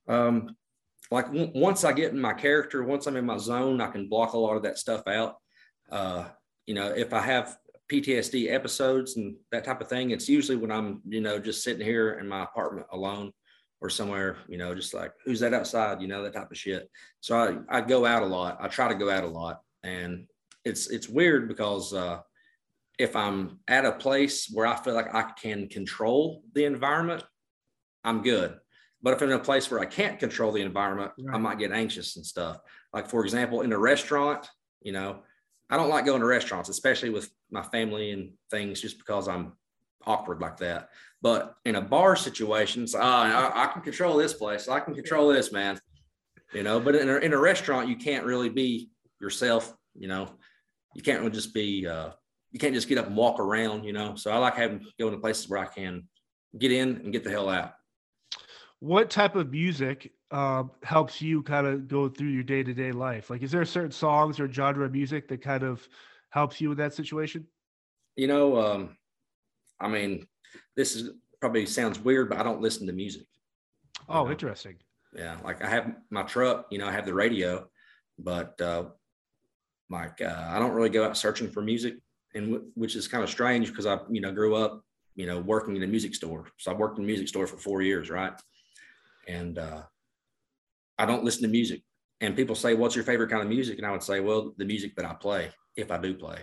um 0.08 0.54
like 1.10 1.26
w- 1.26 1.50
once 1.54 1.82
i 1.82 1.92
get 1.92 2.12
in 2.12 2.20
my 2.20 2.32
character 2.32 2.84
once 2.84 3.06
i'm 3.06 3.16
in 3.16 3.26
my 3.26 3.38
zone 3.38 3.80
i 3.80 3.90
can 3.90 4.08
block 4.08 4.34
a 4.34 4.38
lot 4.38 4.56
of 4.56 4.62
that 4.62 4.78
stuff 4.78 5.06
out 5.08 5.36
uh 5.90 6.24
you 6.66 6.74
know 6.74 6.86
if 6.86 7.12
i 7.12 7.20
have 7.20 7.56
ptsd 7.90 8.50
episodes 8.52 9.16
and 9.16 9.36
that 9.52 9.64
type 9.64 9.80
of 9.80 9.88
thing 9.88 10.10
it's 10.10 10.28
usually 10.28 10.56
when 10.56 10.72
i'm 10.72 11.00
you 11.08 11.20
know 11.20 11.38
just 11.38 11.62
sitting 11.62 11.84
here 11.84 12.18
in 12.18 12.26
my 12.26 12.42
apartment 12.42 12.86
alone 12.92 13.32
or 13.80 13.90
somewhere, 13.90 14.38
you 14.48 14.58
know, 14.58 14.74
just 14.74 14.94
like 14.94 15.12
who's 15.24 15.40
that 15.40 15.54
outside, 15.54 16.00
you 16.00 16.08
know, 16.08 16.22
that 16.22 16.32
type 16.32 16.50
of 16.50 16.56
shit. 16.56 16.90
So 17.20 17.64
I, 17.68 17.78
I 17.78 17.80
go 17.80 18.06
out 18.06 18.22
a 18.22 18.26
lot. 18.26 18.58
I 18.60 18.68
try 18.68 18.88
to 18.88 18.94
go 18.94 19.10
out 19.10 19.24
a 19.24 19.28
lot. 19.28 19.60
And 19.82 20.26
it's 20.64 20.88
it's 20.88 21.08
weird 21.08 21.48
because 21.48 21.92
uh, 21.92 22.20
if 22.98 23.14
I'm 23.14 23.60
at 23.68 23.84
a 23.84 23.92
place 23.92 24.50
where 24.52 24.66
I 24.66 24.76
feel 24.76 24.94
like 24.94 25.14
I 25.14 25.30
can 25.40 25.68
control 25.68 26.42
the 26.54 26.64
environment, 26.64 27.22
I'm 28.02 28.22
good. 28.22 28.56
But 29.02 29.12
if 29.12 29.22
I'm 29.22 29.30
in 29.30 29.36
a 29.36 29.40
place 29.44 29.70
where 29.70 29.80
I 29.80 29.86
can't 29.86 30.18
control 30.18 30.52
the 30.52 30.62
environment, 30.62 31.12
right. 31.18 31.34
I 31.34 31.38
might 31.38 31.58
get 31.58 31.70
anxious 31.70 32.16
and 32.16 32.24
stuff. 32.24 32.58
Like 32.92 33.08
for 33.08 33.22
example, 33.22 33.60
in 33.60 33.72
a 33.72 33.78
restaurant, 33.78 34.48
you 34.80 34.92
know, 34.92 35.20
I 35.68 35.76
don't 35.76 35.88
like 35.88 36.06
going 36.06 36.20
to 36.20 36.26
restaurants, 36.26 36.68
especially 36.68 37.10
with 37.10 37.30
my 37.50 37.62
family 37.62 38.12
and 38.12 38.32
things, 38.50 38.80
just 38.80 38.98
because 38.98 39.28
I'm 39.28 39.52
awkward 40.06 40.40
like 40.40 40.58
that. 40.58 40.90
But 41.22 41.56
in 41.64 41.74
a 41.74 41.80
bar 41.80 42.14
situation, 42.14 42.84
it's, 42.84 42.94
oh, 42.94 43.00
I, 43.00 43.64
I, 43.64 43.66
can 43.68 43.82
control 43.82 44.16
this 44.16 44.32
place. 44.32 44.68
I 44.68 44.80
can 44.80 44.94
control 44.94 45.28
this, 45.28 45.50
man. 45.50 45.80
You 46.52 46.62
know, 46.62 46.78
but 46.78 46.94
in 46.94 47.08
a, 47.08 47.16
in 47.16 47.32
a 47.32 47.38
restaurant, 47.38 47.88
you 47.88 47.96
can't 47.96 48.24
really 48.24 48.48
be 48.48 48.90
yourself. 49.20 49.74
You 49.94 50.08
know, 50.08 50.28
you 50.94 51.02
can't 51.02 51.20
really 51.20 51.32
just 51.32 51.52
be, 51.52 51.86
uh, 51.86 52.10
you 52.52 52.60
can't 52.60 52.74
just 52.74 52.88
get 52.88 52.98
up 52.98 53.08
and 53.08 53.16
walk 53.16 53.40
around, 53.40 53.84
you 53.84 53.92
know. 53.92 54.14
So 54.14 54.30
I 54.30 54.38
like 54.38 54.54
having 54.54 54.86
going 55.00 55.12
to 55.12 55.18
places 55.18 55.48
where 55.48 55.60
I 55.60 55.66
can 55.66 56.04
get 56.56 56.70
in 56.70 56.96
and 56.96 57.12
get 57.12 57.24
the 57.24 57.30
hell 57.30 57.48
out. 57.48 57.72
What 58.80 59.10
type 59.10 59.36
of 59.36 59.50
music 59.50 60.12
uh, 60.30 60.64
helps 60.82 61.22
you 61.22 61.42
kind 61.42 61.66
of 61.66 61.88
go 61.88 62.08
through 62.08 62.28
your 62.28 62.42
day 62.42 62.62
to 62.62 62.74
day 62.74 62.92
life? 62.92 63.30
Like, 63.30 63.42
is 63.42 63.50
there 63.50 63.64
certain 63.64 63.90
songs 63.90 64.38
or 64.38 64.50
genre 64.52 64.84
of 64.84 64.92
music 64.92 65.28
that 65.28 65.42
kind 65.42 65.62
of 65.62 65.86
helps 66.30 66.60
you 66.60 66.72
in 66.72 66.78
that 66.78 66.94
situation? 66.94 67.46
You 68.16 68.26
know, 68.26 68.60
um, 68.60 68.96
I 69.80 69.88
mean, 69.88 70.26
this 70.76 70.94
is 70.94 71.10
probably 71.40 71.66
sounds 71.66 71.98
weird, 71.98 72.28
but 72.28 72.38
I 72.38 72.42
don't 72.42 72.60
listen 72.60 72.86
to 72.86 72.92
music. 72.92 73.26
Oh, 74.08 74.24
know? 74.24 74.30
interesting. 74.30 74.76
Yeah, 75.14 75.38
like 75.44 75.62
I 75.62 75.68
have 75.68 75.96
my 76.10 76.22
truck, 76.22 76.66
you 76.70 76.78
know, 76.78 76.86
I 76.86 76.92
have 76.92 77.06
the 77.06 77.14
radio, 77.14 77.68
but 78.18 78.60
uh, 78.60 78.86
like 79.88 80.20
uh, 80.20 80.46
I 80.48 80.58
don't 80.58 80.72
really 80.72 80.90
go 80.90 81.04
out 81.04 81.16
searching 81.16 81.50
for 81.50 81.62
music, 81.62 81.94
and 82.34 82.52
w- 82.52 82.70
which 82.74 82.96
is 82.96 83.08
kind 83.08 83.24
of 83.24 83.30
strange 83.30 83.68
because 83.68 83.86
I, 83.86 83.98
you 84.10 84.20
know, 84.20 84.32
grew 84.32 84.56
up, 84.56 84.84
you 85.14 85.26
know, 85.26 85.40
working 85.40 85.76
in 85.76 85.82
a 85.82 85.86
music 85.86 86.14
store. 86.14 86.48
So 86.58 86.70
I 86.70 86.74
worked 86.74 86.98
in 86.98 87.04
a 87.04 87.06
music 87.06 87.28
store 87.28 87.46
for 87.46 87.56
four 87.56 87.82
years, 87.82 88.10
right? 88.10 88.32
And 89.26 89.58
uh, 89.58 89.82
I 90.98 91.06
don't 91.06 91.24
listen 91.24 91.42
to 91.42 91.48
music. 91.48 91.82
And 92.20 92.36
people 92.36 92.54
say, 92.54 92.74
"What's 92.74 92.94
your 92.94 93.04
favorite 93.04 93.30
kind 93.30 93.42
of 93.42 93.48
music?" 93.48 93.78
And 93.78 93.86
I 93.86 93.90
would 93.90 94.02
say, 94.02 94.20
"Well, 94.20 94.54
the 94.56 94.64
music 94.64 94.96
that 94.96 95.04
I 95.04 95.14
play, 95.14 95.50
if 95.76 95.90
I 95.90 95.98
do 95.98 96.14
play." 96.14 96.38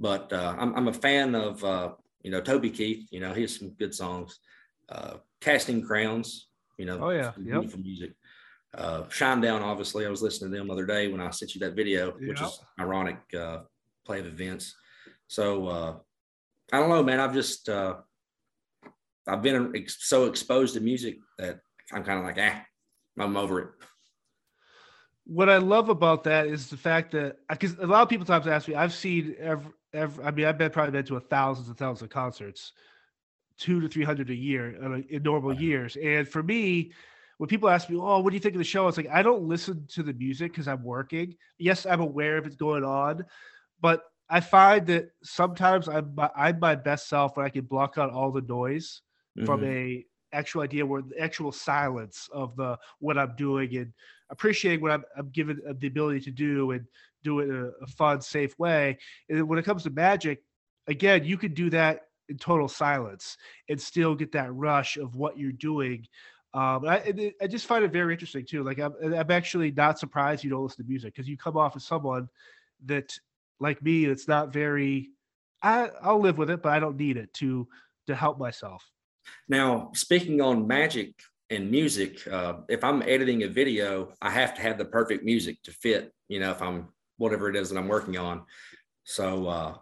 But 0.00 0.32
uh, 0.32 0.56
I'm, 0.58 0.74
I'm 0.74 0.88
a 0.88 0.92
fan 0.92 1.34
of 1.34 1.62
uh, 1.62 1.92
you 2.22 2.30
know, 2.30 2.40
Toby 2.40 2.70
Keith, 2.70 3.06
you 3.10 3.20
know, 3.20 3.32
he 3.34 3.42
has 3.42 3.56
some 3.56 3.70
good 3.70 3.94
songs. 3.94 4.38
Uh, 4.88 5.14
Casting 5.40 5.82
Crowns, 5.82 6.48
you 6.78 6.86
know, 6.86 6.98
oh 7.02 7.10
yeah, 7.10 7.32
beautiful 7.36 7.78
yep. 7.78 7.84
music. 7.84 8.12
Uh, 8.74 9.02
Shinedown, 9.04 9.60
obviously, 9.60 10.06
I 10.06 10.10
was 10.10 10.22
listening 10.22 10.50
to 10.50 10.56
them 10.56 10.68
the 10.68 10.72
other 10.72 10.86
day 10.86 11.08
when 11.08 11.20
I 11.20 11.30
sent 11.30 11.54
you 11.54 11.60
that 11.60 11.74
video, 11.74 12.12
which 12.12 12.40
is 12.40 12.60
ironic 12.80 13.18
uh, 13.38 13.58
play 14.06 14.20
of 14.20 14.26
events. 14.26 14.74
So 15.28 15.66
uh, 15.66 15.96
I 16.72 16.78
don't 16.78 16.88
know, 16.88 17.02
man. 17.02 17.20
I've 17.20 17.34
just 17.34 17.68
uh, 17.68 17.96
I've 19.26 19.42
been 19.42 19.74
so 19.88 20.26
exposed 20.26 20.74
to 20.74 20.80
music 20.80 21.18
that 21.38 21.60
I'm 21.92 22.04
kind 22.04 22.18
of 22.18 22.24
like, 22.24 22.38
ah, 22.38 22.62
I'm 23.18 23.36
over 23.36 23.60
it. 23.60 23.68
What 25.24 25.48
I 25.48 25.58
love 25.58 25.88
about 25.88 26.24
that 26.24 26.46
is 26.46 26.68
the 26.68 26.76
fact 26.76 27.12
that 27.12 27.36
because 27.48 27.76
a 27.78 27.86
lot 27.86 28.02
of 28.02 28.08
people 28.08 28.26
times 28.26 28.46
ask 28.46 28.66
me, 28.68 28.74
I've 28.74 28.92
seen 28.92 29.36
every, 29.38 29.70
every, 29.92 30.24
I 30.24 30.30
mean, 30.30 30.46
I've 30.46 30.58
been 30.58 30.70
probably 30.70 30.92
been 30.92 31.04
to 31.06 31.16
a 31.16 31.20
thousands 31.20 31.68
and 31.68 31.76
thousands 31.76 32.02
of 32.02 32.10
concerts, 32.10 32.72
two 33.56 33.80
to 33.80 33.88
three 33.88 34.04
hundred 34.04 34.30
a 34.30 34.34
year 34.34 35.04
in 35.08 35.22
normal 35.22 35.54
years. 35.54 35.96
And 35.96 36.26
for 36.26 36.42
me, 36.42 36.92
when 37.38 37.48
people 37.48 37.68
ask 37.68 37.88
me, 37.88 37.96
"Oh, 38.00 38.18
what 38.18 38.30
do 38.30 38.36
you 38.36 38.40
think 38.40 38.56
of 38.56 38.58
the 38.58 38.64
show?" 38.64 38.88
It's 38.88 38.96
like 38.96 39.08
I 39.10 39.22
don't 39.22 39.44
listen 39.44 39.86
to 39.90 40.02
the 40.02 40.12
music 40.12 40.52
because 40.52 40.66
I'm 40.66 40.82
working. 40.82 41.36
Yes, 41.58 41.86
I'm 41.86 42.00
aware 42.00 42.36
of 42.36 42.46
it's 42.46 42.56
going 42.56 42.84
on, 42.84 43.24
but 43.80 44.02
I 44.28 44.40
find 44.40 44.86
that 44.86 45.10
sometimes 45.22 45.88
I'm 45.88 46.14
my, 46.14 46.30
I'm 46.34 46.58
my 46.58 46.74
best 46.74 47.08
self 47.08 47.36
when 47.36 47.46
I 47.46 47.50
can 47.50 47.64
block 47.64 47.98
out 47.98 48.10
all 48.10 48.32
the 48.32 48.40
noise 48.40 49.02
mm-hmm. 49.38 49.46
from 49.46 49.62
a 49.64 50.04
actual 50.32 50.62
idea 50.62 50.84
where 50.84 51.02
the 51.02 51.18
actual 51.18 51.52
silence 51.52 52.28
of 52.32 52.56
the 52.56 52.78
what 52.98 53.18
I'm 53.18 53.34
doing 53.36 53.76
and 53.76 53.92
appreciating 54.30 54.80
what 54.80 54.92
I'm, 54.92 55.04
I'm 55.16 55.28
given 55.30 55.60
the 55.78 55.86
ability 55.86 56.20
to 56.20 56.30
do 56.30 56.72
and 56.72 56.86
do 57.22 57.40
it 57.40 57.48
in 57.48 57.56
a, 57.56 57.84
a 57.84 57.86
fun, 57.86 58.20
safe 58.20 58.58
way. 58.58 58.98
And 59.28 59.48
when 59.48 59.58
it 59.58 59.64
comes 59.64 59.82
to 59.84 59.90
magic, 59.90 60.42
again, 60.86 61.24
you 61.24 61.36
could 61.36 61.54
do 61.54 61.70
that 61.70 62.02
in 62.28 62.38
total 62.38 62.68
silence 62.68 63.36
and 63.68 63.80
still 63.80 64.14
get 64.14 64.32
that 64.32 64.52
rush 64.54 64.96
of 64.96 65.16
what 65.16 65.38
you're 65.38 65.52
doing. 65.52 66.06
Um, 66.54 66.86
I, 66.86 67.32
I 67.40 67.46
just 67.46 67.66
find 67.66 67.84
it 67.84 67.92
very 67.92 68.12
interesting 68.12 68.44
too. 68.44 68.62
Like 68.62 68.78
I'm, 68.78 68.94
I'm 69.02 69.30
actually 69.30 69.70
not 69.70 69.98
surprised 69.98 70.44
you 70.44 70.50
don't 70.50 70.62
listen 70.62 70.84
to 70.84 70.88
music 70.88 71.14
because 71.14 71.28
you 71.28 71.36
come 71.36 71.56
off 71.56 71.76
as 71.76 71.84
someone 71.84 72.28
that, 72.86 73.18
like 73.60 73.80
me, 73.82 74.06
it's 74.06 74.26
not 74.26 74.52
very. 74.52 75.10
I 75.62 75.88
I'll 76.02 76.18
live 76.18 76.36
with 76.36 76.50
it, 76.50 76.62
but 76.62 76.72
I 76.72 76.80
don't 76.80 76.96
need 76.96 77.16
it 77.16 77.32
to 77.34 77.68
to 78.08 78.14
help 78.16 78.38
myself. 78.38 78.91
Now, 79.48 79.90
speaking 79.94 80.40
on 80.40 80.66
magic 80.66 81.14
and 81.50 81.70
music, 81.70 82.26
uh, 82.26 82.54
if 82.68 82.82
I'm 82.84 83.02
editing 83.02 83.42
a 83.42 83.48
video, 83.48 84.12
I 84.20 84.30
have 84.30 84.54
to 84.54 84.62
have 84.62 84.78
the 84.78 84.84
perfect 84.84 85.24
music 85.24 85.62
to 85.64 85.72
fit. 85.72 86.12
You 86.28 86.40
know, 86.40 86.50
if 86.50 86.62
I'm 86.62 86.88
whatever 87.18 87.48
it 87.48 87.56
is 87.56 87.70
that 87.70 87.78
I'm 87.78 87.88
working 87.88 88.18
on. 88.18 88.42
So 89.04 89.46
uh, 89.46 89.74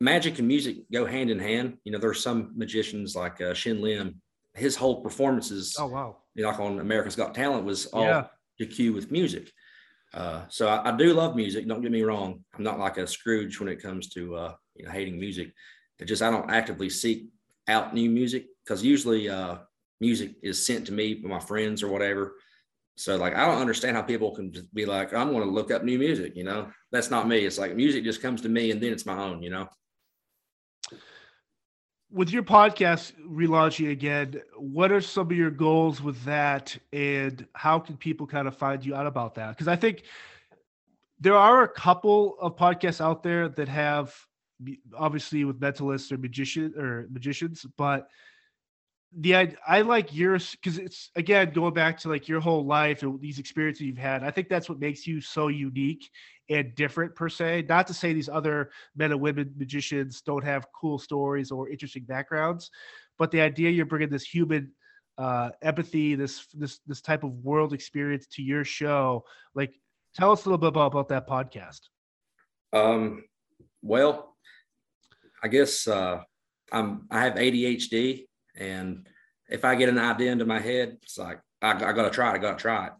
magic 0.00 0.38
and 0.38 0.48
music 0.48 0.78
go 0.92 1.06
hand 1.06 1.30
in 1.30 1.38
hand. 1.38 1.78
You 1.84 1.92
know, 1.92 1.98
there's 1.98 2.22
some 2.22 2.52
magicians 2.56 3.14
like 3.14 3.40
uh, 3.40 3.54
Shin 3.54 3.80
Lim. 3.80 4.20
His 4.54 4.74
whole 4.74 5.02
performances, 5.02 5.76
oh 5.78 5.86
wow, 5.86 6.16
you 6.34 6.42
know, 6.42 6.48
like 6.48 6.60
on 6.60 6.80
America's 6.80 7.14
Got 7.14 7.34
Talent, 7.34 7.66
was 7.66 7.86
all 7.86 8.04
yeah. 8.04 8.26
to 8.58 8.64
cue 8.64 8.94
with 8.94 9.10
music. 9.10 9.52
Uh, 10.14 10.44
so 10.48 10.66
I, 10.66 10.88
I, 10.88 10.96
do 10.96 11.12
love 11.12 11.36
music. 11.36 11.68
Don't 11.68 11.82
get 11.82 11.90
me 11.90 12.00
wrong. 12.02 12.42
I'm 12.56 12.64
not 12.64 12.78
like 12.78 12.96
a 12.96 13.06
Scrooge 13.06 13.60
when 13.60 13.68
it 13.68 13.82
comes 13.82 14.08
to 14.10 14.34
uh, 14.34 14.54
you 14.74 14.86
know 14.86 14.90
hating 14.90 15.20
music. 15.20 15.52
It 15.98 16.06
just 16.06 16.22
I 16.22 16.30
don't 16.30 16.50
actively 16.50 16.88
seek 16.88 17.26
out 17.68 17.94
new 17.94 18.10
music 18.10 18.46
because 18.64 18.84
usually 18.84 19.28
uh, 19.28 19.58
music 20.00 20.34
is 20.42 20.64
sent 20.64 20.86
to 20.86 20.92
me 20.92 21.14
by 21.14 21.28
my 21.28 21.40
friends 21.40 21.82
or 21.82 21.88
whatever. 21.88 22.34
So 22.96 23.16
like 23.16 23.34
I 23.34 23.46
don't 23.46 23.60
understand 23.60 23.96
how 23.96 24.02
people 24.02 24.34
can 24.34 24.52
just 24.52 24.72
be 24.74 24.86
like, 24.86 25.12
I'm 25.12 25.32
to 25.32 25.44
look 25.44 25.70
up 25.70 25.84
new 25.84 25.98
music, 25.98 26.34
you 26.36 26.44
know. 26.44 26.70
That's 26.90 27.10
not 27.10 27.28
me. 27.28 27.44
It's 27.44 27.58
like 27.58 27.76
music 27.76 28.04
just 28.04 28.22
comes 28.22 28.40
to 28.42 28.48
me 28.48 28.70
and 28.70 28.82
then 28.82 28.92
it's 28.92 29.06
my 29.06 29.18
own, 29.18 29.42
you 29.42 29.50
know. 29.50 29.68
With 32.10 32.30
your 32.30 32.44
podcast 32.44 33.12
relaunching 33.28 33.90
again, 33.90 34.40
what 34.56 34.92
are 34.92 35.00
some 35.00 35.30
of 35.30 35.36
your 35.36 35.50
goals 35.50 36.00
with 36.00 36.22
that 36.24 36.76
and 36.92 37.46
how 37.54 37.78
can 37.78 37.96
people 37.96 38.26
kind 38.26 38.48
of 38.48 38.56
find 38.56 38.84
you 38.84 38.94
out 38.94 39.06
about 39.06 39.34
that? 39.34 39.50
Because 39.50 39.68
I 39.68 39.76
think 39.76 40.04
there 41.20 41.36
are 41.36 41.64
a 41.64 41.68
couple 41.68 42.36
of 42.40 42.56
podcasts 42.56 43.00
out 43.00 43.22
there 43.22 43.48
that 43.48 43.68
have 43.68 44.14
obviously 44.96 45.44
with 45.44 45.60
mentalists 45.60 46.12
or 46.12 46.18
magician 46.18 46.74
or 46.76 47.06
magicians, 47.10 47.66
but 47.76 48.08
the 49.18 49.36
I, 49.36 49.54
I 49.66 49.80
like 49.82 50.14
yours 50.14 50.52
because 50.52 50.78
it's 50.78 51.10
again 51.16 51.50
going 51.50 51.72
back 51.74 51.98
to 52.00 52.08
like 52.08 52.28
your 52.28 52.40
whole 52.40 52.66
life 52.66 53.02
and 53.02 53.20
these 53.20 53.38
experiences 53.38 53.82
you've 53.82 53.96
had. 53.96 54.22
I 54.22 54.30
think 54.30 54.48
that's 54.48 54.68
what 54.68 54.80
makes 54.80 55.06
you 55.06 55.20
so 55.20 55.48
unique 55.48 56.10
and 56.50 56.74
different 56.74 57.14
per 57.14 57.28
se. 57.28 57.66
Not 57.68 57.86
to 57.86 57.94
say 57.94 58.12
these 58.12 58.28
other 58.28 58.70
men 58.94 59.12
and 59.12 59.20
women 59.20 59.54
magicians 59.56 60.20
don't 60.20 60.44
have 60.44 60.66
cool 60.72 60.98
stories 60.98 61.50
or 61.50 61.68
interesting 61.68 62.04
backgrounds, 62.04 62.70
but 63.18 63.30
the 63.30 63.40
idea 63.40 63.70
you're 63.70 63.86
bringing 63.86 64.10
this 64.10 64.24
human 64.24 64.72
uh, 65.18 65.50
empathy, 65.62 66.14
this 66.14 66.46
this 66.52 66.80
this 66.86 67.00
type 67.00 67.24
of 67.24 67.32
world 67.44 67.72
experience 67.72 68.26
to 68.32 68.42
your 68.42 68.64
show, 68.64 69.24
like 69.54 69.74
tell 70.14 70.32
us 70.32 70.44
a 70.44 70.48
little 70.48 70.58
bit 70.58 70.68
about, 70.68 70.92
about 70.92 71.08
that 71.08 71.28
podcast. 71.28 71.80
Um, 72.72 73.24
well, 73.82 74.35
I 75.46 75.48
guess 75.48 75.86
uh, 75.86 76.22
I'm 76.72 77.06
I 77.08 77.20
have 77.20 77.34
ADHD 77.34 78.26
and 78.56 79.08
if 79.48 79.64
I 79.64 79.76
get 79.76 79.88
an 79.88 79.98
idea 79.98 80.32
into 80.32 80.44
my 80.44 80.58
head, 80.58 80.98
it's 81.04 81.18
like, 81.18 81.40
I, 81.62 81.72
I 81.72 81.92
got 81.92 82.02
to 82.02 82.10
try 82.10 82.32
it. 82.32 82.34
I 82.34 82.38
got 82.38 82.58
to 82.58 82.62
try 82.62 82.86
it. 82.86 82.92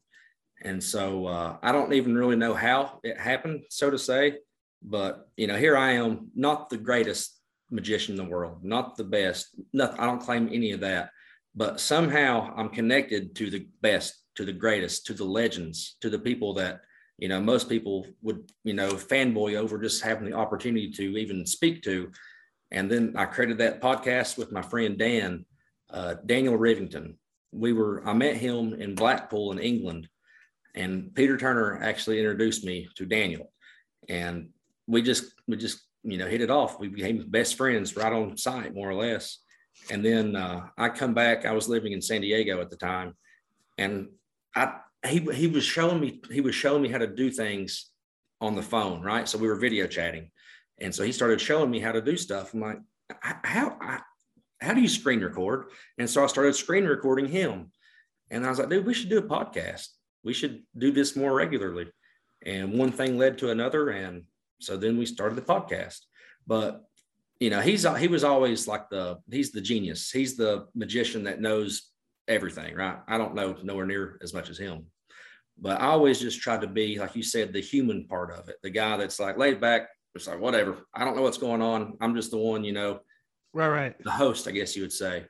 And 0.62 0.82
so 0.82 1.26
uh, 1.26 1.56
I 1.60 1.72
don't 1.72 1.92
even 1.92 2.16
really 2.16 2.36
know 2.36 2.54
how 2.54 3.00
it 3.02 3.18
happened, 3.18 3.64
so 3.70 3.90
to 3.90 3.98
say. 3.98 4.38
But, 4.82 5.28
you 5.36 5.48
know, 5.48 5.56
here 5.56 5.76
I 5.76 5.92
am, 5.92 6.30
not 6.36 6.70
the 6.70 6.76
greatest 6.76 7.36
magician 7.70 8.16
in 8.16 8.24
the 8.24 8.30
world, 8.30 8.62
not 8.62 8.96
the 8.96 9.04
best. 9.04 9.48
Nothing, 9.72 9.98
I 9.98 10.06
don't 10.06 10.22
claim 10.22 10.48
any 10.52 10.70
of 10.72 10.80
that. 10.80 11.10
But 11.56 11.80
somehow 11.80 12.54
I'm 12.56 12.68
connected 12.68 13.34
to 13.36 13.50
the 13.50 13.66
best, 13.80 14.14
to 14.36 14.44
the 14.44 14.52
greatest, 14.52 15.06
to 15.06 15.14
the 15.14 15.24
legends, 15.24 15.96
to 16.00 16.10
the 16.10 16.18
people 16.18 16.54
that, 16.54 16.82
you 17.18 17.28
know, 17.28 17.40
most 17.40 17.68
people 17.68 18.06
would, 18.22 18.50
you 18.62 18.74
know, 18.74 18.90
fanboy 18.90 19.56
over 19.56 19.78
just 19.78 20.02
having 20.02 20.30
the 20.30 20.36
opportunity 20.36 20.90
to 20.92 21.16
even 21.16 21.44
speak 21.46 21.82
to. 21.82 22.12
And 22.70 22.90
then 22.90 23.14
I 23.16 23.26
created 23.26 23.58
that 23.58 23.80
podcast 23.80 24.36
with 24.38 24.52
my 24.52 24.62
friend 24.62 24.98
Dan, 24.98 25.44
uh, 25.90 26.14
Daniel 26.24 26.58
Rivington. 26.58 27.14
We 27.52 27.72
were, 27.72 28.06
I 28.06 28.12
met 28.12 28.36
him 28.36 28.74
in 28.74 28.94
Blackpool 28.94 29.52
in 29.52 29.58
England, 29.58 30.08
and 30.74 31.14
Peter 31.14 31.36
Turner 31.36 31.80
actually 31.82 32.18
introduced 32.18 32.64
me 32.64 32.88
to 32.96 33.06
Daniel. 33.06 33.52
And 34.08 34.50
we 34.86 35.02
just, 35.02 35.32
we 35.46 35.56
just, 35.56 35.80
you 36.02 36.18
know, 36.18 36.26
hit 36.26 36.40
it 36.40 36.50
off. 36.50 36.78
We 36.78 36.88
became 36.88 37.24
best 37.28 37.56
friends 37.56 37.96
right 37.96 38.12
on 38.12 38.36
sight, 38.36 38.74
more 38.74 38.90
or 38.90 38.94
less. 38.94 39.38
And 39.90 40.04
then 40.04 40.36
uh, 40.36 40.66
I 40.76 40.88
come 40.88 41.14
back. 41.14 41.44
I 41.44 41.52
was 41.52 41.68
living 41.68 41.92
in 41.92 42.02
San 42.02 42.20
Diego 42.20 42.60
at 42.60 42.70
the 42.70 42.76
time, 42.76 43.14
and 43.78 44.08
I 44.54 44.78
he 45.06 45.20
he 45.32 45.46
was 45.46 45.64
showing 45.64 46.00
me 46.00 46.20
he 46.30 46.40
was 46.40 46.54
showing 46.54 46.82
me 46.82 46.88
how 46.88 46.98
to 46.98 47.06
do 47.06 47.30
things 47.30 47.90
on 48.40 48.54
the 48.54 48.62
phone, 48.62 49.02
right? 49.02 49.28
So 49.28 49.38
we 49.38 49.48
were 49.48 49.56
video 49.56 49.86
chatting, 49.86 50.30
and 50.78 50.94
so 50.94 51.02
he 51.04 51.12
started 51.12 51.40
showing 51.40 51.70
me 51.70 51.80
how 51.80 51.92
to 51.92 52.02
do 52.02 52.16
stuff. 52.16 52.52
I'm 52.52 52.60
like, 52.60 52.78
how, 53.20 54.00
how 54.60 54.74
do 54.74 54.80
you 54.80 54.88
screen 54.88 55.20
record? 55.20 55.70
And 55.98 56.08
so 56.08 56.22
I 56.22 56.26
started 56.26 56.54
screen 56.54 56.84
recording 56.84 57.26
him. 57.26 57.70
And 58.30 58.44
I 58.44 58.50
was 58.50 58.58
like, 58.58 58.68
dude, 58.68 58.86
we 58.86 58.94
should 58.94 59.08
do 59.08 59.18
a 59.18 59.22
podcast. 59.22 59.88
We 60.24 60.32
should 60.32 60.62
do 60.76 60.90
this 60.92 61.16
more 61.16 61.34
regularly. 61.34 61.86
And 62.44 62.72
one 62.78 62.92
thing 62.92 63.16
led 63.16 63.38
to 63.38 63.50
another. 63.50 63.90
And 63.90 64.24
so 64.60 64.76
then 64.76 64.98
we 64.98 65.06
started 65.06 65.36
the 65.36 65.42
podcast. 65.42 66.00
But 66.46 66.82
you 67.38 67.50
know, 67.50 67.60
he's 67.60 67.86
he 67.98 68.08
was 68.08 68.24
always 68.24 68.66
like 68.66 68.88
the 68.88 69.18
he's 69.30 69.52
the 69.52 69.60
genius. 69.60 70.10
He's 70.10 70.36
the 70.36 70.66
magician 70.74 71.24
that 71.24 71.40
knows 71.40 71.90
everything, 72.28 72.74
right? 72.74 72.98
I 73.06 73.18
don't 73.18 73.34
know 73.34 73.56
nowhere 73.62 73.86
near 73.86 74.18
as 74.22 74.32
much 74.32 74.48
as 74.48 74.58
him. 74.58 74.86
But 75.58 75.80
I 75.80 75.86
always 75.86 76.20
just 76.20 76.40
tried 76.40 76.62
to 76.62 76.66
be, 76.66 76.98
like 76.98 77.14
you 77.14 77.22
said, 77.22 77.52
the 77.52 77.60
human 77.60 78.06
part 78.06 78.30
of 78.30 78.48
it, 78.48 78.56
the 78.62 78.70
guy 78.70 78.96
that's 78.96 79.20
like 79.20 79.38
laid 79.38 79.60
back, 79.60 79.88
it's 80.16 80.26
like 80.26 80.40
whatever. 80.40 80.78
I 80.94 81.04
don't 81.04 81.16
know 81.16 81.22
what's 81.22 81.38
going 81.38 81.62
on. 81.62 81.96
I'm 82.00 82.14
just 82.14 82.30
the 82.30 82.38
one, 82.38 82.64
you 82.64 82.72
know. 82.72 83.00
Right, 83.52 83.68
right. 83.68 83.94
The 84.02 84.10
host, 84.10 84.48
I 84.48 84.50
guess 84.50 84.76
you 84.76 84.82
would 84.82 84.92
say. 84.92 85.24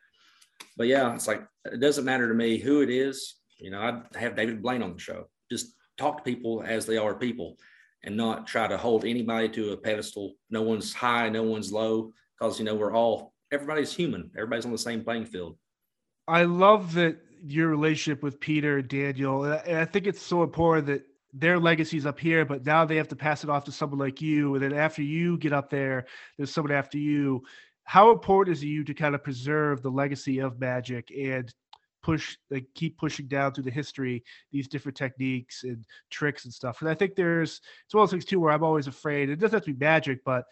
But 0.77 0.87
yeah, 0.87 1.15
it's 1.15 1.29
like 1.29 1.47
it 1.65 1.81
doesn't 1.81 2.05
matter 2.05 2.29
to 2.29 2.35
me 2.35 2.59
who 2.59 2.81
it 2.81 2.91
is. 2.91 3.37
You 3.59 3.71
know, 3.71 3.81
I'd 3.81 4.17
have 4.17 4.37
David 4.37 4.63
Blaine 4.63 4.83
on 4.83 4.95
the 4.95 4.99
show. 4.99 5.29
Just 5.51 5.75
talk 5.97 6.19
to 6.19 6.23
people 6.23 6.63
as 6.67 6.87
they 6.87 6.97
are 6.97 7.15
people 7.15 7.57
and 8.03 8.17
not 8.17 8.47
try 8.47 8.67
to 8.67 8.77
hold 8.77 9.05
anybody 9.05 9.49
to 9.51 9.73
a 9.73 9.77
pedestal. 9.77 10.35
No 10.51 10.63
one's 10.63 10.93
high, 10.93 11.29
no 11.29 11.43
one's 11.43 11.73
low, 11.73 12.13
because 12.39 12.59
you 12.59 12.65
know, 12.65 12.75
we're 12.75 12.95
all 12.95 13.33
everybody's 13.53 13.93
human. 13.93 14.31
Everybody's 14.35 14.67
on 14.67 14.73
the 14.73 14.79
same 14.79 15.05
playing 15.05 15.27
field. 15.27 15.57
I 16.29 16.45
love 16.45 16.95
that 16.95 17.19
your 17.45 17.69
relationship 17.69 18.23
with 18.23 18.41
Peter 18.41 18.83
Daniel. 18.83 19.45
And 19.45 19.79
I 19.79 19.85
think 19.85 20.07
it's 20.07 20.23
so 20.23 20.43
important 20.43 20.87
that 20.89 21.05
their 21.39 21.59
legacies 21.59 22.07
up 22.07 22.19
here, 22.19 22.45
but 22.45 22.65
now 22.65 22.85
they 22.85 22.97
have 22.97 23.09
to 23.09 23.17
pass 23.17 23.45
it 23.45 23.51
off 23.51 23.65
to 23.65 23.73
someone 23.73 23.99
like 23.99 24.23
you. 24.23 24.55
And 24.55 24.63
then 24.63 24.73
after 24.73 25.03
you 25.03 25.37
get 25.37 25.53
up 25.53 25.69
there, 25.69 26.07
there's 26.37 26.51
someone 26.51 26.73
after 26.73 26.99
you. 26.99 27.43
How 27.85 28.11
important 28.11 28.57
is 28.57 28.63
it 28.63 28.69
you 28.69 28.85
to 28.85 28.95
kind 28.95 29.15
of 29.15 29.23
preserve 29.23 29.83
the 29.83 29.91
legacy 29.91 30.39
of 30.41 30.59
magic 30.59 31.13
and 31.17 31.53
push, 32.03 32.37
like 32.51 32.67
keep 32.75 32.97
pushing 32.97 33.27
down 33.27 33.53
through 33.53 33.65
the 33.65 33.71
history 33.71 34.25
these 34.51 34.67
different 34.67 34.97
techniques 34.97 35.63
and 35.65 35.85
tricks 36.11 36.47
and 36.47 36.55
stuff? 36.55 36.81
And 36.81 36.89
I 36.89 36.95
think 36.95 37.15
there's 37.15 37.61
it's 37.85 37.95
one 37.95 38.03
of 38.03 38.09
those 38.09 38.15
things 38.15 38.25
too 38.25 38.41
where 38.41 38.53
I'm 38.53 38.65
always 38.65 38.87
afraid 38.87 39.29
it 39.29 39.37
doesn't 39.37 39.57
have 39.57 39.65
to 39.67 39.75
be 39.75 39.85
magic, 39.85 40.25
but 40.25 40.45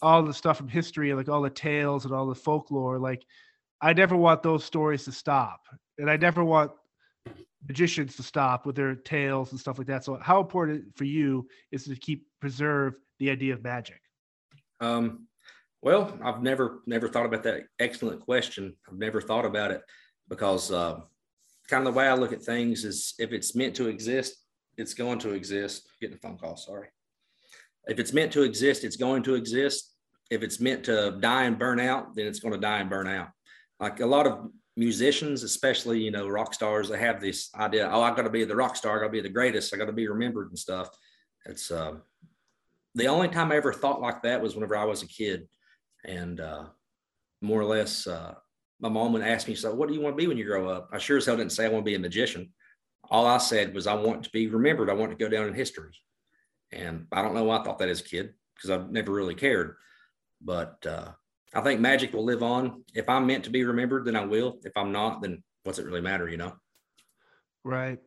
all 0.00 0.22
the 0.22 0.32
stuff 0.32 0.56
from 0.56 0.68
history, 0.68 1.12
like 1.12 1.28
all 1.28 1.42
the 1.42 1.50
tales 1.50 2.04
and 2.04 2.14
all 2.14 2.26
the 2.26 2.34
folklore, 2.34 2.98
like 2.98 3.24
I 3.82 3.92
never 3.94 4.16
want 4.16 4.42
those 4.42 4.64
stories 4.64 5.04
to 5.04 5.12
stop, 5.12 5.60
and 5.98 6.08
I 6.08 6.16
never 6.16 6.44
want 6.44 6.70
magicians 7.66 8.16
to 8.16 8.22
stop 8.22 8.66
with 8.66 8.76
their 8.76 8.94
tales 8.94 9.50
and 9.50 9.60
stuff 9.60 9.78
like 9.78 9.86
that. 9.86 10.04
So, 10.04 10.18
how 10.20 10.40
important 10.40 10.96
for 10.96 11.04
you 11.04 11.48
is 11.70 11.84
to 11.84 11.96
keep 11.96 12.26
preserve 12.40 12.94
the 13.18 13.30
idea 13.30 13.52
of 13.52 13.62
magic? 13.62 14.00
Um, 14.80 15.26
well, 15.82 16.18
I've 16.22 16.42
never 16.42 16.82
never 16.86 17.08
thought 17.08 17.26
about 17.26 17.42
that. 17.44 17.64
Excellent 17.78 18.20
question. 18.20 18.74
I've 18.88 18.98
never 18.98 19.20
thought 19.20 19.44
about 19.44 19.70
it 19.70 19.82
because 20.28 20.70
uh, 20.70 21.00
kind 21.68 21.86
of 21.86 21.92
the 21.92 21.98
way 21.98 22.08
I 22.08 22.14
look 22.14 22.32
at 22.32 22.42
things 22.42 22.84
is 22.84 23.14
if 23.18 23.32
it's 23.32 23.54
meant 23.54 23.76
to 23.76 23.88
exist, 23.88 24.36
it's 24.76 24.94
going 24.94 25.18
to 25.20 25.30
exist. 25.30 25.88
Getting 26.00 26.16
a 26.16 26.18
phone 26.18 26.38
call. 26.38 26.56
Sorry. 26.56 26.88
If 27.86 27.98
it's 27.98 28.12
meant 28.12 28.32
to 28.32 28.42
exist, 28.42 28.84
it's 28.84 28.96
going 28.96 29.22
to 29.24 29.34
exist. 29.34 29.94
If 30.30 30.42
it's 30.42 30.60
meant 30.60 30.84
to 30.84 31.16
die 31.20 31.44
and 31.44 31.58
burn 31.58 31.80
out, 31.80 32.14
then 32.14 32.26
it's 32.26 32.40
going 32.40 32.54
to 32.54 32.60
die 32.60 32.78
and 32.78 32.90
burn 32.90 33.08
out. 33.08 33.28
Like 33.80 34.00
a 34.00 34.06
lot 34.06 34.26
of 34.26 34.50
musicians, 34.76 35.42
especially 35.42 36.00
you 36.00 36.10
know 36.10 36.28
rock 36.28 36.54
stars, 36.54 36.88
they 36.88 36.98
have 36.98 37.20
this 37.20 37.50
idea. 37.54 37.88
Oh, 37.90 38.02
I 38.02 38.14
got 38.14 38.22
to 38.22 38.30
be 38.30 38.44
the 38.44 38.56
rock 38.56 38.76
star. 38.76 38.96
I 38.96 39.00
got 39.00 39.06
to 39.06 39.12
be 39.12 39.20
the 39.20 39.28
greatest. 39.28 39.74
I 39.74 39.76
got 39.76 39.86
to 39.86 39.92
be 39.92 40.08
remembered 40.08 40.48
and 40.48 40.58
stuff. 40.58 40.88
It's 41.46 41.70
uh, 41.70 41.94
the 42.94 43.08
only 43.08 43.28
time 43.28 43.52
I 43.52 43.56
ever 43.56 43.72
thought 43.72 44.00
like 44.00 44.22
that 44.22 44.42
was 44.42 44.54
whenever 44.54 44.76
I 44.76 44.84
was 44.84 45.02
a 45.02 45.08
kid, 45.08 45.48
and 46.04 46.40
uh, 46.40 46.64
more 47.40 47.60
or 47.60 47.64
less, 47.64 48.06
uh, 48.06 48.34
my 48.80 48.88
mom 48.88 49.12
would 49.12 49.22
ask 49.22 49.48
me, 49.48 49.54
"So, 49.54 49.74
what 49.74 49.88
do 49.88 49.94
you 49.94 50.00
want 50.00 50.16
to 50.16 50.22
be 50.22 50.26
when 50.26 50.38
you 50.38 50.44
grow 50.44 50.68
up?" 50.68 50.90
I 50.92 50.98
sure 50.98 51.16
as 51.16 51.26
hell 51.26 51.36
didn't 51.36 51.52
say 51.52 51.66
I 51.66 51.68
want 51.68 51.84
to 51.84 51.90
be 51.90 51.96
a 51.96 52.00
magician. 52.00 52.52
All 53.10 53.26
I 53.26 53.38
said 53.38 53.74
was 53.74 53.86
I 53.86 53.94
want 53.94 54.24
to 54.24 54.30
be 54.30 54.46
remembered. 54.46 54.88
I 54.88 54.94
want 54.94 55.10
to 55.10 55.16
go 55.16 55.28
down 55.28 55.48
in 55.48 55.54
history. 55.54 55.92
And 56.72 57.06
I 57.10 57.22
don't 57.22 57.34
know 57.34 57.44
why 57.44 57.58
I 57.58 57.64
thought 57.64 57.78
that 57.80 57.88
as 57.88 58.00
a 58.00 58.04
kid 58.04 58.34
because 58.54 58.70
I've 58.70 58.90
never 58.90 59.12
really 59.12 59.34
cared. 59.34 59.74
But 60.40 60.84
uh, 60.86 61.12
I 61.54 61.60
think 61.60 61.80
magic 61.80 62.12
will 62.12 62.24
live 62.24 62.42
on. 62.42 62.84
If 62.94 63.08
I'm 63.08 63.26
meant 63.26 63.44
to 63.44 63.50
be 63.50 63.64
remembered, 63.64 64.04
then 64.04 64.16
I 64.16 64.24
will. 64.24 64.58
If 64.62 64.76
I'm 64.76 64.92
not, 64.92 65.22
then 65.22 65.42
what's 65.64 65.78
it 65.78 65.86
really 65.86 66.00
matter, 66.00 66.28
you 66.28 66.36
know? 66.36 66.52
Right. 67.64 67.98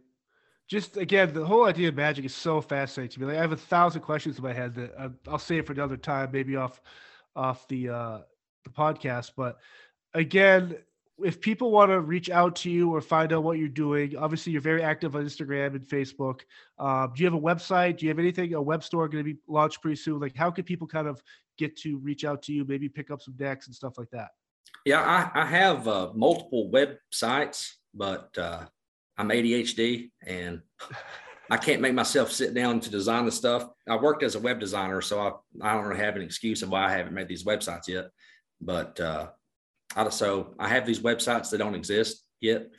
Just 0.69 0.97
again, 0.97 1.33
the 1.33 1.45
whole 1.45 1.65
idea 1.65 1.89
of 1.89 1.95
magic 1.95 2.25
is 2.25 2.33
so 2.33 2.61
fascinating 2.61 3.13
to 3.13 3.19
me. 3.19 3.25
Like 3.27 3.37
I 3.37 3.41
have 3.41 3.51
a 3.51 3.57
thousand 3.57 4.01
questions 4.01 4.37
in 4.37 4.43
my 4.43 4.53
head 4.53 4.73
that 4.75 4.93
I, 4.97 5.09
I'll 5.27 5.37
save 5.37 5.65
for 5.65 5.73
another 5.73 5.97
time, 5.97 6.29
maybe 6.31 6.55
off 6.55 6.81
off 7.35 7.67
the 7.67 7.89
uh 7.89 8.19
the 8.63 8.69
podcast. 8.69 9.31
But 9.35 9.59
again, 10.13 10.77
if 11.23 11.41
people 11.41 11.71
want 11.71 11.91
to 11.91 12.01
reach 12.01 12.29
out 12.29 12.55
to 12.57 12.69
you 12.69 12.93
or 12.93 13.01
find 13.01 13.33
out 13.33 13.43
what 13.43 13.57
you're 13.57 13.67
doing, 13.67 14.15
obviously 14.15 14.51
you're 14.51 14.61
very 14.61 14.83
active 14.83 15.15
on 15.15 15.23
Instagram 15.23 15.75
and 15.75 15.87
Facebook. 15.87 16.41
Um, 16.79 17.13
do 17.15 17.23
you 17.23 17.27
have 17.27 17.33
a 17.33 17.41
website? 17.41 17.97
Do 17.97 18.05
you 18.05 18.09
have 18.09 18.19
anything? 18.19 18.53
A 18.53 18.61
web 18.61 18.83
store 18.83 19.07
going 19.07 19.23
to 19.23 19.33
be 19.33 19.39
launched 19.47 19.81
pretty 19.81 19.95
soon? 19.95 20.19
Like, 20.19 20.35
how 20.35 20.51
can 20.51 20.63
people 20.63 20.87
kind 20.87 21.07
of 21.07 21.21
get 21.57 21.75
to 21.77 21.97
reach 21.97 22.25
out 22.25 22.41
to 22.43 22.53
you, 22.53 22.65
maybe 22.65 22.89
pick 22.89 23.11
up 23.11 23.21
some 23.21 23.35
decks 23.35 23.67
and 23.67 23.75
stuff 23.75 23.97
like 23.97 24.09
that? 24.11 24.29
Yeah, 24.85 25.01
I, 25.01 25.41
I 25.41 25.45
have 25.45 25.87
uh, 25.87 26.11
multiple 26.13 26.71
websites, 26.71 27.71
but 27.93 28.37
uh, 28.37 28.65
I'm 29.17 29.29
ADHD 29.29 30.11
and 30.25 30.61
I 31.49 31.57
can't 31.57 31.81
make 31.81 31.93
myself 31.93 32.31
sit 32.31 32.53
down 32.53 32.79
to 32.81 32.89
design 32.89 33.25
the 33.25 33.31
stuff. 33.31 33.67
I 33.87 33.95
worked 33.97 34.23
as 34.23 34.35
a 34.35 34.39
web 34.39 34.59
designer, 34.59 35.01
so 35.01 35.19
I, 35.19 35.31
I 35.61 35.73
don't 35.73 35.85
really 35.85 36.01
have 36.01 36.15
an 36.15 36.21
excuse 36.21 36.63
of 36.63 36.69
why 36.69 36.85
I 36.85 36.91
haven't 36.91 37.13
made 37.13 37.27
these 37.27 37.43
websites 37.43 37.87
yet. 37.87 38.05
But 38.61 38.99
uh, 38.99 39.29
I, 39.95 40.09
so 40.09 40.55
I 40.59 40.67
have 40.67 40.85
these 40.85 40.99
websites 40.99 41.49
that 41.49 41.57
don't 41.57 41.75
exist 41.75 42.23
yet. 42.41 42.69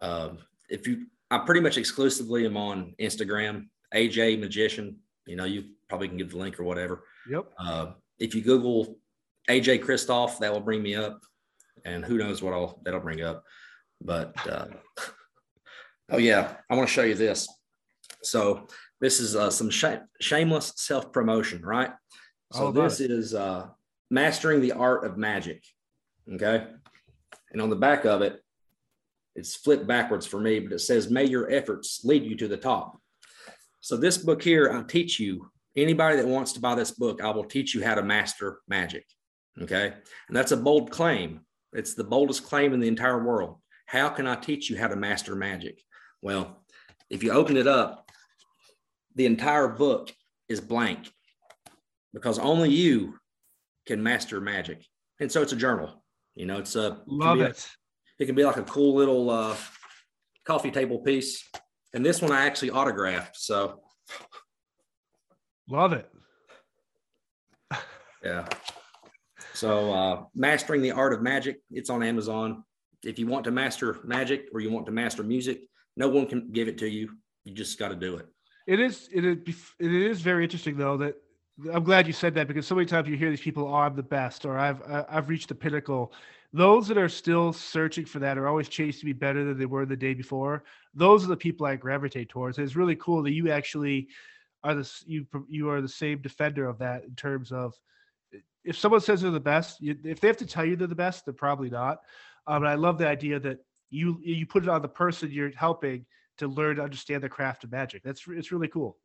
Um, 0.00 0.38
if 0.68 0.86
you, 0.86 1.06
I 1.30 1.38
pretty 1.38 1.60
much 1.60 1.78
exclusively 1.78 2.46
am 2.46 2.56
on 2.56 2.94
Instagram, 3.00 3.66
AJ 3.94 4.40
Magician. 4.40 4.96
You 5.26 5.36
know, 5.36 5.44
you 5.44 5.64
probably 5.88 6.08
can 6.08 6.16
give 6.16 6.30
the 6.30 6.38
link 6.38 6.58
or 6.60 6.64
whatever. 6.64 7.04
Yep. 7.28 7.52
Uh, 7.58 7.86
if 8.18 8.34
you 8.34 8.42
Google 8.42 8.98
AJ 9.48 9.82
Christoph, 9.82 10.38
that 10.40 10.52
will 10.52 10.60
bring 10.60 10.82
me 10.82 10.94
up, 10.94 11.20
and 11.84 12.04
who 12.04 12.18
knows 12.18 12.42
what 12.42 12.54
I'll 12.54 12.80
that'll 12.84 13.00
bring 13.00 13.22
up. 13.22 13.44
But 14.00 14.34
uh, 14.46 14.66
oh 16.10 16.18
yeah, 16.18 16.54
I 16.70 16.74
want 16.74 16.88
to 16.88 16.92
show 16.92 17.02
you 17.02 17.14
this. 17.14 17.48
So 18.22 18.68
this 19.00 19.20
is 19.20 19.36
uh, 19.36 19.50
some 19.50 19.70
sh- 19.70 20.02
shameless 20.20 20.74
self 20.76 21.12
promotion, 21.12 21.62
right? 21.62 21.90
So 22.52 22.70
this 22.70 23.00
it. 23.00 23.10
is 23.10 23.34
uh, 23.34 23.68
mastering 24.10 24.60
the 24.60 24.72
art 24.72 25.04
of 25.04 25.18
magic. 25.18 25.62
Okay, 26.32 26.66
and 27.52 27.60
on 27.60 27.70
the 27.70 27.76
back 27.76 28.04
of 28.04 28.22
it, 28.22 28.42
it's 29.36 29.56
flipped 29.56 29.86
backwards 29.86 30.26
for 30.26 30.40
me, 30.40 30.60
but 30.60 30.72
it 30.72 30.78
says, 30.78 31.10
"May 31.10 31.24
your 31.24 31.50
efforts 31.50 32.04
lead 32.04 32.24
you 32.24 32.36
to 32.36 32.48
the 32.48 32.56
top." 32.56 32.98
So 33.80 33.96
this 33.96 34.16
book 34.16 34.42
here, 34.42 34.70
I'll 34.72 34.84
teach 34.84 35.20
you. 35.20 35.50
Anybody 35.76 36.16
that 36.16 36.26
wants 36.26 36.52
to 36.52 36.60
buy 36.60 36.74
this 36.76 36.92
book, 36.92 37.20
I 37.22 37.30
will 37.30 37.44
teach 37.44 37.74
you 37.74 37.84
how 37.84 37.94
to 37.94 38.02
master 38.02 38.60
magic. 38.68 39.04
Okay, 39.60 39.92
and 40.28 40.36
that's 40.36 40.52
a 40.52 40.56
bold 40.56 40.90
claim. 40.90 41.44
It's 41.72 41.94
the 41.94 42.04
boldest 42.04 42.44
claim 42.44 42.72
in 42.72 42.80
the 42.80 42.88
entire 42.88 43.22
world. 43.22 43.60
How 43.86 44.08
can 44.08 44.26
I 44.26 44.36
teach 44.36 44.70
you 44.70 44.78
how 44.78 44.88
to 44.88 44.96
master 44.96 45.34
magic? 45.34 45.82
Well, 46.22 46.64
if 47.10 47.22
you 47.22 47.32
open 47.32 47.56
it 47.56 47.66
up, 47.66 48.10
the 49.14 49.26
entire 49.26 49.68
book 49.68 50.12
is 50.48 50.60
blank 50.60 51.12
because 52.12 52.38
only 52.38 52.70
you 52.70 53.18
can 53.86 54.02
master 54.02 54.40
magic. 54.40 54.86
And 55.20 55.30
so 55.30 55.42
it's 55.42 55.52
a 55.52 55.56
journal. 55.56 56.03
You 56.34 56.46
know, 56.46 56.58
it's 56.58 56.76
a 56.76 57.00
love 57.06 57.40
it. 57.40 57.68
A, 58.18 58.22
it 58.22 58.26
can 58.26 58.34
be 58.34 58.44
like 58.44 58.56
a 58.56 58.62
cool 58.62 58.94
little 58.94 59.30
uh, 59.30 59.56
coffee 60.44 60.70
table 60.70 60.98
piece. 60.98 61.48
And 61.92 62.04
this 62.04 62.20
one 62.20 62.32
I 62.32 62.46
actually 62.46 62.70
autographed. 62.70 63.36
So 63.36 63.80
love 65.68 65.92
it. 65.92 66.10
yeah. 68.24 68.46
So 69.54 69.92
uh, 69.92 70.24
mastering 70.34 70.82
the 70.82 70.90
art 70.90 71.12
of 71.12 71.22
magic, 71.22 71.60
it's 71.70 71.90
on 71.90 72.02
Amazon. 72.02 72.64
If 73.04 73.18
you 73.18 73.26
want 73.26 73.44
to 73.44 73.50
master 73.50 73.98
magic 74.04 74.46
or 74.52 74.60
you 74.60 74.70
want 74.70 74.86
to 74.86 74.92
master 74.92 75.22
music, 75.22 75.60
no 75.96 76.08
one 76.08 76.26
can 76.26 76.50
give 76.50 76.66
it 76.66 76.78
to 76.78 76.88
you. 76.88 77.10
You 77.44 77.54
just 77.54 77.78
got 77.78 77.88
to 77.88 77.94
do 77.94 78.16
it. 78.16 78.26
It 78.66 78.80
is 78.80 79.08
it 79.12 79.24
is 79.24 79.56
it 79.78 79.92
is 79.92 80.20
very 80.22 80.42
interesting 80.42 80.76
though 80.76 80.96
that 80.96 81.14
I'm 81.72 81.84
glad 81.84 82.06
you 82.06 82.12
said 82.12 82.34
that 82.34 82.48
because 82.48 82.66
so 82.66 82.74
many 82.74 82.86
times 82.86 83.08
you 83.08 83.16
hear 83.16 83.30
these 83.30 83.40
people, 83.40 83.68
"Oh, 83.68 83.74
I'm 83.74 83.94
the 83.94 84.02
best," 84.02 84.44
or 84.44 84.58
"I've 84.58 84.82
I've 85.08 85.28
reached 85.28 85.48
the 85.48 85.54
pinnacle." 85.54 86.12
Those 86.52 86.86
that 86.88 86.98
are 86.98 87.08
still 87.08 87.52
searching 87.52 88.04
for 88.04 88.20
that 88.20 88.38
are 88.38 88.46
always 88.46 88.68
chasing 88.68 89.00
to 89.00 89.06
be 89.06 89.12
better 89.12 89.44
than 89.44 89.58
they 89.58 89.66
were 89.66 89.86
the 89.86 89.96
day 89.96 90.14
before. 90.14 90.64
Those 90.94 91.24
are 91.24 91.28
the 91.28 91.36
people 91.36 91.66
I 91.66 91.74
gravitate 91.76 92.28
towards. 92.28 92.58
And 92.58 92.66
it's 92.66 92.76
really 92.76 92.94
cool 92.96 93.24
that 93.24 93.32
you 93.32 93.50
actually 93.50 94.08
are 94.62 94.74
the 94.74 94.90
you 95.06 95.26
you 95.48 95.68
are 95.70 95.80
the 95.80 95.88
same 95.88 96.18
defender 96.22 96.68
of 96.68 96.78
that 96.78 97.04
in 97.04 97.14
terms 97.14 97.52
of 97.52 97.74
if 98.64 98.78
someone 98.78 99.00
says 99.00 99.20
they're 99.20 99.30
the 99.30 99.40
best, 99.40 99.80
you, 99.80 99.96
if 100.04 100.20
they 100.20 100.28
have 100.28 100.38
to 100.38 100.46
tell 100.46 100.64
you 100.64 100.74
they're 100.74 100.86
the 100.86 100.94
best, 100.94 101.24
they're 101.24 101.34
probably 101.34 101.70
not. 101.70 101.98
Um, 102.46 102.62
and 102.62 102.68
I 102.68 102.74
love 102.74 102.98
the 102.98 103.06
idea 103.06 103.38
that 103.40 103.58
you 103.90 104.18
you 104.22 104.46
put 104.46 104.62
it 104.62 104.68
on 104.68 104.82
the 104.82 104.88
person 104.88 105.30
you're 105.30 105.52
helping 105.56 106.06
to 106.38 106.48
learn 106.48 106.76
to 106.76 106.82
understand 106.82 107.22
the 107.22 107.28
craft 107.28 107.64
of 107.64 107.70
magic. 107.70 108.02
That's 108.02 108.24
it's 108.26 108.50
really 108.50 108.68
cool. 108.68 108.96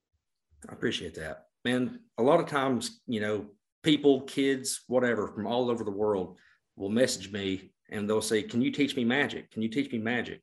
I 0.68 0.74
appreciate 0.74 1.16
that, 1.16 1.49
man. 1.66 2.00
A 2.18 2.24
lot 2.24 2.40
of 2.40 2.48
times, 2.48 3.02
you 3.08 3.22
know, 3.22 3.46
people, 3.84 4.22
kids, 4.22 4.82
whatever, 4.88 5.28
from 5.28 5.48
all 5.48 5.70
over 5.70 5.84
the 5.84 5.92
world 5.92 6.38
will 6.76 6.90
message 6.90 7.32
me 7.32 7.72
and 7.90 8.10
they'll 8.10 8.22
say, 8.22 8.44
"Can 8.44 8.62
you 8.62 8.72
teach 8.72 8.96
me 8.96 9.04
magic? 9.04 9.52
Can 9.52 9.62
you 9.62 9.70
teach 9.70 9.92
me 9.92 9.98
magic?" 9.98 10.42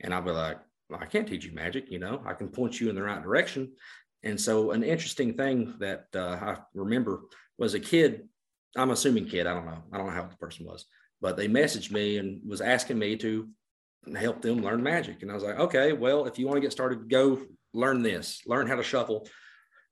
And 0.00 0.14
I'll 0.14 0.22
be 0.22 0.30
like, 0.30 0.58
well, 0.88 1.00
"I 1.00 1.06
can't 1.06 1.28
teach 1.28 1.44
you 1.44 1.52
magic. 1.52 1.90
You 1.90 1.98
know, 1.98 2.22
I 2.24 2.34
can 2.34 2.48
point 2.48 2.80
you 2.80 2.88
in 2.88 2.94
the 2.94 3.02
right 3.02 3.22
direction." 3.22 3.72
And 4.22 4.40
so, 4.40 4.72
an 4.72 4.82
interesting 4.82 5.34
thing 5.34 5.74
that 5.78 6.06
uh, 6.14 6.38
I 6.40 6.56
remember 6.74 7.22
was 7.58 7.74
a 7.74 7.80
kid. 7.80 8.28
I'm 8.76 8.90
assuming 8.90 9.26
kid. 9.26 9.46
I 9.46 9.54
don't 9.54 9.66
know. 9.66 9.82
I 9.92 9.96
don't 9.96 10.06
know 10.06 10.12
how 10.12 10.26
the 10.26 10.36
person 10.36 10.66
was, 10.66 10.86
but 11.20 11.36
they 11.36 11.48
messaged 11.48 11.90
me 11.90 12.18
and 12.18 12.40
was 12.48 12.60
asking 12.60 12.98
me 12.98 13.16
to 13.16 13.48
help 14.16 14.42
them 14.42 14.62
learn 14.62 14.82
magic. 14.82 15.22
And 15.22 15.30
I 15.30 15.34
was 15.34 15.42
like, 15.42 15.58
okay, 15.58 15.92
well, 15.92 16.26
if 16.26 16.38
you 16.38 16.46
want 16.46 16.56
to 16.56 16.60
get 16.60 16.72
started, 16.72 17.08
go 17.08 17.40
learn 17.74 18.02
this, 18.02 18.42
learn 18.46 18.66
how 18.66 18.76
to 18.76 18.82
shuffle, 18.82 19.28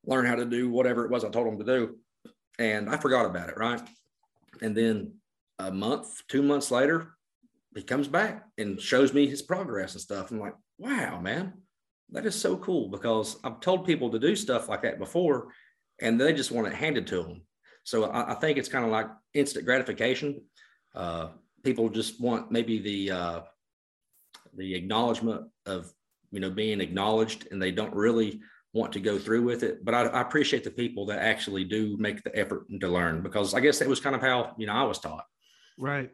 learn 0.05 0.27
how 0.27 0.37
to 0.37 0.45
do 0.45 0.71
whatever 0.71 1.05
it 1.05 1.11
was 1.11 1.25
I 1.25 1.29
told 1.29 1.47
them 1.47 1.59
to 1.59 1.65
do. 1.65 1.97
And 2.59 2.89
I 2.89 2.97
forgot 2.97 3.27
about 3.27 3.49
it, 3.49 3.57
right? 3.57 3.81
And 4.63 4.77
then 4.77 5.15
a 5.59 5.71
month, 5.71 6.23
two 6.29 6.43
months 6.43 6.71
later, 6.71 7.15
he 7.75 7.83
comes 7.83 8.09
back 8.09 8.45
and 8.57 8.81
shows 8.81 9.13
me 9.13 9.27
his 9.27 9.43
progress 9.43 9.93
and 9.93 10.01
stuff. 10.01 10.31
I'm 10.31 10.41
like, 10.41 10.55
wow, 10.79 11.21
man, 11.21 11.53
that 12.11 12.27
is 12.27 12.35
so 12.35 12.57
cool 12.57 12.89
because 12.89 13.37
I've 13.45 13.61
told 13.61 13.87
people 13.87 14.11
to 14.11 14.19
do 14.19 14.35
stuff 14.35 14.69
like 14.69 14.83
that 14.83 14.99
before 14.99 15.49
and 16.01 16.21
they 16.21 16.33
just 16.33 16.51
want 16.51 16.67
it 16.67 16.75
handed 16.75 17.07
to 17.09 17.23
them. 17.23 17.43
So 17.85 18.05
I, 18.05 18.33
I 18.33 18.35
think 18.35 18.59
it's 18.59 18.69
kind 18.69 18.85
of 18.85 18.91
like 18.91 19.09
instant 19.35 19.65
gratification. 19.65 20.43
Uh, 20.95 21.29
people 21.63 21.89
just 21.89 22.21
want 22.21 22.51
maybe 22.51 22.79
the 22.79 23.11
uh, 23.11 23.41
the 24.55 24.75
acknowledgement 24.75 25.47
of 25.67 25.93
you 26.31 26.41
know 26.41 26.51
being 26.51 26.81
acknowledged 26.81 27.49
and 27.51 27.61
they 27.61 27.71
don't 27.71 27.95
really 27.95 28.41
want 28.75 28.93
to 28.93 29.01
go 29.01 29.19
through 29.19 29.43
with 29.43 29.63
it 29.63 29.85
but 29.85 29.95
I, 29.95 30.03
I, 30.03 30.21
appreciate 30.21 30.63
the 30.63 30.71
people 30.71 31.07
that 31.07 31.21
actually 31.21 31.65
do 31.65 31.97
make 31.99 32.23
the 32.23 32.37
effort 32.39 32.67
to 32.81 32.89
learn 32.89 33.23
because 33.23 33.55
i 33.55 33.61
guess 33.61 33.79
that 33.79 33.89
was 33.89 33.99
kind 33.99 34.15
of 34.15 34.21
how 34.21 34.55
you 34.59 34.67
know 34.67 34.75
i 34.75 34.83
was 34.83 34.99
taught. 34.99 35.25
Right. 35.79 36.11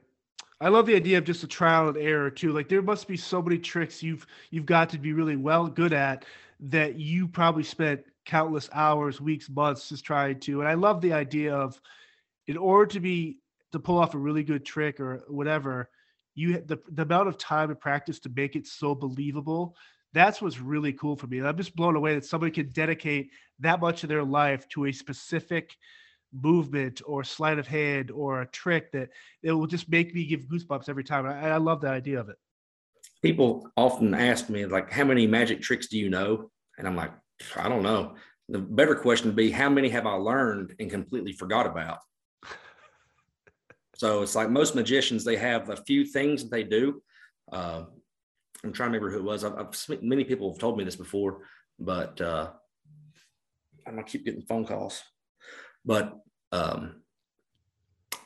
I 0.61 0.69
love 0.69 0.87
the 0.87 0.95
idea 0.95 1.19
of 1.19 1.25
just 1.25 1.43
a 1.43 1.49
trial 1.49 1.89
and 1.89 1.97
error 1.97 2.31
too. 2.31 2.53
Like 2.53 2.69
there 2.69 2.83
must 2.83 3.09
be 3.09 3.17
so 3.17 3.43
many 3.43 3.59
tricks 3.59 4.03
you've 4.03 4.27
you've 4.51 4.67
got 4.67 4.91
to 4.91 4.99
be 4.99 5.13
really 5.13 5.37
well 5.37 5.67
good 5.67 5.93
at 5.93 6.25
that 6.61 6.99
you 6.99 7.27
probably 7.27 7.65
spent 7.65 8.03
countless 8.25 8.71
hours 8.73 9.21
weeks 9.21 9.51
months 9.51 9.89
just 9.89 10.05
trying 10.05 10.41
to 10.41 10.61
and 10.61 10.69
i 10.69 10.73
love 10.73 11.03
the 11.03 11.13
idea 11.13 11.55
of 11.55 11.79
in 12.47 12.57
order 12.57 12.87
to 12.87 13.01
be 13.01 13.39
to 13.73 13.79
pull 13.79 13.99
off 13.99 14.15
a 14.15 14.19
really 14.19 14.43
good 14.43 14.65
trick 14.65 14.99
or 14.99 15.23
whatever 15.29 15.91
you 16.35 16.63
the, 16.67 16.79
the 16.93 17.03
amount 17.03 17.29
of 17.29 17.37
time 17.37 17.69
and 17.69 17.79
practice 17.79 18.19
to 18.19 18.31
make 18.31 18.57
it 18.57 18.67
so 18.67 18.95
believable 18.95 19.77
that's 20.15 20.41
what's 20.41 20.61
really 20.61 20.93
cool 20.93 21.17
for 21.17 21.27
me 21.27 21.41
i'm 21.41 21.57
just 21.57 21.77
blown 21.77 21.97
away 21.97 22.15
that 22.15 22.25
somebody 22.25 22.51
can 22.51 22.71
dedicate 22.71 23.31
that 23.59 23.81
much 23.81 24.03
of 24.03 24.09
their 24.09 24.25
life 24.25 24.67
to 24.69 24.87
a 24.87 24.93
specific 24.93 25.77
movement 26.33 27.01
or 27.07 27.23
sleight 27.23 27.59
of 27.59 27.67
hand 27.67 28.11
or 28.11 28.43
a 28.43 28.47
trick 28.47 28.91
that 28.93 29.11
it 29.43 29.53
will 29.53 29.67
just 29.67 29.89
make 29.89 30.15
me 30.15 30.25
give 30.25 30.47
goosebumps 30.47 30.89
every 30.89 31.05
time 31.05 31.27
I, 31.27 31.51
I 31.51 31.57
love 31.59 31.81
the 31.81 31.89
idea 31.89 32.19
of 32.19 32.29
it. 32.29 32.37
People 33.23 33.71
often 33.77 34.15
ask 34.15 34.49
me 34.49 34.67
like 34.67 34.91
how 34.91 35.05
many 35.05 35.27
magic 35.27 35.63
tricks 35.63 35.87
do 35.87 35.99
you 35.99 36.11
know? 36.11 36.51
And 36.79 36.89
i'm 36.89 36.97
like 36.97 37.13
i 37.57 37.69
don't 37.69 37.83
know. 37.83 38.15
The 38.49 38.59
better 38.59 38.95
question 38.95 39.29
would 39.29 39.37
be 39.37 39.51
how 39.51 39.71
many 39.71 39.89
have 39.91 40.07
i 40.07 40.13
learned 40.13 40.75
and 40.79 40.91
completely 40.91 41.33
forgot 41.33 41.67
about? 41.67 41.99
So 43.97 44.23
it's 44.23 44.35
like 44.35 44.51
most 44.51 44.75
magicians, 44.75 45.23
they 45.23 45.37
have 45.37 45.71
a 45.71 45.77
few 45.77 46.05
things 46.05 46.43
that 46.43 46.51
they 46.51 46.65
do. 46.65 47.01
Uh, 47.53 47.85
I'm 48.65 48.73
trying 48.73 48.93
to 48.93 48.99
remember 48.99 49.11
who 49.11 49.19
it 49.19 49.31
was. 49.31 49.45
I've, 49.45 49.55
I've, 49.59 50.03
many 50.03 50.25
people 50.25 50.51
have 50.51 50.59
told 50.59 50.79
me 50.79 50.85
this 50.85 50.97
before, 50.97 51.43
but 51.79 52.21
uh, 52.21 52.51
I'm 53.87 53.95
gonna 53.95 54.05
keep 54.05 54.25
getting 54.25 54.43
phone 54.43 54.65
calls. 54.65 55.03
But 55.85 56.15
um, 56.53 57.03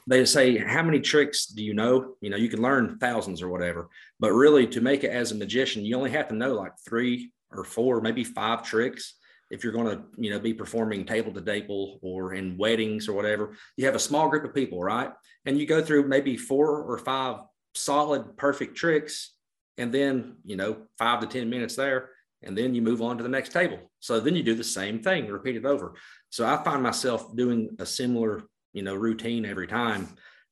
they 0.06 0.24
say, 0.24 0.58
"How 0.58 0.82
many 0.82 1.00
tricks 1.00 1.46
do 1.46 1.62
you 1.62 1.74
know?" 1.74 2.14
You 2.20 2.30
know, 2.30 2.36
you 2.36 2.48
can 2.48 2.62
learn 2.62 2.98
thousands 2.98 3.42
or 3.42 3.48
whatever, 3.48 3.88
but 4.20 4.32
really, 4.32 4.66
to 4.68 4.80
make 4.80 5.04
it 5.04 5.10
as 5.10 5.32
a 5.32 5.34
magician, 5.34 5.84
you 5.84 5.96
only 5.96 6.10
have 6.10 6.28
to 6.28 6.34
know 6.34 6.54
like 6.54 6.72
three 6.86 7.32
or 7.50 7.64
four, 7.64 8.00
maybe 8.00 8.24
five 8.24 8.62
tricks 8.62 9.14
if 9.50 9.64
you're 9.64 9.72
going 9.72 9.96
to 9.96 10.02
you 10.16 10.30
know 10.30 10.38
be 10.38 10.52
performing 10.52 11.04
table 11.04 11.32
to 11.32 11.40
table 11.40 11.98
or 12.02 12.34
in 12.34 12.56
weddings 12.56 13.08
or 13.08 13.14
whatever 13.14 13.56
you 13.76 13.86
have 13.86 13.94
a 13.94 13.98
small 13.98 14.28
group 14.28 14.44
of 14.44 14.54
people 14.54 14.80
right 14.82 15.10
and 15.46 15.58
you 15.58 15.66
go 15.66 15.82
through 15.82 16.06
maybe 16.06 16.36
four 16.36 16.82
or 16.82 16.98
five 16.98 17.40
solid 17.74 18.36
perfect 18.36 18.76
tricks 18.76 19.34
and 19.78 19.92
then 19.92 20.36
you 20.44 20.56
know 20.56 20.78
five 20.98 21.20
to 21.20 21.26
ten 21.26 21.48
minutes 21.48 21.76
there 21.76 22.10
and 22.42 22.56
then 22.56 22.74
you 22.74 22.82
move 22.82 23.02
on 23.02 23.16
to 23.16 23.22
the 23.24 23.28
next 23.28 23.50
table. 23.50 23.78
So 23.98 24.20
then 24.20 24.36
you 24.36 24.44
do 24.44 24.54
the 24.54 24.62
same 24.62 25.02
thing 25.02 25.26
repeat 25.26 25.56
it 25.56 25.64
over. 25.64 25.94
So 26.30 26.46
i 26.46 26.62
find 26.62 26.82
myself 26.82 27.34
doing 27.34 27.76
a 27.78 27.86
similar 27.86 28.42
you 28.72 28.82
know 28.82 28.94
routine 28.94 29.44
every 29.44 29.66
time 29.66 30.08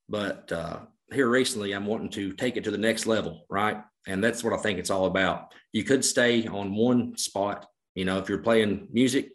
but 0.09 0.51
uh, 0.51 0.79
here 1.13 1.29
recently 1.29 1.73
i'm 1.73 1.87
wanting 1.87 2.11
to 2.11 2.33
take 2.33 2.57
it 2.57 2.65
to 2.65 2.71
the 2.71 2.79
next 2.79 3.07
level 3.07 3.45
right? 3.51 3.79
And 4.09 4.23
that's 4.23 4.45
what 4.45 4.53
i 4.53 4.57
think 4.57 4.79
it's 4.79 4.91
all 4.91 5.07
about. 5.07 5.53
You 5.73 5.85
could 5.85 6.05
stay 6.05 6.47
on 6.47 6.75
one 6.75 7.17
spot 7.19 7.67
you 7.97 8.05
know, 8.05 8.19
if 8.19 8.29
you're 8.29 8.39
playing 8.39 8.87
music, 8.93 9.33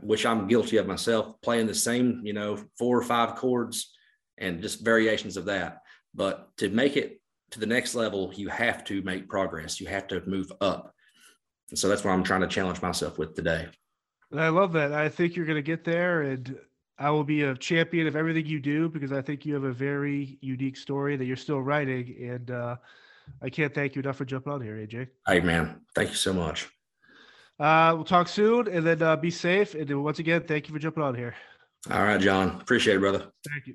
which 0.00 0.26
I'm 0.26 0.48
guilty 0.48 0.78
of 0.78 0.86
myself, 0.86 1.40
playing 1.42 1.66
the 1.66 1.74
same, 1.74 2.22
you 2.24 2.32
know, 2.32 2.58
four 2.78 2.98
or 2.98 3.02
five 3.02 3.36
chords 3.36 3.94
and 4.38 4.62
just 4.62 4.84
variations 4.84 5.36
of 5.36 5.44
that. 5.44 5.82
But 6.14 6.48
to 6.56 6.70
make 6.70 6.96
it 6.96 7.20
to 7.50 7.60
the 7.60 7.66
next 7.66 7.94
level, 7.94 8.32
you 8.34 8.48
have 8.48 8.84
to 8.84 9.02
make 9.02 9.28
progress. 9.28 9.80
You 9.80 9.86
have 9.86 10.06
to 10.08 10.22
move 10.26 10.52
up. 10.60 10.94
And 11.70 11.78
so 11.78 11.88
that's 11.88 12.04
what 12.04 12.12
I'm 12.12 12.22
trying 12.22 12.40
to 12.42 12.46
challenge 12.46 12.82
myself 12.82 13.18
with 13.18 13.34
today. 13.34 13.68
I 14.36 14.48
love 14.48 14.72
that. 14.74 14.92
I 14.92 15.08
think 15.08 15.36
you're 15.36 15.46
going 15.46 15.56
to 15.56 15.62
get 15.62 15.84
there 15.84 16.22
and 16.22 16.58
I 16.98 17.10
will 17.10 17.24
be 17.24 17.42
a 17.42 17.54
champion 17.54 18.06
of 18.06 18.16
everything 18.16 18.46
you 18.46 18.60
do 18.60 18.88
because 18.88 19.12
I 19.12 19.22
think 19.22 19.46
you 19.46 19.54
have 19.54 19.64
a 19.64 19.72
very 19.72 20.38
unique 20.40 20.76
story 20.76 21.16
that 21.16 21.24
you're 21.24 21.36
still 21.36 21.62
writing. 21.62 22.16
And 22.20 22.50
uh, 22.50 22.76
I 23.40 23.50
can't 23.50 23.72
thank 23.72 23.94
you 23.94 24.02
enough 24.02 24.16
for 24.16 24.24
jumping 24.24 24.52
on 24.52 24.60
here, 24.60 24.74
AJ. 24.74 25.08
Hey, 25.26 25.40
man. 25.40 25.80
Thank 25.94 26.10
you 26.10 26.16
so 26.16 26.32
much. 26.32 26.68
Uh, 27.60 27.92
we'll 27.94 28.04
talk 28.04 28.28
soon 28.28 28.68
and 28.68 28.86
then 28.86 29.02
uh, 29.02 29.16
be 29.16 29.30
safe. 29.30 29.74
And 29.74 29.88
then 29.88 30.02
once 30.02 30.18
again, 30.18 30.44
thank 30.46 30.68
you 30.68 30.74
for 30.74 30.80
jumping 30.80 31.02
on 31.02 31.14
here. 31.14 31.34
All 31.90 32.02
right, 32.02 32.20
John. 32.20 32.60
Appreciate 32.60 32.96
it, 32.96 33.00
brother. 33.00 33.30
Thank 33.48 33.68
you. 33.68 33.74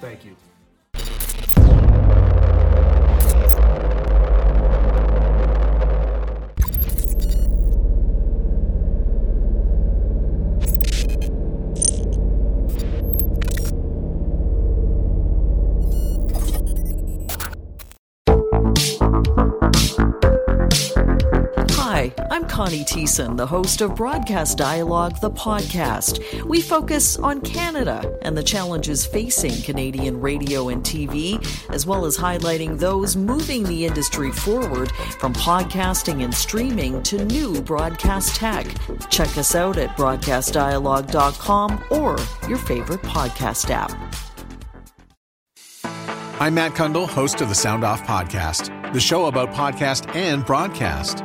Thank 0.00 0.24
you. 0.24 0.47
Thiessen, 22.88 23.36
the 23.36 23.46
host 23.46 23.80
of 23.80 23.94
Broadcast 23.94 24.56
Dialogue, 24.56 25.20
the 25.20 25.30
podcast. 25.30 26.44
We 26.44 26.60
focus 26.60 27.18
on 27.18 27.40
Canada 27.42 28.18
and 28.22 28.36
the 28.36 28.42
challenges 28.42 29.04
facing 29.04 29.62
Canadian 29.62 30.20
radio 30.20 30.68
and 30.68 30.82
TV, 30.82 31.38
as 31.70 31.86
well 31.86 32.06
as 32.06 32.16
highlighting 32.16 32.78
those 32.78 33.16
moving 33.16 33.62
the 33.64 33.84
industry 33.84 34.32
forward 34.32 34.90
from 35.20 35.34
podcasting 35.34 36.24
and 36.24 36.34
streaming 36.34 37.02
to 37.04 37.24
new 37.26 37.60
broadcast 37.60 38.36
tech. 38.36 38.66
Check 39.10 39.36
us 39.36 39.54
out 39.54 39.76
at 39.76 39.90
broadcastdialogue.com 39.96 41.84
or 41.90 42.16
your 42.48 42.58
favorite 42.58 43.02
podcast 43.02 43.70
app. 43.70 43.92
I'm 46.40 46.54
Matt 46.54 46.72
Cundill, 46.72 47.08
host 47.08 47.40
of 47.40 47.48
the 47.48 47.54
Sound 47.54 47.84
Off 47.84 48.02
Podcast, 48.04 48.92
the 48.92 49.00
show 49.00 49.26
about 49.26 49.50
podcast 49.52 50.14
and 50.14 50.46
broadcast. 50.46 51.24